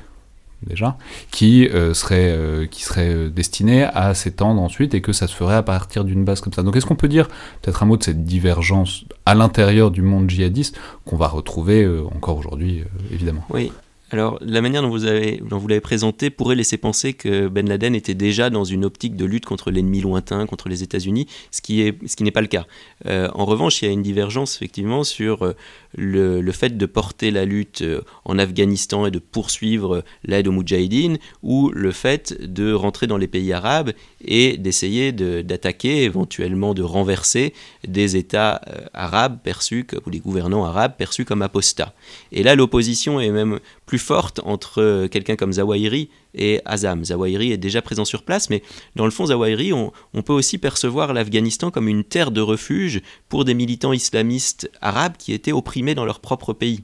déjà, 0.66 0.98
qui, 1.32 1.68
euh, 1.68 1.94
serait, 1.94 2.30
euh, 2.30 2.66
qui 2.66 2.84
serait 2.84 3.30
destiné 3.30 3.84
à 3.84 4.14
s'étendre 4.14 4.62
ensuite 4.62 4.94
et 4.94 5.02
que 5.02 5.14
ça 5.14 5.28
se 5.28 5.36
ferait 5.36 5.56
à 5.56 5.64
partir 5.64 6.04
d'une 6.04 6.26
base 6.26 6.42
comme 6.42 6.54
ça. 6.54 6.64
Donc 6.64 6.76
est-ce 6.76 6.86
qu'on 6.86 6.96
peut 6.96 7.08
dire 7.08 7.28
peut-être 7.62 7.84
un 7.84 7.86
mot 7.86 7.98
de 7.98 8.04
cette 8.04 8.24
divergence 8.26 9.06
à 9.26 9.36
l'intérieur 9.36 9.92
du 9.92 10.02
monde 10.02 10.30
djihadiste 10.30 10.78
qu'on 11.06 11.18
va 11.18 11.28
retrouver 11.28 11.88
encore 12.16 12.38
aujourd'hui, 12.38 12.84
évidemment? 13.12 13.44
Oui, 13.50 13.72
alors, 14.12 14.40
la 14.42 14.62
manière 14.62 14.82
dont 14.82 14.90
vous, 14.90 15.68
l'avez 15.68 15.82
présenté 15.82 16.32
pourrait 16.32 16.56
laisser 16.56 16.78
penser 16.78 17.14
que 17.14 17.48
Ben 17.48 17.70
Laden 17.70 17.94
était 17.94 18.16
déjà 18.16 18.50
dans 18.50 18.64
une 18.64 18.84
optique 18.84 19.16
de 19.16 19.26
lutte 19.26 19.46
contre 19.46 19.70
l'ennemi 19.70 20.02
lointain, 20.02 20.48
contre 20.48 20.68
les 20.68 20.82
États-Unis, 20.82 21.28
ce 21.52 21.62
qui 21.62 22.24
n'est 22.24 22.32
pas 22.32 22.42
le 22.42 22.48
cas. 22.48 22.66
Euh, 23.06 23.30
en 23.36 23.46
revanche, 23.46 23.82
il 23.82 23.86
y 23.86 23.88
a 23.88 23.92
une 23.92 24.02
divergence 24.02 24.56
effectivement 24.56 25.04
sur 25.04 25.44
euh, 25.44 25.54
le, 25.96 26.42
le, 26.42 26.52
fait 26.52 26.76
de 26.76 26.86
porter 26.88 27.30
la 27.30 27.46
lutte 27.46 27.84
euh, 27.84 28.02
en 28.26 28.40
Afghanistan 28.40 29.06
et 29.06 29.12
de 29.12 29.20
poursuivre 29.20 30.04
l'aide 30.24 30.48
aux 30.48 30.52
Moudjahidines, 30.52 31.20
ou 31.44 31.70
le 31.70 31.92
fait 31.92 32.36
de 32.42 32.74
rentrer 32.74 33.06
dans 33.06 33.18
les 33.18 33.28
pays 33.28 33.54
arabes 33.54 33.92
et 34.26 34.58
d'essayer 34.58 35.12
d'attaquer, 35.12 36.04
éventuellement 36.04 36.74
de 36.74 36.82
renverser 36.82 37.54
des 37.88 38.18
États 38.18 38.62
arabes 38.94 39.38
perçus, 39.44 39.86
ou 40.06 40.10
des 40.10 40.20
gouvernants 40.20 40.66
arabes 40.66 40.94
perçus 40.98 41.26
comme 41.26 41.44
apostats. 41.44 41.94
Et 42.32 42.42
là, 42.42 42.56
l'opposition 42.56 43.20
est 43.20 43.30
même 43.30 43.60
plus 43.90 43.98
forte 43.98 44.40
entre 44.44 44.84
euh, 44.84 45.08
quelqu'un 45.08 45.36
comme 45.36 45.54
Zawahiri 45.54 46.10
et 46.36 46.62
Azam. 46.64 47.04
Zawahiri 47.04 47.54
est 47.54 47.58
déjà 47.58 47.82
présent 47.82 48.06
sur 48.06 48.22
place, 48.22 48.52
mais 48.52 48.62
dans 48.96 49.06
le 49.06 49.10
fond, 49.10 49.26
Zawahiri, 49.26 49.74
on, 49.74 49.92
peut 50.22 50.32
aussi 50.32 50.60
percevoir 50.60 51.12
l'Afghanistan 51.12 51.72
comme 51.72 51.88
une 51.88 52.04
terre 52.04 52.30
de 52.30 52.40
refuge 52.40 53.02
pour 53.30 53.46
des 53.46 53.56
militants 53.56 53.92
islamistes 53.92 54.70
arabes 54.80 55.16
qui 55.18 55.34
étaient 55.34 55.54
opprimés 55.54 55.96
dans 55.96 56.06
leur 56.06 56.20
propre 56.20 56.54
pays. 56.54 56.84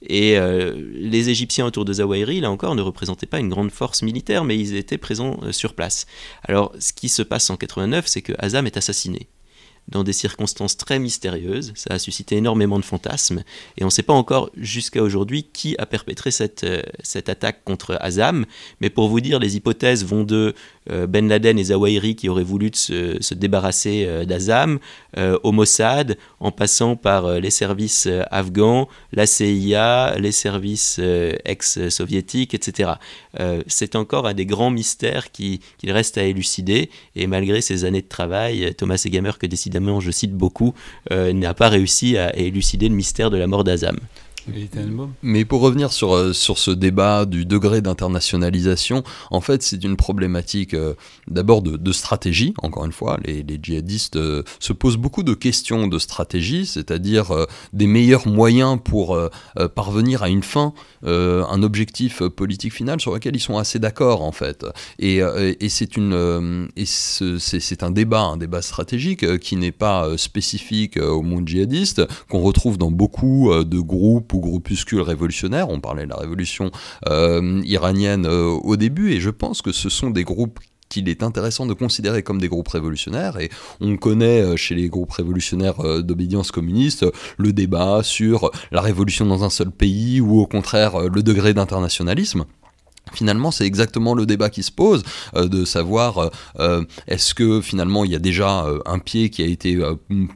Et 0.00 0.38
euh, 0.38 0.72
les 0.94 1.28
Égyptiens 1.28 1.66
autour 1.66 1.84
de 1.84 1.92
Zawahiri, 1.92 2.40
là 2.40 2.50
encore, 2.50 2.74
ne 2.74 2.80
représentaient 2.80 3.26
pas 3.26 3.38
une 3.38 3.50
grande 3.50 3.70
force 3.70 4.00
militaire, 4.00 4.44
mais 4.44 4.58
ils 4.58 4.76
étaient 4.76 4.96
présents 4.96 5.38
euh, 5.42 5.52
sur 5.52 5.74
place. 5.74 6.06
Alors, 6.44 6.72
ce 6.78 6.94
qui 6.94 7.10
se 7.10 7.20
passe 7.20 7.50
en 7.50 7.58
89, 7.58 8.06
c'est 8.06 8.22
que 8.22 8.32
Azam 8.38 8.66
est 8.66 8.78
assassiné 8.78 9.28
dans 9.90 10.04
des 10.04 10.12
circonstances 10.12 10.76
très 10.76 10.98
mystérieuses. 10.98 11.72
Ça 11.74 11.94
a 11.94 11.98
suscité 11.98 12.36
énormément 12.36 12.78
de 12.78 12.84
fantasmes 12.84 13.42
et 13.76 13.82
on 13.82 13.86
ne 13.86 13.90
sait 13.90 14.02
pas 14.02 14.12
encore 14.12 14.50
jusqu'à 14.56 15.02
aujourd'hui 15.02 15.48
qui 15.52 15.74
a 15.78 15.86
perpétré 15.86 16.30
cette, 16.30 16.64
euh, 16.64 16.82
cette 17.02 17.28
attaque 17.28 17.64
contre 17.64 17.98
Azam. 18.00 18.46
Mais 18.80 18.90
pour 18.90 19.08
vous 19.08 19.20
dire, 19.20 19.38
les 19.38 19.56
hypothèses 19.56 20.04
vont 20.04 20.24
de 20.24 20.54
euh, 20.90 21.06
Ben 21.06 21.28
Laden 21.28 21.58
et 21.58 21.64
Zawahiri 21.64 22.14
qui 22.14 22.28
auraient 22.28 22.44
voulu 22.44 22.70
se, 22.72 23.16
se, 23.20 23.34
débarrasser 23.34 24.04
euh, 24.06 24.24
d'Azam, 24.24 24.78
au 25.42 25.50
Mossad, 25.50 26.16
en 26.38 26.52
passant 26.52 26.94
par 26.94 27.40
les 27.40 27.50
services 27.50 28.08
afghans, 28.30 28.88
la 29.12 29.26
CIA, 29.26 30.14
les 30.18 30.30
services 30.30 31.00
ex-soviétiques, 31.44 32.54
etc. 32.54 32.92
C'est 33.66 33.96
encore 33.96 34.28
un 34.28 34.34
des 34.34 34.46
grands 34.46 34.70
mystères 34.70 35.32
qu'il 35.32 35.60
reste 35.84 36.16
à 36.16 36.22
élucider 36.22 36.90
et 37.16 37.26
malgré 37.26 37.60
ces 37.60 37.84
années 37.84 38.02
de 38.02 38.08
travail, 38.08 38.72
Thomas 38.76 39.02
Egamer 39.04 39.32
que 39.38 39.46
décide 39.46 39.79
je 40.00 40.10
cite 40.10 40.32
beaucoup, 40.32 40.74
euh, 41.10 41.32
n'a 41.32 41.54
pas 41.54 41.68
réussi 41.68 42.16
à 42.18 42.36
élucider 42.36 42.88
le 42.88 42.94
mystère 42.94 43.30
de 43.30 43.36
la 43.36 43.46
mort 43.46 43.64
d'Azam. 43.64 43.96
Mais 45.22 45.44
pour 45.44 45.60
revenir 45.60 45.92
sur, 45.92 46.14
euh, 46.14 46.32
sur 46.32 46.58
ce 46.58 46.70
débat 46.70 47.24
du 47.24 47.44
degré 47.44 47.80
d'internationalisation, 47.80 49.02
en 49.30 49.40
fait, 49.40 49.62
c'est 49.62 49.82
une 49.84 49.96
problématique 49.96 50.74
euh, 50.74 50.94
d'abord 51.28 51.62
de, 51.62 51.92
stratégie. 51.92 52.54
Encore 52.62 52.84
une 52.84 52.92
fois, 52.92 53.18
les, 53.24 53.44
djihadistes 53.60 54.18
se 54.60 54.72
posent 54.72 54.96
beaucoup 54.96 55.22
de 55.22 55.34
questions 55.34 55.88
de 55.88 55.98
stratégie, 55.98 56.66
c'est-à-dire 56.66 57.46
des 57.72 57.88
meilleurs 57.88 58.28
moyens 58.28 58.78
pour 58.82 59.18
parvenir 59.74 60.22
à 60.22 60.28
une 60.28 60.44
fin, 60.44 60.72
un 61.02 61.62
objectif 61.64 62.22
politique 62.22 62.72
final 62.72 63.00
sur 63.00 63.12
lequel 63.12 63.34
ils 63.34 63.40
sont 63.40 63.58
assez 63.58 63.80
d'accord, 63.80 64.22
en 64.22 64.30
fait. 64.30 64.64
Et, 65.00 65.16
et 65.18 65.68
c'est 65.68 65.96
une, 65.96 66.68
et 66.76 66.84
c'est 66.86 67.82
un 67.82 67.90
débat, 67.90 68.22
un 68.22 68.36
débat 68.36 68.62
stratégique 68.62 69.38
qui 69.38 69.56
n'est 69.56 69.72
pas 69.72 70.16
spécifique 70.16 70.96
au 70.96 71.22
monde 71.22 71.48
djihadiste, 71.48 72.02
qu'on 72.28 72.40
retrouve 72.40 72.78
dans 72.78 72.92
beaucoup 72.92 73.52
de 73.52 73.80
groupes 73.80 74.32
ou 74.32 74.39
groupuscules 74.40 75.00
révolutionnaires. 75.00 75.68
On 75.68 75.80
parlait 75.80 76.04
de 76.04 76.10
la 76.10 76.16
révolution 76.16 76.70
euh, 77.08 77.60
iranienne 77.64 78.26
euh, 78.26 78.46
au 78.46 78.76
début, 78.76 79.12
et 79.12 79.20
je 79.20 79.30
pense 79.30 79.62
que 79.62 79.72
ce 79.72 79.88
sont 79.88 80.10
des 80.10 80.24
groupes 80.24 80.58
qu'il 80.88 81.08
est 81.08 81.22
intéressant 81.22 81.66
de 81.66 81.74
considérer 81.74 82.24
comme 82.24 82.40
des 82.40 82.48
groupes 82.48 82.68
révolutionnaires. 82.68 83.38
Et 83.38 83.48
on 83.80 83.96
connaît 83.96 84.40
euh, 84.40 84.56
chez 84.56 84.74
les 84.74 84.88
groupes 84.88 85.12
révolutionnaires 85.12 86.02
d'obédience 86.02 86.50
communiste 86.50 87.06
le 87.36 87.52
débat 87.52 88.02
sur 88.02 88.50
la 88.72 88.80
révolution 88.80 89.24
dans 89.24 89.44
un 89.44 89.50
seul 89.50 89.70
pays 89.70 90.20
ou 90.20 90.40
au 90.40 90.46
contraire 90.46 91.08
le 91.08 91.22
degré 91.22 91.54
d'internationalisme. 91.54 92.44
Finalement, 93.12 93.50
c'est 93.50 93.66
exactement 93.66 94.14
le 94.14 94.26
débat 94.26 94.50
qui 94.50 94.62
se 94.62 94.70
pose, 94.70 95.02
euh, 95.34 95.48
de 95.48 95.64
savoir 95.64 96.18
euh, 96.18 96.28
euh, 96.58 96.84
est-ce 97.06 97.34
que 97.34 97.60
finalement 97.60 98.04
il 98.04 98.12
y 98.12 98.14
a 98.14 98.18
déjà 98.18 98.66
un 98.86 98.98
pied 98.98 99.30
qui 99.30 99.42
a 99.42 99.46
été 99.46 99.78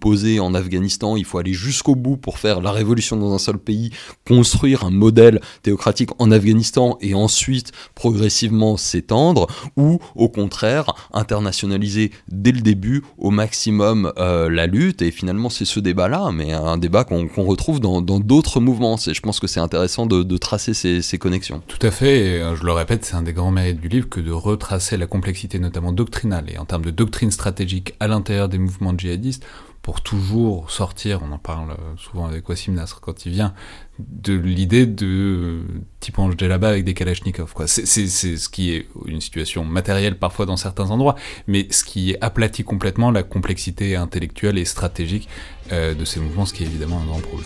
posé 0.01 0.41
en 0.41 0.55
Afghanistan, 0.55 1.17
il 1.17 1.25
faut 1.25 1.39
aller 1.39 1.53
jusqu'au 1.53 1.95
bout 1.95 2.17
pour 2.17 2.39
faire 2.39 2.61
la 2.61 2.73
révolution 2.73 3.17
dans 3.17 3.33
un 3.33 3.39
seul 3.39 3.59
pays, 3.59 3.91
construire 4.27 4.85
un 4.85 4.91
modèle 4.91 5.41
théocratique 5.63 6.11
en 6.19 6.31
Afghanistan 6.31 6.99
et 7.01 7.15
ensuite 7.15 7.73
progressivement 7.95 8.77
s'étendre, 8.77 9.47
ou 9.77 9.99
au 10.15 10.29
contraire 10.29 10.93
internationaliser 11.13 12.11
dès 12.29 12.53
le 12.53 12.61
début 12.61 13.03
au 13.19 13.31
maximum 13.31 14.13
la 14.17 14.67
lutte. 14.67 15.03
Et 15.03 15.11
finalement, 15.11 15.49
c'est 15.49 15.65
ce 15.65 15.81
débat-là, 15.81 16.31
mais 16.33 16.53
un 16.53 16.79
débat 16.79 17.05
qu'on 17.05 17.45
retrouve 17.45 17.81
dans 17.81 18.01
d'autres 18.01 18.61
mouvements. 18.61 18.97
Je 18.97 19.21
pense 19.21 19.41
que 19.41 19.47
c'est 19.47 19.61
intéressant 19.61 20.07
de, 20.07 20.37
tracer 20.37 20.75
ces, 20.75 21.19
connexions. 21.19 21.63
Tout 21.67 21.85
à 21.87 21.91
fait. 21.91 22.39
Et, 22.39 22.43
je 22.65 22.67
le 22.67 22.73
répète, 22.73 23.05
c'est 23.05 23.15
un 23.15 23.21
des 23.21 23.35
grands 23.35 23.51
mérites 23.51 23.79
du 23.79 23.89
livre 23.89 24.09
que 24.09 24.21
de 24.21 24.33
retracer 24.33 24.97
la 24.97 25.07
complexité 25.07 25.59
notamment 25.59 25.93
doctrinale 25.93 26.51
et 26.51 26.57
en 26.57 26.65
termes 26.65 26.87
de 26.87 26.91
doctrine 26.91 27.31
stratégique 27.31 27.93
à 28.01 28.09
l'intérieur 28.09 28.49
des 28.49 28.57
mouvements 28.57 28.97
djihadistes 28.97 29.45
pour 29.83 30.01
toujours 30.01 30.71
sortir, 30.71 31.21
on 31.23 31.31
en 31.31 31.37
parle 31.37 31.77
souvent 31.99 32.25
avec 32.25 32.49
Wassim 32.49 32.73
Nasr 32.73 33.03
quand 33.03 33.27
il 33.27 33.33
vient, 33.33 33.53
de 33.99 34.33
l'idée 34.33 34.87
de 34.87 35.61
type 36.01 36.19
ange 36.19 36.37
là-bas 36.41 36.71
avec 36.71 36.85
des 36.85 36.95
kalachnikovs. 36.95 37.53
C'est, 37.67 37.85
ce 37.87 38.49
qui 38.49 38.73
est 38.73 38.89
une 39.05 39.21
situation 39.21 39.67
matérielle 39.67 40.19
parfois 40.19 40.47
dans 40.47 40.57
certains 40.57 40.91
endroits, 40.91 41.17
mais 41.47 41.67
ce 41.71 41.85
qui 41.85 42.17
aplatit 42.23 42.65
complètement 42.65 43.11
la 43.11 43.23
complexité 43.23 43.95
intellectuelle 43.95 44.57
et 44.57 44.65
stratégique 44.65 45.29
euh, 45.71 45.93
de 45.93 46.07
ces 46.07 46.19
mouvements, 46.19 46.47
ce 46.47 46.55
qui 46.55 46.63
est 46.63 46.67
évidemment 46.67 47.03
un 47.03 47.05
grand 47.05 47.21
problème. 47.21 47.45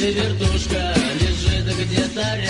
Или 0.00 0.12
вертушка 0.12 0.94
лежит 1.20 1.76
где-то 1.76 2.22
рядом. 2.36 2.49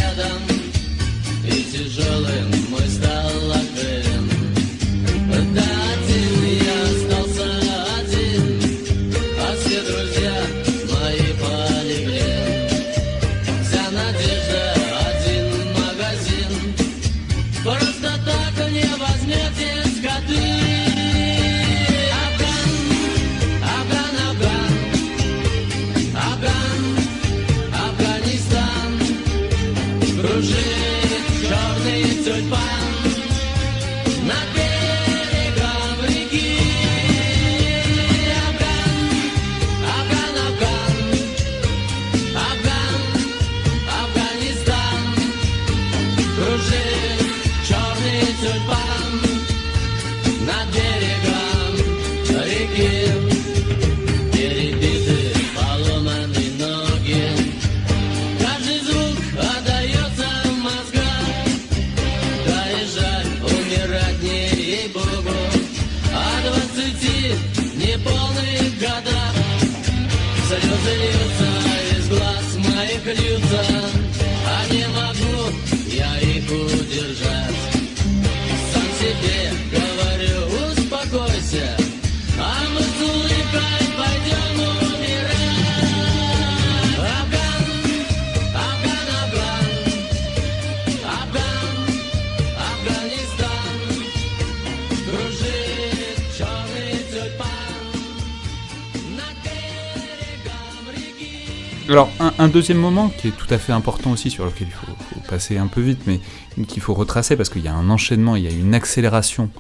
Deuxième 102.51 102.79
moment 102.79 103.09
qui 103.09 103.29
est 103.29 103.37
tout 103.37 103.53
à 103.53 103.59
fait 103.59 103.73
important 103.73 104.13
aussi, 104.13 104.31
sur 104.31 104.45
lequel 104.45 104.69
il 104.69 104.73
faut, 104.73 105.21
passer 105.29 105.59
un 105.59 105.67
peu 105.67 105.81
vite, 105.81 106.01
mais 106.07 106.21
qu'il 106.65 106.83
faut 106.83 106.95
retracer 106.95 107.37
parce 107.37 107.49
qu'il 107.49 107.63
y 107.63 107.69
a 107.69 107.75
un 107.75 107.91
enchaînement, 107.91 108.37
il 108.37 108.45
y 108.45 108.49
a 108.49 108.51
une 108.51 108.75
accélération 108.75 109.51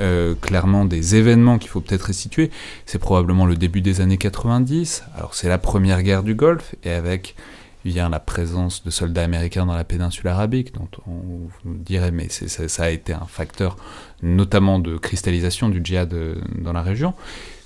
euh, 0.00 0.34
clairement 0.34 0.84
des 0.84 1.16
événements 1.16 1.58
qu'il 1.58 1.70
faut 1.70 1.80
peut-être 1.80 2.04
restituer, 2.04 2.50
c'est 2.86 2.98
probablement 2.98 3.46
le 3.46 3.56
début 3.56 3.80
des 3.80 4.00
années 4.00 4.18
90. 4.18 5.04
Alors, 5.16 5.34
c'est 5.34 5.48
la 5.48 5.58
première 5.58 6.02
guerre 6.02 6.22
du 6.22 6.34
Golfe, 6.34 6.74
et 6.84 6.90
avec 6.90 7.36
vient 7.84 8.08
la 8.08 8.20
présence 8.20 8.84
de 8.84 8.90
soldats 8.90 9.22
américains 9.22 9.66
dans 9.66 9.74
la 9.74 9.84
péninsule 9.84 10.28
arabique, 10.28 10.74
dont 10.74 10.88
on 11.06 11.48
dirait, 11.64 12.10
mais 12.10 12.28
ça, 12.28 12.68
ça, 12.68 12.84
a 12.84 12.90
été 12.90 13.12
un 13.12 13.26
facteur 13.26 13.76
notamment 14.22 14.78
de 14.78 14.96
cristallisation 14.98 15.68
du 15.68 15.80
djihad 15.82 16.12
euh, 16.12 16.36
dans 16.58 16.72
la 16.72 16.82
région. 16.82 17.14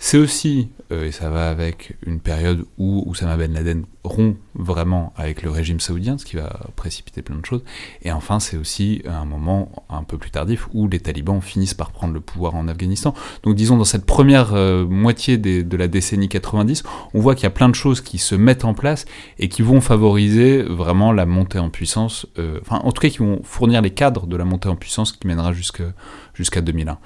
C'est 0.07 0.19
aussi, 0.19 0.69
euh, 0.93 1.07
et 1.07 1.13
ça 1.13 1.31
va 1.31 1.49
avec 1.49 1.97
une 2.05 2.21
période 2.21 2.67
où 2.77 3.05
Oussama 3.07 3.39
Ben 3.39 3.55
Laden 3.55 3.87
rompt 4.05 4.37
vraiment 4.55 5.15
avec 5.17 5.41
le 5.41 5.49
régime 5.49 5.81
saoudien, 5.81 6.19
ce 6.19 6.27
qui 6.27 6.37
va 6.37 6.61
précipiter 6.77 7.23
plein 7.23 7.37
de 7.37 7.47
choses. 7.47 7.63
Et 8.03 8.13
enfin, 8.13 8.39
c'est 8.39 8.59
aussi 8.59 9.01
un 9.07 9.25
moment 9.25 9.87
un 9.89 10.03
peu 10.03 10.19
plus 10.19 10.31
tardif 10.31 10.69
où 10.75 10.89
les 10.89 11.01
talibans 11.01 11.41
finissent 11.41 11.73
par 11.73 11.91
prendre 11.91 12.13
le 12.13 12.21
pouvoir 12.21 12.55
en 12.55 12.69
Afghanistan. 12.69 13.15
Donc 13.45 13.55
disons, 13.55 13.79
dans 13.79 13.85
cette 13.85 14.05
première 14.05 14.53
euh, 14.53 14.85
moitié 14.85 15.39
de 15.39 15.77
la 15.79 15.89
décennie 15.89 16.29
90, 16.29 16.83
on 17.15 17.21
voit 17.21 17.35
qu'il 17.35 17.45
y 17.45 17.47
a 17.47 17.51
plein 17.51 17.71
de 17.71 17.75
choses 17.75 18.03
qui 18.03 18.19
se 18.19 18.35
mettent 18.35 18.67
en 18.67 18.75
place 18.75 19.07
et 19.39 19.49
qui 19.49 19.63
vont 19.63 19.81
favoriser 19.81 20.65
vraiment 20.65 21.13
la 21.13 21.25
montée 21.25 21.59
en 21.59 21.71
puissance, 21.71 22.27
euh, 22.39 22.59
enfin 22.61 22.77
en 22.85 22.93
tout 22.93 23.01
cas 23.01 23.09
qui 23.09 23.19
vont 23.19 23.41
fournir 23.43 23.81
les 23.81 23.89
cadres 23.89 24.27
de 24.27 24.37
la 24.37 24.45
montée 24.45 24.69
en 24.69 24.77
puissance 24.77 25.13
qui 25.13 25.27
mènera 25.27 25.55
jusqu'à 25.55 26.61
2001. 26.61 26.99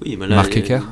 Oui, 0.00 0.16
mais 0.16 0.26
là, 0.26 0.42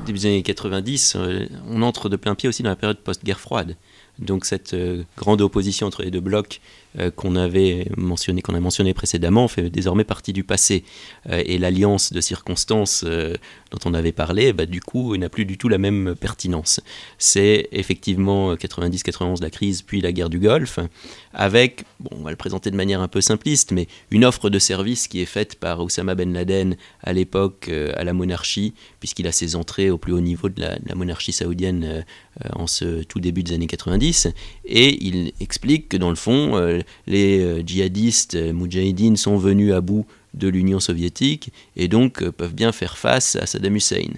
début 0.07 0.19
des 0.19 0.27
années 0.27 0.43
90, 0.43 1.15
euh, 1.17 1.47
on 1.69 1.83
entre 1.83 2.09
de 2.09 2.17
plein 2.17 2.35
pied 2.35 2.49
aussi 2.49 2.63
dans 2.63 2.71
la 2.71 2.77
période 2.77 2.99
post-guerre 2.99 3.41
froide. 3.41 3.77
Donc 4.19 4.45
cette 4.45 4.75
euh, 4.75 5.05
grande 5.17 5.41
opposition 5.41 5.87
entre 5.87 6.03
les 6.03 6.11
deux 6.11 6.21
blocs 6.21 6.61
euh, 6.99 7.11
qu'on 7.11 7.35
avait 7.35 7.89
mentionné, 7.97 8.43
qu'on 8.43 8.55
a 8.55 8.61
mentionné 8.61 8.93
précédemment, 8.93 9.49
fait 9.49 9.71
désormais 9.71 10.05
partie 10.05 10.35
du 10.35 10.45
passé. 10.45 10.85
Euh, 11.31 11.43
et 11.47 11.57
l'alliance 11.57 12.13
de 12.13 12.21
circonstances 12.21 13.05
dont 13.05 13.79
on 13.87 13.95
avait 13.95 14.13
parlé, 14.13 14.53
bah, 14.53 14.67
du 14.67 14.81
coup, 14.81 15.17
n'a 15.17 15.31
plus 15.31 15.47
du 15.47 15.57
tout 15.57 15.69
la 15.69 15.79
même 15.79 16.15
pertinence. 16.15 16.81
C'est 17.19 17.69
effectivement 17.73 18.55
90-91 18.55 19.41
la 19.41 19.51
crise, 19.51 19.83
puis 19.83 20.01
la 20.01 20.13
guerre 20.13 20.29
du 20.29 20.39
Golfe, 20.39 20.79
avec, 21.35 21.85
bon, 22.01 22.11
on 22.19 22.23
va 22.23 22.31
le 22.31 22.37
présenter 22.37 22.71
de 22.71 22.77
manière 22.77 23.01
un 23.01 23.09
peu 23.09 23.21
simpliste, 23.21 23.73
mais 23.73 23.89
une 24.11 24.25
offre 24.25 24.51
de 24.51 24.59
service 24.59 25.09
qui 25.09 25.21
est 25.21 25.27
faite 25.27 25.57
par 25.57 25.81
Oussama 25.81 26.15
Ben 26.15 26.33
Laden 26.33 26.77
à 27.03 27.13
l'époque 27.13 27.69
à 27.69 28.05
la 28.05 28.13
monarchie, 28.13 28.75
puisqu'il 29.01 29.27
a 29.27 29.33
ses 29.33 29.57
entrées 29.57 29.91
au 29.91 29.99
plus 29.99 30.13
haut 30.13 30.21
niveau 30.21 30.49
de 30.49 30.61
la, 30.61 30.95
monarchie 30.95 31.33
saoudienne 31.33 32.05
en 32.55 32.67
ce 32.67 33.03
tout 33.03 33.21
début 33.21 33.43
des 33.43 33.55
années 33.55 33.67
90, 33.67 34.29
et 34.65 35.05
il 35.05 35.33
explique 35.41 35.89
que 35.89 35.97
dans 35.97 36.11
le 36.11 36.17
fond, 36.17 36.57
euh, 36.57 36.81
les 37.07 37.41
euh, 37.41 37.63
djihadistes 37.65 38.35
euh, 38.35 38.53
moudjahidines 38.53 39.17
sont 39.17 39.37
venus 39.37 39.73
à 39.73 39.81
bout 39.81 40.07
de 40.35 40.49
l'Union 40.49 40.81
soviétique 40.81 41.53
et 41.77 41.89
donc 41.89 42.27
peuvent 42.31 42.55
bien 42.55 42.73
faire 42.73 42.97
face 42.97 43.37
à 43.37 43.45
Saddam 43.45 43.77
Hussein. 43.77 44.15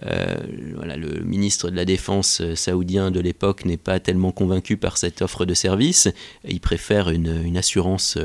Voilà, 0.00 0.96
le 0.96 1.20
ministre 1.20 1.70
de 1.70 1.76
la 1.76 1.84
Défense 1.84 2.42
saoudien 2.54 3.10
de 3.10 3.20
l'époque 3.20 3.64
n'est 3.64 3.76
pas 3.76 4.00
tellement 4.00 4.32
convaincu 4.32 4.76
par 4.76 4.96
cette 4.96 5.22
offre 5.22 5.44
de 5.44 5.54
service. 5.54 6.08
Il 6.48 6.60
préfère 6.60 7.10
une, 7.10 7.56
assurance 7.56 8.16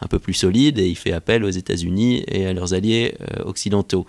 un 0.00 0.06
peu 0.06 0.18
plus 0.18 0.34
solide 0.34 0.78
et 0.78 0.88
il 0.88 0.96
fait 0.96 1.12
appel 1.12 1.44
aux 1.44 1.50
États-Unis 1.50 2.24
et 2.28 2.46
à 2.46 2.52
leurs 2.52 2.74
alliés 2.74 3.14
occidentaux. 3.44 4.06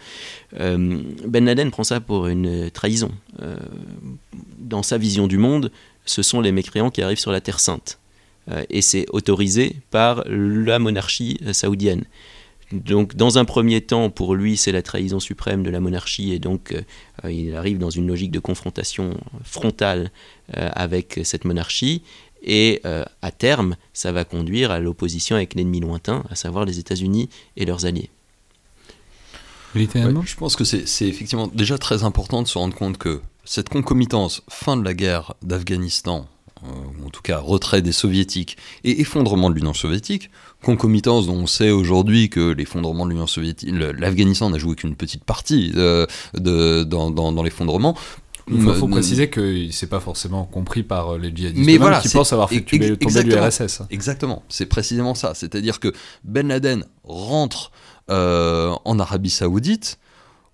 ben 0.53 1.45
Laden 1.45 1.71
prend 1.71 1.83
ça 1.83 1.99
pour 1.99 2.27
une 2.27 2.69
trahison. 2.71 3.11
dans 4.59 4.83
sa 4.83 4.97
vision 4.97 5.27
du 5.27 5.37
monde, 5.37 5.71
ce 6.05 6.21
sont 6.21 6.41
les 6.41 6.51
mécréants 6.51 6.91
qui 6.91 7.01
arrivent 7.01 7.19
sur 7.19 7.31
la 7.31 7.41
Terre 7.41 7.59
Sainte. 7.59 7.99
Euh, 8.51 8.63
et 8.69 8.81
c'est 8.81 9.05
autorisé 9.11 9.75
par 9.91 10.23
la 10.27 10.79
monarchie 10.79 11.37
euh, 11.45 11.53
saoudienne. 11.53 12.05
Donc, 12.71 13.15
dans 13.15 13.37
un 13.37 13.45
premier 13.45 13.81
temps, 13.81 14.09
pour 14.09 14.35
lui, 14.35 14.57
c'est 14.57 14.71
la 14.71 14.81
trahison 14.81 15.19
suprême 15.19 15.63
de 15.63 15.69
la 15.69 15.79
monarchie, 15.79 16.33
et 16.33 16.39
donc 16.39 16.73
euh, 17.23 17.31
il 17.31 17.55
arrive 17.55 17.77
dans 17.77 17.89
une 17.89 18.07
logique 18.07 18.31
de 18.31 18.39
confrontation 18.39 19.17
frontale 19.43 20.11
avec 20.53 21.19
cette 21.23 21.45
monarchie. 21.45 22.03
Et 22.43 22.81
à 23.21 23.31
terme, 23.31 23.75
ça 23.93 24.11
va 24.11 24.23
conduire 24.23 24.71
à 24.71 24.79
l'opposition 24.79 25.35
avec 25.35 25.55
l'ennemi 25.55 25.79
lointain, 25.79 26.23
à 26.29 26.35
savoir 26.35 26.63
les 26.65 26.79
États-Unis 26.79 27.29
et 27.57 27.65
leurs 27.65 27.85
alliés. 27.85 28.09
je 30.25 30.35
pense 30.35 30.55
que 30.55 30.63
c'est 30.63 31.07
effectivement 31.07 31.47
déjà 31.47 31.77
très 31.77 32.03
important 32.03 32.41
de 32.41 32.47
se 32.47 32.57
rendre 32.57 32.75
compte 32.75 32.97
que 32.97 33.21
cette 33.43 33.69
concomitance 33.69 34.43
fin 34.49 34.75
de 34.77 34.83
la 34.83 34.93
guerre 34.93 35.33
d'Afghanistan, 35.41 36.21
euh, 36.21 36.36
ou 36.67 37.07
en 37.07 37.09
tout 37.09 37.21
cas 37.21 37.39
retrait 37.39 37.81
des 37.81 37.91
soviétiques 37.91 38.57
et 38.83 39.01
effondrement 39.01 39.49
de 39.49 39.55
l'Union 39.55 39.73
soviétique, 39.73 40.29
concomitance 40.63 41.27
dont 41.27 41.35
on 41.35 41.47
sait 41.47 41.71
aujourd'hui 41.71 42.29
que 42.29 42.51
l'effondrement 42.51 43.05
de 43.05 43.11
l'Union 43.11 43.27
soviétique, 43.27 43.69
l'Afghanistan 43.71 44.49
n'a 44.49 44.57
joué 44.57 44.75
qu'une 44.75 44.95
petite 44.95 45.23
partie 45.23 45.71
euh, 45.75 46.05
de, 46.33 46.83
dans, 46.83 47.11
dans, 47.11 47.43
l'effondrement, 47.43 47.97
il 48.49 48.61
faut, 48.61 48.87
préciser 48.87 49.29
que 49.29 49.69
c'est 49.71 49.89
pas 49.89 49.99
forcément 49.99 50.45
compris 50.45 50.83
par 50.83 51.15
euh, 51.15 51.17
les 51.17 51.35
djihadistes 51.35 51.65
mais 51.65 51.77
voilà, 51.77 51.99
qui 51.99 52.09
pensent 52.09 52.31
avoir 52.31 52.49
fait 52.49 52.61
tomber 52.61 53.23
l'URSS. 53.23 53.81
Exactement, 53.89 54.43
c'est 54.47 54.67
précisément 54.67 55.15
ça. 55.15 55.33
C'est-à-dire 55.33 55.79
que 55.79 55.93
Ben 56.23 56.47
Laden 56.47 56.85
rentre 57.03 57.71
en 58.09 58.99
Arabie 58.99 59.29
Saoudite 59.29 59.99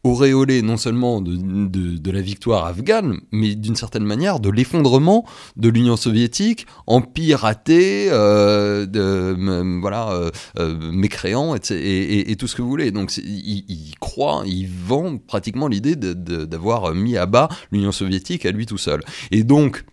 auréolé 0.03 0.61
non 0.61 0.77
seulement 0.77 1.21
de, 1.21 1.35
de, 1.35 2.11
la 2.11 2.21
victoire 2.21 2.65
afghane, 2.65 3.19
mais 3.31 3.55
d'une 3.55 3.75
certaine 3.75 4.03
manière 4.03 4.39
de 4.39 4.49
l'effondrement 4.49 5.25
de 5.55 5.69
l'Union 5.69 5.95
soviétique, 5.95 6.67
empire 6.87 7.39
raté, 7.39 8.07
euh, 8.09 8.85
de, 8.85 9.35
voilà, 9.79 10.11
euh, 10.11 10.31
euh, 10.59 10.91
mécréant, 10.91 11.55
et, 11.55 12.31
et, 12.31 12.35
tout 12.35 12.47
ce 12.47 12.55
que 12.55 12.61
vous 12.61 12.69
voulez. 12.69 12.91
Donc 12.91 13.15
il, 13.17 13.63
il 13.67 13.93
croit, 13.99 14.43
il 14.45 14.67
vend 14.67 15.17
pratiquement 15.17 15.67
l'idée 15.67 15.95
d'avoir 15.95 16.93
mis 16.93 17.17
à 17.17 17.25
bas 17.25 17.47
l'Union 17.71 17.91
soviétique 17.91 18.45
à 18.45 18.51
lui 18.51 18.65
tout 18.65 18.77
seul. 18.77 19.01
Et 19.31 19.43
donc, 19.43 19.85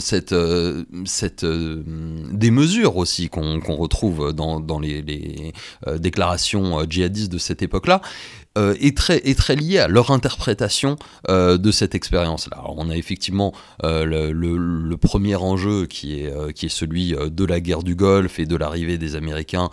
cette, 0.00 0.34
cette 1.04 1.44
des 1.44 2.50
mesures 2.50 2.96
aussi 2.96 3.28
qu'on 3.28 3.76
retrouve 3.76 4.32
dans, 4.32 4.60
dans 4.60 4.78
les, 4.78 5.52
déclarations 5.98 6.84
djihadistes 6.88 7.32
de 7.32 7.38
cette 7.38 7.62
époque-là, 7.62 8.00
euh, 8.58 8.74
est, 8.80 8.94
très, 8.94 9.16
est 9.26 9.38
très 9.38 9.56
lié 9.56 9.78
à 9.78 9.88
leur 9.88 10.10
interprétation 10.10 10.96
euh, 11.30 11.56
de 11.56 11.70
cette 11.70 11.94
expérience-là. 11.94 12.62
On 12.76 12.90
a 12.90 12.96
effectivement 12.96 13.54
euh, 13.82 14.04
le, 14.04 14.96
premier 14.98 15.36
enjeu 15.36 15.86
qui 15.86 16.20
est, 16.20 16.52
qui 16.52 16.66
est 16.66 16.68
celui 16.68 17.14
de 17.14 17.44
la 17.44 17.60
guerre 17.60 17.82
du 17.82 17.94
Golfe 17.94 18.38
et 18.38 18.44
de 18.44 18.54
l'arrivée 18.54 18.98
des 18.98 19.16
Américains 19.16 19.68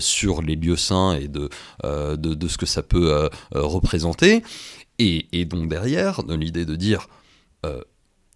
sur 0.00 0.42
les 0.42 0.56
lieux 0.56 0.76
saints 0.76 1.14
et 1.14 1.28
de, 1.28 1.48
de, 1.84 2.16
de, 2.16 2.48
ce 2.48 2.58
que 2.58 2.66
ça 2.66 2.82
peut 2.82 3.28
représenter. 3.52 4.42
Et, 4.98 5.26
et, 5.32 5.44
donc 5.44 5.68
derrière, 5.68 6.22
l'idée 6.28 6.64
de 6.64 6.74
dire 6.74 7.06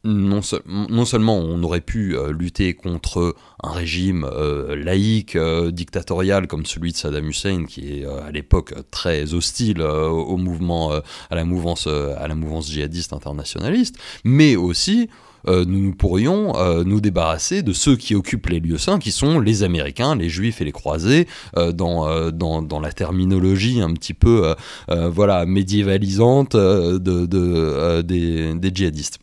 non, 0.06 1.04
seulement 1.04 1.36
on 1.36 1.62
aurait 1.62 1.80
pu 1.80 2.16
euh, 2.16 2.32
lutter 2.32 2.74
contre 2.74 3.34
un 3.62 3.70
régime 3.70 4.24
euh, 4.24 4.76
laïque, 4.76 5.36
euh, 5.36 5.70
dictatorial 5.70 6.46
comme 6.46 6.64
celui 6.64 6.92
de 6.92 6.96
Saddam 6.96 7.28
Hussein, 7.28 7.64
qui 7.66 8.00
est 8.00 8.06
à 8.06 8.30
l'époque 8.30 8.74
très 8.90 9.34
hostile 9.34 9.82
au 9.82 10.36
mouvement, 10.36 10.92
à 10.92 11.34
la 11.34 11.44
mouvance, 11.44 11.86
à 11.86 12.28
djihadiste 12.60 13.12
internationaliste, 13.12 13.96
mais 14.24 14.56
aussi 14.56 15.08
nous 15.48 15.94
pourrions 15.94 16.52
nous 16.84 17.00
débarrasser 17.00 17.62
de 17.62 17.72
ceux 17.72 17.96
qui 17.96 18.14
occupent 18.14 18.48
les 18.48 18.60
lieux 18.60 18.78
saints, 18.78 18.98
qui 18.98 19.12
sont 19.12 19.38
les 19.38 19.62
Américains, 19.62 20.16
les 20.16 20.28
Juifs 20.28 20.60
et 20.60 20.64
les 20.64 20.72
Croisés, 20.72 21.28
dans, 21.54 22.80
la 22.82 22.92
terminologie 22.92 23.80
un 23.80 23.92
petit 23.94 24.14
peu 24.14 24.54
voilà, 24.88 25.46
médiévalisante 25.46 26.56
de, 26.56 28.02
des, 28.02 28.54
des 28.54 28.70
djihadistes. 28.74 29.18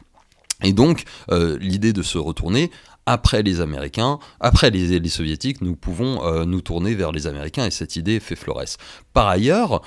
Et 0.63 0.73
donc, 0.73 1.03
euh, 1.31 1.57
l'idée 1.59 1.93
de 1.93 2.01
se 2.01 2.17
retourner, 2.17 2.71
après 3.05 3.43
les 3.43 3.59
Américains, 3.59 4.19
après 4.39 4.69
les, 4.69 4.99
les 4.99 5.09
Soviétiques, 5.09 5.61
nous 5.61 5.75
pouvons 5.75 6.25
euh, 6.25 6.45
nous 6.45 6.61
tourner 6.61 6.95
vers 6.95 7.11
les 7.11 7.27
Américains 7.27 7.65
et 7.65 7.71
cette 7.71 7.95
idée 7.95 8.19
fait 8.19 8.35
florès. 8.35 8.77
Par 9.13 9.27
ailleurs, 9.27 9.81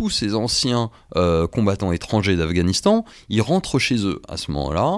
tous 0.00 0.08
ces 0.08 0.34
anciens 0.34 0.90
euh, 1.16 1.46
combattants 1.46 1.92
étrangers 1.92 2.34
d'Afghanistan, 2.34 3.04
ils 3.28 3.42
rentrent 3.42 3.78
chez 3.78 4.06
eux 4.06 4.22
à 4.30 4.38
ce 4.38 4.50
moment-là, 4.50 4.96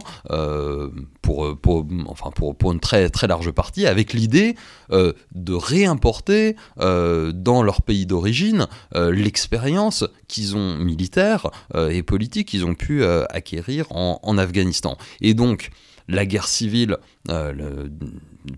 pour, 1.22 1.59
pour, 1.59 1.84
enfin 2.07 2.30
pour, 2.30 2.72
une 2.72 2.78
très, 2.78 3.11
très 3.11 3.26
large 3.26 3.50
partie, 3.50 3.84
avec 3.84 4.12
l'idée 4.12 4.55
de 4.90 5.55
réimporter 5.55 6.55
dans 6.76 7.62
leur 7.64 7.82
pays 7.82 8.07
d'origine 8.07 8.68
l'expérience 8.94 10.05
qu'ils 10.28 10.57
ont 10.57 10.76
militaire 10.76 11.50
et 11.74 12.03
politique 12.05 12.48
qu'ils 12.48 12.64
ont 12.64 12.74
pu 12.74 13.05
acquérir 13.05 13.86
en, 13.90 14.38
Afghanistan. 14.38 14.96
Et 15.20 15.34
donc, 15.34 15.70
la 16.09 16.26
guerre 16.26 16.46
civile, 16.46 16.96
euh, 17.30 17.88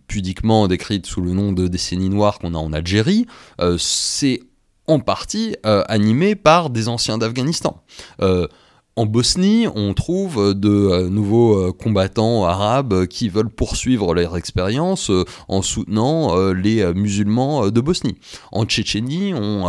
pudiquement 0.07 0.67
décrite 0.69 1.07
sous 1.07 1.21
le 1.21 1.33
nom 1.33 1.53
de 1.53 1.69
décennie 1.69 2.09
noire 2.09 2.39
qu'on 2.39 2.55
a 2.55 2.59
en 2.59 2.73
Algérie, 2.73 3.27
euh, 3.61 3.77
c'est 3.79 4.41
en 4.87 5.01
partie 5.01 5.57
euh, 5.67 5.83
animé 5.89 6.35
par 6.35 6.71
des 6.71 6.89
anciens 6.89 7.19
d'Afghanistan. 7.19 7.83
En 8.97 9.07
Bosnie, 9.07 9.67
on 9.75 9.93
trouve 9.93 10.55
de 10.55 10.69
euh, 10.69 11.09
nouveaux 11.09 11.59
euh, 11.59 11.73
combattants 11.73 12.45
arabes 12.45 13.07
qui 13.07 13.29
veulent 13.29 13.51
poursuivre 13.51 14.15
leur 14.15 14.37
expérience 14.37 15.11
euh, 15.11 15.25
en 15.49 15.63
soutenant 15.63 16.37
les 16.53 16.93
musulmans 16.95 17.71
de 17.71 17.81
Bosnie. 17.81 18.17
En 18.53 18.65
Tchétchénie, 18.65 19.35
on 19.35 19.65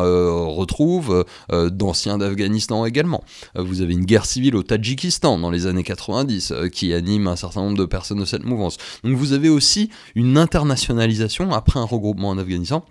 retrouve 0.53 1.26
d'anciens 1.51 2.18
d'Afghanistan 2.18 2.86
également. 2.86 3.24
Vous 3.55 3.82
avez 3.82 3.93
une 3.93 4.05
guerre 4.05 4.26
civile 4.26 4.55
au 4.55 4.63
Tadjikistan 4.63 5.38
dans 5.38 5.49
les 5.49 5.68
années 5.68 5.84
90 5.84 6.53
qui 6.72 6.93
anime 6.93 7.28
un 7.28 7.36
certain 7.36 7.61
nombre 7.61 7.78
de 7.78 7.86
personnes 7.86 8.20
de 8.20 8.26
cette 8.26 8.43
mouvance. 8.43 8.78
Donc 9.03 9.16
vous 9.16 9.34
avez 9.34 9.49
aussi 9.49 9.89
une 10.16 10.38
internationalisation 10.38 11.51
après 11.51 11.80
un 11.80 11.86
regroupement 11.86 12.30
en 12.30 12.38
Afghanistan 12.38 12.84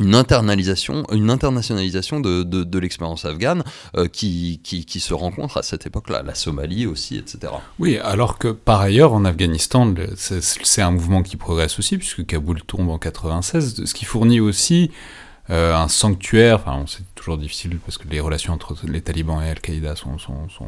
une 0.00 0.14
internalisation, 0.14 1.04
une 1.12 1.28
internationalisation 1.28 2.20
de, 2.20 2.42
de, 2.42 2.78
l'expérience 2.78 3.26
afghane 3.26 3.62
euh, 3.96 4.08
qui, 4.08 4.60
qui, 4.64 4.86
qui, 4.86 5.00
se 5.00 5.12
rencontre 5.12 5.58
à 5.58 5.62
cette 5.62 5.86
époque-là, 5.86 6.22
la 6.22 6.34
Somalie 6.34 6.86
aussi, 6.86 7.18
etc. 7.18 7.52
Oui, 7.78 7.98
alors 7.98 8.38
que 8.38 8.48
par 8.48 8.80
ailleurs 8.80 9.12
en 9.12 9.24
Afghanistan, 9.26 9.92
c'est 10.16 10.82
un 10.82 10.92
mouvement 10.92 11.22
qui 11.22 11.36
progresse 11.36 11.78
aussi, 11.78 11.98
puisque 11.98 12.24
Kaboul 12.24 12.62
tombe 12.62 12.88
en 12.88 12.98
96, 12.98 13.84
ce 13.84 13.94
qui 13.94 14.06
fournit 14.06 14.40
aussi 14.40 14.90
euh, 15.50 15.74
un 15.74 15.88
sanctuaire, 15.88 16.62
enfin 16.64 16.84
c'est 16.86 17.02
difficile 17.36 17.78
parce 17.84 17.98
que 17.98 18.08
les 18.08 18.20
relations 18.20 18.52
entre 18.52 18.76
les 18.86 19.00
talibans 19.00 19.42
et 19.42 19.48
Al-Qaïda 19.48 19.96
sont, 19.96 20.18
sont, 20.18 20.48
sont, 20.48 20.66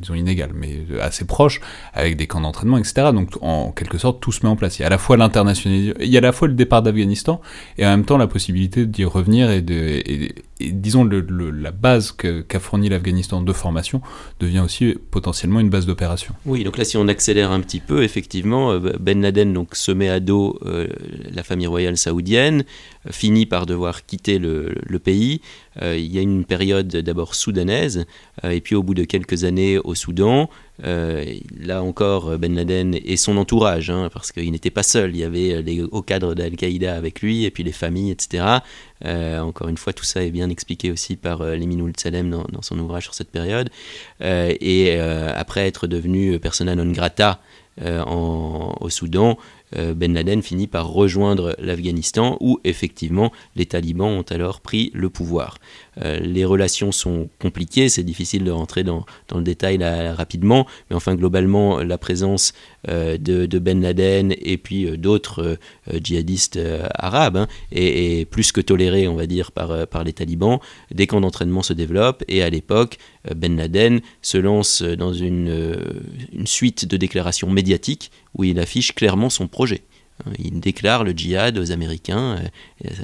disons, 0.00 0.14
inégales, 0.14 0.52
mais 0.54 0.80
assez 1.00 1.26
proches, 1.26 1.60
avec 1.92 2.16
des 2.16 2.26
camps 2.26 2.40
d'entraînement, 2.40 2.78
etc. 2.78 3.10
Donc 3.12 3.30
en 3.42 3.72
quelque 3.72 3.98
sorte 3.98 4.20
tout 4.20 4.32
se 4.32 4.44
met 4.44 4.48
en 4.48 4.56
place. 4.56 4.78
Il 4.78 4.82
y 4.82 4.84
a 4.84 4.86
à 4.86 4.90
la 4.90 4.98
fois 4.98 5.16
l'internationalisation, 5.16 6.00
il 6.00 6.08
y 6.08 6.16
a 6.16 6.18
à 6.18 6.22
la 6.22 6.32
fois 6.32 6.48
le 6.48 6.54
départ 6.54 6.82
d'Afghanistan 6.82 7.40
et 7.76 7.86
en 7.86 7.90
même 7.90 8.04
temps 8.04 8.16
la 8.16 8.26
possibilité 8.26 8.86
d'y 8.86 9.04
revenir 9.04 9.50
et, 9.50 9.62
de, 9.62 10.28
disons 10.60 11.04
la 11.04 11.70
base 11.70 12.12
qu'a 12.12 12.60
fourni 12.60 12.88
l'Afghanistan 12.88 13.40
de 13.42 13.52
formation 13.52 14.02
devient 14.40 14.60
aussi 14.60 14.94
potentiellement 15.10 15.60
une 15.60 15.70
base 15.70 15.86
d'opération. 15.86 16.34
Oui, 16.46 16.64
donc 16.64 16.78
là 16.78 16.84
si 16.84 16.96
on 16.96 17.08
accélère 17.08 17.50
un 17.50 17.60
petit 17.60 17.80
peu, 17.80 18.02
effectivement, 18.02 18.72
euh, 18.72 18.92
Ben 19.00 19.20
Laden 19.20 19.52
donc 19.52 19.76
se 19.76 19.92
met 19.92 20.08
à 20.08 20.20
dos 20.20 20.58
euh, 20.66 20.88
la 21.30 21.42
famille 21.42 21.66
royale 21.66 21.96
saoudienne, 21.96 22.64
finit 23.10 23.46
par 23.46 23.66
devoir 23.66 24.06
quitter 24.06 24.38
le, 24.38 24.98
pays. 24.98 25.40
Euh, 25.80 25.96
il 25.96 26.12
y 26.12 26.18
a 26.18 26.22
une 26.22 26.44
période 26.44 26.88
d'abord 26.88 27.34
soudanaise, 27.34 28.06
euh, 28.44 28.50
et 28.50 28.60
puis 28.60 28.74
au 28.74 28.82
bout 28.82 28.94
de 28.94 29.04
quelques 29.04 29.44
années 29.44 29.78
au 29.78 29.94
Soudan, 29.94 30.50
euh, 30.84 31.24
là 31.58 31.82
encore 31.82 32.38
Ben 32.38 32.54
Laden 32.54 32.94
et 32.94 33.16
son 33.16 33.36
entourage, 33.36 33.90
hein, 33.90 34.08
parce 34.12 34.32
qu'il 34.32 34.50
n'était 34.50 34.70
pas 34.70 34.82
seul, 34.82 35.10
il 35.10 35.18
y 35.18 35.24
avait 35.24 35.62
les 35.62 35.82
hauts 35.82 36.02
cadres 36.02 36.34
d'Al-Qaïda 36.34 36.94
avec 36.94 37.20
lui, 37.20 37.44
et 37.44 37.50
puis 37.50 37.62
les 37.62 37.72
familles, 37.72 38.10
etc. 38.10 38.44
encore 39.04 39.68
une 39.68 39.76
fois, 39.76 39.92
tout 39.92 40.04
ça 40.04 40.22
est 40.22 40.30
bien 40.30 40.50
expliqué 40.50 40.90
aussi 40.90 41.16
par 41.16 41.42
Leminoul 41.42 41.92
Salem 41.96 42.30
dans, 42.30 42.62
son 42.62 42.78
ouvrage 42.78 43.04
sur 43.04 43.14
cette 43.14 43.30
période. 43.30 43.70
et 44.20 44.98
après 44.98 45.66
être 45.66 45.86
devenu 45.86 46.38
persona 46.38 46.74
non 46.74 46.90
grata 46.92 47.40
au 47.80 48.88
Soudan, 48.90 49.30
euh, 49.30 49.57
ben 49.76 50.14
Laden 50.14 50.42
finit 50.42 50.66
par 50.66 50.88
rejoindre 50.88 51.54
l'Afghanistan 51.58 52.36
où 52.40 52.58
effectivement 52.64 53.32
les 53.56 53.66
talibans 53.66 54.08
ont 54.08 54.22
alors 54.22 54.60
pris 54.60 54.90
le 54.94 55.10
pouvoir. 55.10 55.58
Euh, 56.02 56.18
les 56.20 56.44
relations 56.44 56.92
sont 56.92 57.28
compliquées, 57.38 57.88
c'est 57.88 58.02
difficile 58.02 58.44
de 58.44 58.50
rentrer 58.50 58.84
dans, 58.84 59.04
le 59.34 59.42
détail 59.42 59.78
rapidement, 60.12 60.66
mais 60.88 60.96
enfin 60.96 61.14
globalement 61.14 61.78
la 61.78 61.98
présence 61.98 62.52
euh, 62.88 63.18
de, 63.18 63.58
Ben 63.58 63.80
Laden 63.82 64.34
et 64.40 64.56
puis 64.56 64.96
d'autres 64.96 65.58
djihadistes 66.02 66.58
arabes 66.94 67.36
hein, 67.36 67.48
est, 67.72 68.28
plus 68.30 68.52
que 68.52 68.60
tolérée 68.60 69.08
on 69.08 69.16
va 69.16 69.26
dire 69.26 69.52
par, 69.52 70.04
les 70.04 70.12
talibans. 70.12 70.60
Des 70.92 71.06
camps 71.06 71.20
d'entraînement 71.20 71.62
se 71.62 71.72
développent 71.72 72.24
et 72.28 72.42
à 72.42 72.50
l'époque 72.50 72.98
Ben 73.34 73.56
Laden 73.56 74.00
se 74.22 74.38
lance 74.38 74.82
dans 74.82 75.12
une 75.12 75.82
suite 76.44 76.86
de 76.86 76.96
déclarations 76.96 77.50
médiatiques 77.50 78.10
où 78.34 78.44
il 78.44 78.58
affiche 78.58 78.94
clairement 78.94 79.30
son 79.30 79.48
projet. 79.48 79.82
Euh, 80.26 80.32
il 80.38 80.60
déclare 80.60 81.04
le 81.04 81.12
djihad 81.12 81.58
aux 81.58 81.72
Américains. 81.72 82.38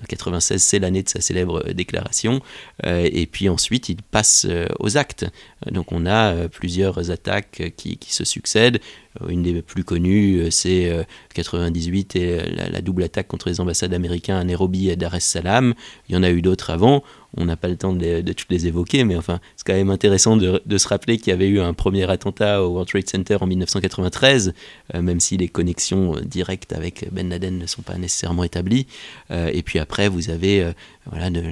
96, 0.09 0.55
euh, 0.55 0.59
c'est 0.59 0.79
l'année 0.79 1.03
de 1.03 1.09
sa 1.09 1.21
célèbre 1.21 1.63
euh, 1.67 1.73
déclaration. 1.73 2.41
Et 2.85 3.27
puis 3.27 3.49
ensuite, 3.49 3.89
il 3.89 4.03
passe 4.03 4.47
aux 4.79 4.97
actes. 4.97 5.27
Donc 5.71 5.93
on 5.93 6.07
a 6.07 6.49
plusieurs 6.49 7.11
attaques 7.11 7.73
qui, 7.77 7.99
se 8.09 8.25
succèdent. 8.25 8.81
Une 9.29 9.43
des 9.43 9.63
plus 9.63 9.85
connues, 9.85 10.51
c'est 10.51 11.07
98 11.35 12.17
et 12.17 12.41
la, 12.51 12.81
double 12.81 13.05
attaque 13.05 13.29
contre 13.29 13.49
les 13.49 13.61
ambassades 13.61 13.95
américaines 13.95 14.37
à 14.37 14.45
Nairobi 14.45 14.91
et 14.91 14.97
Dar 14.97 15.15
es 15.15 15.21
Salaam. 15.21 15.75
Il 16.09 16.15
y 16.15 16.19
en 16.19 16.23
a 16.23 16.31
eu 16.31 16.43
d'autres 16.43 16.71
avant 16.71 17.03
on 17.37 17.45
n'a 17.45 17.57
pas 17.57 17.69
le 17.69 17.77
temps 17.77 17.93
de, 17.93 18.21
toutes 18.33 18.51
les 18.51 18.67
évoquer, 18.67 19.05
mais 19.05 19.17
enfin, 19.17 19.41
c'est 19.57 19.67
quand 19.67 19.75
même 19.75 19.91
intéressant 19.91 20.37
de, 20.37 20.79
se 20.79 20.89
rappeler 20.89 21.19
qu'il 21.19 21.29
y 21.29 21.33
avait 21.33 21.49
eu 21.49 21.61
un 21.61 21.73
premier 21.73 22.09
attentat 22.11 22.63
au 22.63 22.69
World 22.69 22.89
Trade 22.89 23.09
Center 23.09 23.37
en 23.41 23.47
1993, 23.47 24.55
euh, 24.95 25.03
même 25.03 25.21
si 25.21 25.37
les 25.37 25.49
connexions 25.49 26.17
directes 26.25 26.73
avec 26.73 27.07
Ben 27.13 27.29
Laden 27.29 27.59
ne 27.59 27.67
sont 27.67 27.83
pas 27.83 27.97
nécessairement 27.97 28.45
établies. 28.45 28.87
Euh, 29.31 29.51
et 29.53 29.63
puis 29.63 29.79
après, 29.79 30.09
vous 30.09 30.31
avez, 30.31 30.63
euh, 30.63 30.73
voilà, 31.11 31.31
de, 31.31 31.43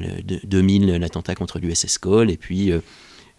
2000, 0.45 0.97
l'attentat 0.97 1.35
contre 1.35 1.59
l'USS 1.59 1.99
Cole, 1.99 2.31
et 2.31 2.37
puis 2.37 2.73
euh, 2.73 2.81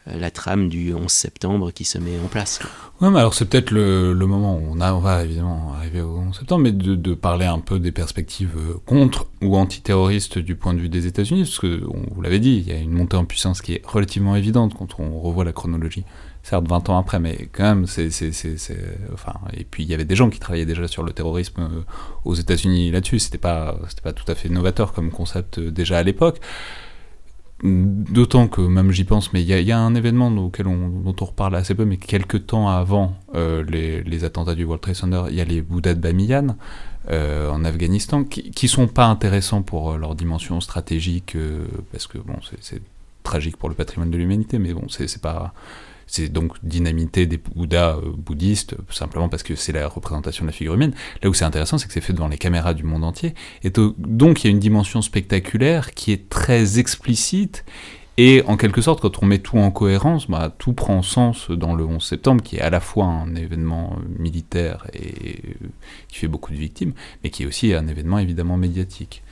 la 0.05 0.31
trame 0.31 0.67
du 0.67 0.93
11 0.93 1.09
septembre 1.09 1.71
qui 1.71 1.85
se 1.85 1.97
met 1.97 2.19
en 2.23 2.27
place. 2.27 2.59
Oui, 3.01 3.09
mais 3.09 3.19
alors 3.19 3.33
c'est 3.33 3.45
peut-être 3.45 3.71
le, 3.71 4.13
moment 4.13 4.57
où 4.57 4.75
on, 4.75 4.81
on, 4.81 4.99
va 4.99 5.23
évidemment 5.23 5.73
arriver 5.77 6.01
au 6.01 6.17
11 6.17 6.37
septembre, 6.37 6.63
mais 6.63 6.71
de, 6.71 7.13
parler 7.13 7.45
un 7.45 7.59
peu 7.59 7.79
des 7.79 7.91
perspectives 7.91 8.55
euh, 8.57 8.75
contre 8.85 9.27
ou 9.41 9.55
antiterroristes 9.55 10.39
du 10.39 10.55
point 10.55 10.73
de 10.73 10.79
vue 10.79 10.89
des 10.89 11.07
États-Unis, 11.07 11.43
parce 11.43 11.59
que, 11.59 11.83
vous 11.85 12.21
l'avez 12.21 12.39
dit, 12.39 12.63
il 12.65 12.67
y 12.67 12.75
a 12.75 12.79
une 12.79 12.91
montée 12.91 13.17
en 13.17 13.25
puissance 13.25 13.61
qui 13.61 13.73
est 13.73 13.81
relativement 13.85 14.35
évidente 14.35 14.73
quand 14.77 14.99
on 14.99 15.19
revoit 15.19 15.45
la 15.45 15.53
chronologie. 15.53 16.03
Certes, 16.43 16.67
20 16.67 16.89
ans 16.89 16.97
après, 16.97 17.19
mais 17.19 17.47
quand 17.53 17.63
même, 17.63 17.87
c'est. 17.87 18.09
Et 19.53 19.63
puis 19.63 19.83
il 19.83 19.89
y 19.89 19.93
avait 19.93 20.03
des 20.03 20.15
gens 20.15 20.29
qui 20.29 20.39
travaillaient 20.39 20.65
déjà 20.65 20.89
sur 20.89 21.03
le 21.03 21.13
terrorisme 21.13 21.61
euh, 21.61 21.83
aux 22.25 22.35
États-Unis 22.35 22.91
là-dessus, 22.91 23.19
c'était 23.19 23.37
pas, 23.37 23.77
pas 24.03 24.11
tout 24.11 24.29
à 24.29 24.35
fait 24.35 24.49
novateur 24.49 24.91
comme 24.91 25.11
concept 25.11 25.59
déjà 25.59 25.99
à 25.99 26.03
l'époque 26.03 26.41
D'autant 27.63 28.49
que, 28.49 28.59
même 28.59 28.91
j'y 28.91 29.05
pense, 29.05 29.31
mais 29.31 29.41
il 29.41 29.47
y, 29.47 29.71
a 29.71 29.79
un 29.79 29.95
événement 29.95 30.27
auquel 30.35 30.67
on, 30.67 30.89
dont 30.89 31.15
on 31.21 31.25
reparle 31.25 31.55
assez 31.55 31.73
peu, 31.73 31.85
mais 31.85 31.95
quelques 31.95 32.47
temps 32.47 32.67
avant 32.67 33.15
euh, 33.35 33.63
les, 33.63 34.25
attentats 34.25 34.53
du 34.53 34.65
World 34.65 34.81
Trade 34.81 34.95
Center, 34.95 35.23
il 35.29 35.35
y 35.35 35.39
a 35.41 35.45
les 35.45 35.61
Bouddhas 35.61 35.93
de 35.93 36.01
Bamiyan 36.01 36.57
euh, 37.09 37.49
en 37.49 37.63
Afghanistan, 37.63 38.25
qui, 38.25 38.51
qui 38.51 38.67
sont 38.67 38.87
pas 38.87 39.05
intéressants 39.05 39.61
pour 39.61 39.91
euh, 39.91 39.97
leur 39.97 40.13
dimension 40.13 40.59
stratégique, 40.59 41.37
parce 41.93 42.05
que 42.05 42.17
bon, 42.17 42.35
c'est 42.59 42.81
tragique 43.23 43.55
pour 43.55 43.69
le 43.69 43.75
patrimoine 43.75 44.11
de 44.11 44.17
l'humanité, 44.17 44.59
mais 44.59 44.73
bon, 44.73 44.87
c'est 44.89 45.21
pas 45.21 45.53
c'est 46.07 46.29
donc 46.29 46.53
dynamité 46.63 47.25
des 47.25 47.37
Bouddhas 47.37 47.97
bouddhistes, 48.17 48.75
simplement 48.89 49.29
parce 49.29 49.43
que 49.43 49.55
c'est 49.55 49.71
la 49.71 49.87
représentation 49.87 50.45
de 50.45 50.49
la 50.49 50.53
figure 50.53 50.73
humaine. 50.73 50.93
Là 51.21 51.29
où 51.29 51.33
c'est 51.33 51.45
intéressant, 51.45 51.77
c'est 51.77 51.87
que 51.87 51.93
c'est 51.93 52.01
fait 52.01 52.13
devant 52.13 52.27
les 52.27 52.37
caméras 52.37 52.73
du 52.73 52.83
monde 52.83 53.03
entier. 53.03 53.33
Et 53.63 53.71
donc 53.71 54.43
il 54.43 54.47
y 54.47 54.49
a 54.49 54.51
une 54.51 54.59
dimension 54.59 55.01
spectaculaire 55.01 55.91
qui 55.93 56.11
est 56.11 56.29
très 56.29 56.79
explicite 56.79 57.63
et 58.17 58.43
en 58.45 58.57
quelque 58.57 58.81
sorte, 58.81 59.01
quand 59.01 59.23
on 59.23 59.25
met 59.25 59.39
tout 59.39 59.57
en 59.57 59.71
cohérence, 59.71 60.29
bah, 60.29 60.53
tout 60.55 60.73
prend 60.73 61.01
sens 61.01 61.49
dans 61.49 61.73
le 61.73 61.83
11 61.83 62.03
septembre, 62.03 62.43
qui 62.43 62.57
est 62.57 62.61
à 62.61 62.69
la 62.69 62.79
fois 62.79 63.05
un 63.05 63.33
événement 63.33 63.97
militaire 64.19 64.85
et 64.93 65.41
qui 66.07 66.19
fait 66.19 66.27
beaucoup 66.27 66.51
de 66.51 66.57
victimes, 66.57 66.93
mais 67.23 67.31
qui 67.31 67.43
est 67.43 67.45
aussi 67.47 67.73
un 67.73 67.87
événement 67.87 68.19
évidemment 68.19 68.57
médiatique. 68.57 69.23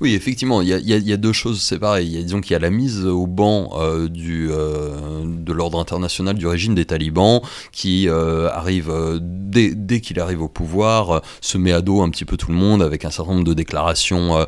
Oui, 0.00 0.14
effectivement, 0.14 0.60
il 0.60 0.68
y 0.68 1.12
a, 1.12 1.16
deux 1.16 1.32
choses 1.32 1.60
séparées. 1.60 2.02
Il 2.02 2.12
y 2.12 2.18
a, 2.18 2.22
disons 2.22 2.40
qu'il 2.40 2.52
y 2.52 2.56
a 2.56 2.58
la 2.58 2.70
mise 2.70 3.04
au 3.06 3.26
banc 3.26 3.70
euh, 3.74 4.08
du, 4.08 4.48
euh, 4.50 5.22
de 5.24 5.52
l'ordre 5.52 5.78
international 5.78 6.36
du 6.36 6.46
régime 6.46 6.74
des 6.74 6.84
talibans 6.84 7.40
qui 7.70 8.08
euh, 8.08 8.48
arrive, 8.50 8.92
dès, 9.20 9.72
dès 9.74 10.00
qu'il 10.00 10.18
arrive 10.18 10.42
au 10.42 10.48
pouvoir, 10.48 11.22
se 11.40 11.58
met 11.58 11.72
à 11.72 11.80
dos 11.80 12.02
un 12.02 12.10
petit 12.10 12.24
peu 12.24 12.36
tout 12.36 12.50
le 12.50 12.56
monde 12.56 12.82
avec 12.82 13.04
un 13.04 13.10
certain 13.10 13.32
nombre 13.34 13.46
de 13.46 13.54
déclarations 13.54 14.44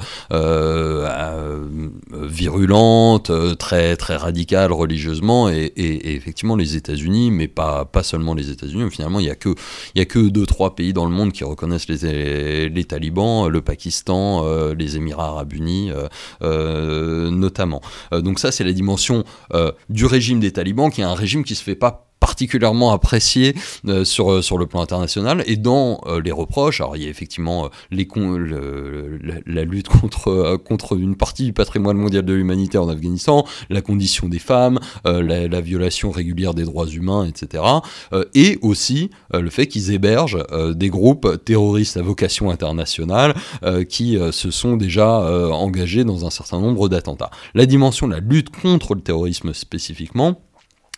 virulentes, 2.12 3.30
très, 3.58 3.96
très 3.96 4.16
radicales 4.16 4.72
religieusement. 4.72 5.48
Et, 5.48 5.72
effectivement, 5.76 6.56
les 6.56 6.76
États-Unis, 6.76 7.30
mais 7.30 7.46
pas, 7.46 7.84
pas 7.84 8.02
seulement 8.02 8.34
les 8.34 8.50
États-Unis, 8.50 8.90
finalement, 8.90 9.20
il 9.20 9.24
n'y 9.24 9.30
a, 9.30 9.36
que, 9.36 9.54
y 9.94 10.00
a 10.00 10.04
que 10.04 10.18
deux, 10.18 10.46
trois 10.46 10.74
pays 10.74 10.92
dans 10.92 11.04
le 11.04 11.12
monde 11.12 11.32
qui 11.32 11.44
reconnaissent 11.44 11.88
les, 11.88 12.68
les 12.68 12.84
talibans, 12.84 13.48
le 13.48 13.60
Pakistan, 13.60 14.44
les 14.74 14.96
Émirats 14.96 15.35
euh, 15.44 16.08
euh, 16.42 17.30
notamment. 17.30 17.80
Euh, 18.12 18.20
donc 18.20 18.38
ça, 18.38 18.52
c'est 18.52 18.64
la 18.64 18.72
dimension 18.72 19.24
du 19.88 20.06
régime 20.06 20.40
des 20.40 20.52
talibans, 20.52 20.90
qui 20.90 21.00
est 21.00 21.04
un 21.04 21.14
régime 21.14 21.44
qui 21.44 21.54
se 21.54 21.62
fait 21.62 21.74
pas 21.74 22.05
particulièrement 22.20 22.92
apprécié 22.92 23.54
euh, 23.86 24.04
sur, 24.04 24.30
euh, 24.30 24.42
sur 24.42 24.58
le 24.58 24.66
plan 24.66 24.80
international. 24.80 25.42
Et 25.46 25.56
dans 25.56 26.00
euh, 26.06 26.20
les 26.20 26.32
reproches, 26.32 26.80
alors 26.80 26.96
il 26.96 27.02
y 27.02 27.06
a 27.06 27.08
effectivement 27.08 27.70
la, 27.90 29.64
lutte 29.64 29.88
contre, 29.88 30.56
contre 30.56 30.96
une 30.96 31.16
partie 31.16 31.44
du 31.44 31.52
patrimoine 31.52 31.96
mondial 31.96 32.24
de 32.24 32.32
l'humanité 32.32 32.78
en 32.78 32.88
Afghanistan, 32.88 33.44
la 33.70 33.80
condition 33.80 34.28
des 34.28 34.38
femmes, 34.38 34.78
la, 35.04 35.60
violation 35.60 36.10
régulière 36.10 36.54
des 36.54 36.64
droits 36.64 36.86
humains, 36.86 37.26
etc. 37.26 37.64
et 38.34 38.58
aussi 38.62 39.10
le 39.32 39.48
fait 39.50 39.66
qu'ils 39.66 39.90
hébergent 39.90 40.38
des 40.74 40.88
groupes 40.88 41.44
terroristes 41.44 41.96
à 41.96 42.02
vocation 42.02 42.50
internationale 42.50 43.34
qui 43.88 44.18
se 44.30 44.50
sont 44.50 44.76
déjà 44.76 45.20
engagés 45.52 46.04
dans 46.04 46.26
un 46.26 46.30
certain 46.30 46.60
nombre 46.60 46.88
d'attentats. 46.88 47.30
La 47.54 47.66
dimension 47.66 48.06
de 48.06 48.12
la 48.12 48.20
lutte 48.20 48.50
contre 48.50 48.94
le 48.94 49.00
terrorisme 49.00 49.52
spécifiquement, 49.54 50.40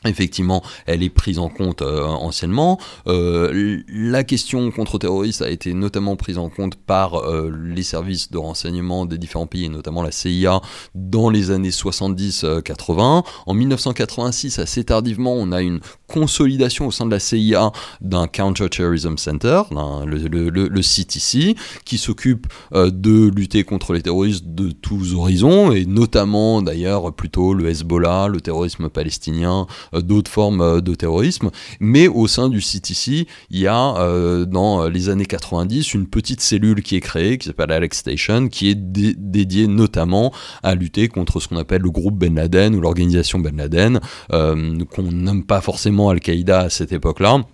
Effectivement, 0.04 0.62
elle 0.86 1.02
est 1.02 1.10
prise 1.10 1.40
en 1.40 1.48
compte 1.48 1.82
euh, 1.82 2.04
anciennement. 2.04 2.78
Euh, 3.08 3.82
la 3.88 4.22
question 4.22 4.70
contre-terroriste 4.70 5.42
a 5.42 5.50
été 5.50 5.74
notamment 5.74 6.14
prise 6.14 6.38
en 6.38 6.48
compte 6.48 6.76
par 6.76 7.16
euh, 7.16 7.52
les 7.52 7.82
services 7.82 8.30
de 8.30 8.38
renseignement 8.38 9.06
des 9.06 9.18
différents 9.18 9.48
pays, 9.48 9.64
et 9.64 9.68
notamment 9.68 10.02
la 10.02 10.12
CIA, 10.12 10.60
dans 10.94 11.30
les 11.30 11.50
années 11.50 11.70
70-80. 11.70 13.24
En 13.46 13.54
1986, 13.54 14.60
assez 14.60 14.84
tardivement, 14.84 15.34
on 15.34 15.50
a 15.50 15.62
une 15.62 15.80
consolidation 16.06 16.86
au 16.86 16.92
sein 16.92 17.04
de 17.04 17.10
la 17.10 17.18
CIA 17.18 17.72
d'un 18.00 18.28
Counter-Terrorism 18.28 19.18
Center, 19.18 19.62
le, 19.72 20.80
CTC, 20.80 21.56
qui 21.84 21.98
s'occupe 21.98 22.46
de 22.72 23.28
lutter 23.34 23.64
contre 23.64 23.92
les 23.92 24.02
terroristes 24.02 24.46
de 24.46 24.70
tous 24.70 25.14
horizons, 25.14 25.72
et 25.72 25.84
notamment 25.86 26.62
d'ailleurs 26.62 27.12
plutôt 27.12 27.52
le 27.52 27.68
Hezbollah, 27.68 28.28
le 28.28 28.40
terrorisme 28.40 28.88
palestinien, 28.88 29.66
d'autres 29.92 30.30
formes 30.30 30.60
euh, 30.60 30.80
de 30.80 30.94
terrorisme. 30.94 31.50
Mais 31.80 32.08
au 32.08 32.26
sein 32.26 32.48
du 32.48 32.60
CTC, 32.60 33.26
il 33.50 33.58
y 33.58 33.66
a 33.66 33.96
euh, 33.96 34.44
dans 34.44 34.88
les 34.88 35.08
années 35.08 35.26
90 35.26 35.94
une 35.94 36.06
petite 36.06 36.40
cellule 36.40 36.82
qui 36.82 36.96
est 36.96 37.00
créée, 37.00 37.38
qui 37.38 37.46
s'appelle 37.46 37.72
Alex 37.72 37.98
Station, 37.98 38.48
qui 38.48 38.70
est 38.70 38.74
dédiée 38.74 39.66
notamment 39.66 40.32
à 40.62 40.74
lutter 40.74 41.08
contre 41.08 41.40
ce 41.40 41.48
qu'on 41.48 41.56
appelle 41.56 41.82
le 41.82 41.90
groupe 41.90 42.18
Ben 42.18 42.34
Laden 42.34 42.74
ou 42.74 42.80
l'organisation 42.80 43.38
Ben 43.38 43.56
Laden, 43.56 44.00
qu'on 44.30 45.02
nomme 45.02 45.44
pas 45.44 45.60
forcément 45.60 46.10
Al-Qaïda 46.10 46.60
à 46.60 46.70
cette 46.70 46.92
époque-là 46.92 47.44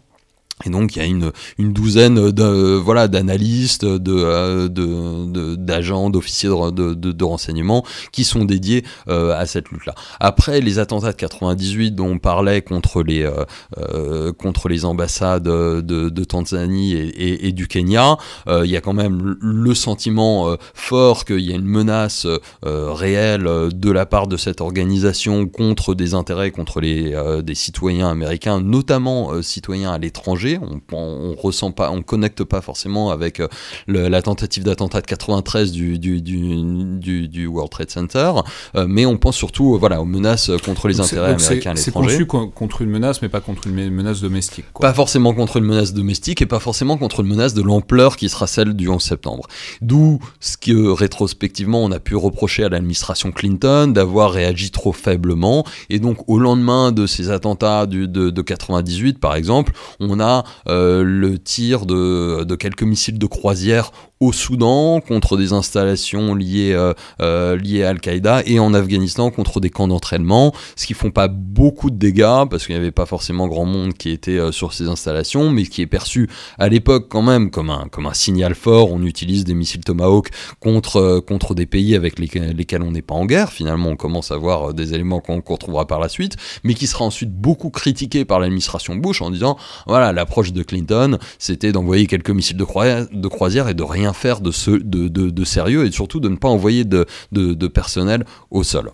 et 0.65 0.71
donc 0.71 0.95
il 0.95 0.99
y 1.01 1.03
a 1.03 1.07
une, 1.07 1.33
douzaine 1.73 2.31
voilà, 2.79 3.09
d'analystes, 3.09 3.85
de, 3.85 4.69
de, 4.69 5.57
d'agents, 5.57 6.11
d'officiers 6.11 6.49
de, 6.49 7.25
renseignement 7.25 7.85
qui 8.13 8.23
sont 8.23 8.45
dédiés 8.45 8.85
euh, 9.09 9.37
à 9.37 9.47
cette 9.47 9.71
lutte-là. 9.71 9.95
Après 10.21 10.61
les 10.61 10.79
attentats 10.79 11.13
de 11.13 11.17
98 11.17 11.93
dont 11.93 12.07
on 12.07 12.19
parlait 12.19 12.63
contre 12.63 13.03
les, 13.03 13.23
euh, 13.23 13.45
euh, 13.79 14.33
contre 14.33 14.69
les 14.69 14.85
ambassades 14.85 15.43
de, 15.43 16.25
Tanzanie 16.25 16.95
et, 16.95 17.49
et, 17.49 17.53
du 17.53 17.67
Kenya, 17.69 18.17
il 18.47 18.71
y 18.71 18.77
a 18.77 18.81
quand 18.81 18.95
même 18.95 19.37
le 19.41 19.75
sentiment 19.75 20.57
fort 20.73 21.25
qu'il 21.25 21.41
y 21.41 21.53
a 21.53 21.57
une 21.57 21.67
menace 21.67 22.27
réelle 22.63 23.45
de 23.45 23.91
la 23.91 24.07
part 24.07 24.27
de 24.27 24.37
cette 24.37 24.61
organisation 24.61 25.47
contre 25.47 25.95
des 25.95 26.15
intérêts, 26.15 26.51
contre 26.51 26.81
les, 26.81 27.15
des 27.43 27.55
citoyens 27.55 28.09
américains, 28.09 28.61
notamment 28.61 29.43
citoyens 29.43 29.93
à 29.93 29.99
l'étranger 29.99 30.44
on, 30.61 30.81
on, 30.93 31.35
ressent 31.35 31.73
pas, 31.73 31.91
on 31.91 32.03
connecte 32.03 32.45
pas 32.45 32.61
forcément 32.61 33.11
avec 33.11 33.41
euh, 33.41 33.49
la 33.87 34.23
tentative 34.23 34.65
d'attentat 34.65 35.01
de 35.01 35.07
93 35.07 35.73
du, 35.73 35.99
du, 35.99 36.21
du, 36.21 37.47
World 37.47 37.71
Trade 37.71 37.91
Center, 37.91 38.33
euh, 38.77 38.87
mais 38.89 39.07
on 39.07 39.17
pense 39.17 39.37
surtout 39.37 39.75
euh, 39.75 39.79
voilà, 39.79 40.01
aux 40.01 40.05
menaces 40.05 40.51
contre 40.65 40.89
les 40.89 41.01
intérêts 41.01 41.33
américains 41.33 41.71
à 41.71 41.75
l'étranger. 41.75 42.17
C'est 42.17 42.27
conçu 42.27 42.51
contre 42.55 42.83
une 42.83 42.91
menace, 42.91 43.23
mais 43.23 43.29
pas 43.29 43.41
contre 43.41 43.67
une 43.67 43.91
menace 43.91 44.21
domestique. 44.21 44.65
Pas 44.81 44.95
forcément 44.95 45.35
contre 45.35 45.57
une 45.57 45.65
menace 45.65 45.93
domestique 45.93 46.43
et 46.43 46.47
pas 46.47 46.61
forcément 46.61 46.97
contre 46.97 47.21
une 47.21 47.29
menace 47.29 47.55
de 47.55 47.63
l'ampleur 47.63 48.17
qui 48.17 48.29
sera 48.29 48.47
celle 48.47 48.75
du 48.75 48.89
11 48.89 49.03
septembre. 49.03 49.47
D'où 49.81 50.19
ce 50.41 50.57
que 50.57 50.91
rétrospectivement 50.91 51.83
on 51.83 51.93
a 51.93 52.01
pu 52.01 52.17
reprocher 52.17 52.65
à 52.65 52.69
l'administration 52.69 53.33
Clinton 53.33 53.89
d'avoir 53.89 54.33
réagi 54.33 54.71
trop 54.71 54.93
faiblement. 54.93 55.65
Et 55.91 55.99
donc 55.99 56.19
au 56.29 56.39
lendemain 56.39 56.93
de 56.93 57.07
ces 57.07 57.31
attentats 57.31 57.87
de, 57.87 58.07
de 58.07 58.43
98 58.43 59.19
par 59.19 59.35
exemple, 59.35 59.73
on 60.01 60.21
a 60.21 60.34
euh, 60.69 61.03
le 61.05 61.39
tir 61.39 61.87
de, 61.87 62.45
de, 62.45 62.57
quelques 62.57 62.83
missiles 62.83 63.19
de 63.19 63.27
croisière 63.27 63.93
au 64.25 64.33
Soudan 64.33 65.01
contre 65.01 65.37
des 65.37 65.53
installations 65.53 66.35
liées, 66.35 66.73
euh, 66.73 66.95
euh, 67.21 67.57
liées 67.57 67.85
à 67.85 67.91
Al-Qaïda 67.91 68.43
et 68.47 68.59
en 68.59 68.73
Afghanistan 68.73 69.31
contre 69.31 69.61
des 69.61 69.69
camps 69.69 69.87
d'entraînement, 69.87 70.55
ce 70.77 70.87
qui 70.87 70.95
font 70.95 71.11
pas 71.11 71.29
beaucoup 71.29 71.91
de 71.91 71.97
dégâts 71.97 72.49
parce 72.49 72.65
qu'il 72.65 72.75
n'y 72.75 72.81
avait 72.81 72.91
pas 72.91 73.05
forcément 73.05 73.47
grand 73.49 73.67
monde 73.67 73.93
qui 73.93 74.11
était 74.11 74.39
euh, 74.39 74.51
sur 74.51 74.73
ces 74.73 74.89
installations, 74.89 75.51
mais 75.51 75.65
qui 75.65 75.83
est 75.83 75.87
perçu 75.87 76.31
à 76.59 76.69
l'époque 76.69 77.09
quand 77.11 77.21
même 77.21 77.51
comme 77.51 77.69
un, 77.69 77.87
comme 77.91 78.07
un 78.07 78.15
signal 78.15 78.55
fort. 78.55 78.91
On 78.91 79.03
utilise 79.03 79.45
des 79.45 79.55
missiles 79.55 79.85
Tomahawk 79.85 80.31
contre, 80.59 81.21
contre 81.21 81.55
des 81.55 81.67
pays 81.67 81.95
avec 81.95 82.19
lesquels, 82.19 82.83
on 82.83 82.93
n'est 82.93 83.03
pas 83.03 83.15
en 83.15 83.27
guerre. 83.27 83.53
Finalement, 83.53 83.91
on 83.91 83.97
commence 83.97 84.31
à 84.31 84.37
voir 84.37 84.73
des 84.73 84.95
éléments 84.95 85.21
qu'on 85.21 85.43
retrouvera 85.47 85.87
par 85.87 86.01
la 86.01 86.09
suite, 86.09 86.37
mais 86.65 86.73
qui 86.73 86.87
sera 86.87 87.05
ensuite 87.05 87.33
beaucoup 87.33 87.69
critiqué 87.69 88.25
par 88.25 88.41
l'administration 88.41 88.97
Bush 88.97 89.21
en 89.21 89.31
disant 89.31 89.59
voilà, 89.87 90.13
l'approche 90.13 90.53
de 90.53 90.63
Clinton, 90.63 91.19
c'était 91.39 91.73
d'envoyer 91.73 92.07
quelques 92.07 92.31
missiles 92.31 92.57
de, 92.57 92.65
de 92.65 93.29
croisière 93.29 93.69
et 93.69 93.75
de 93.75 93.83
rien 93.83 94.14
faire 94.15 94.41
de, 94.41 94.51
ce, 94.51 94.71
de, 94.71 95.09
de, 95.09 95.45
sérieux 95.45 95.87
et 95.87 95.93
surtout 95.93 96.21
de 96.21 96.29
ne 96.29 96.37
pas 96.37 96.49
envoyer 96.49 96.85
de, 96.85 97.07
de 97.33 97.67
personnel 97.69 98.25
au 98.51 98.63
sol. 98.63 98.93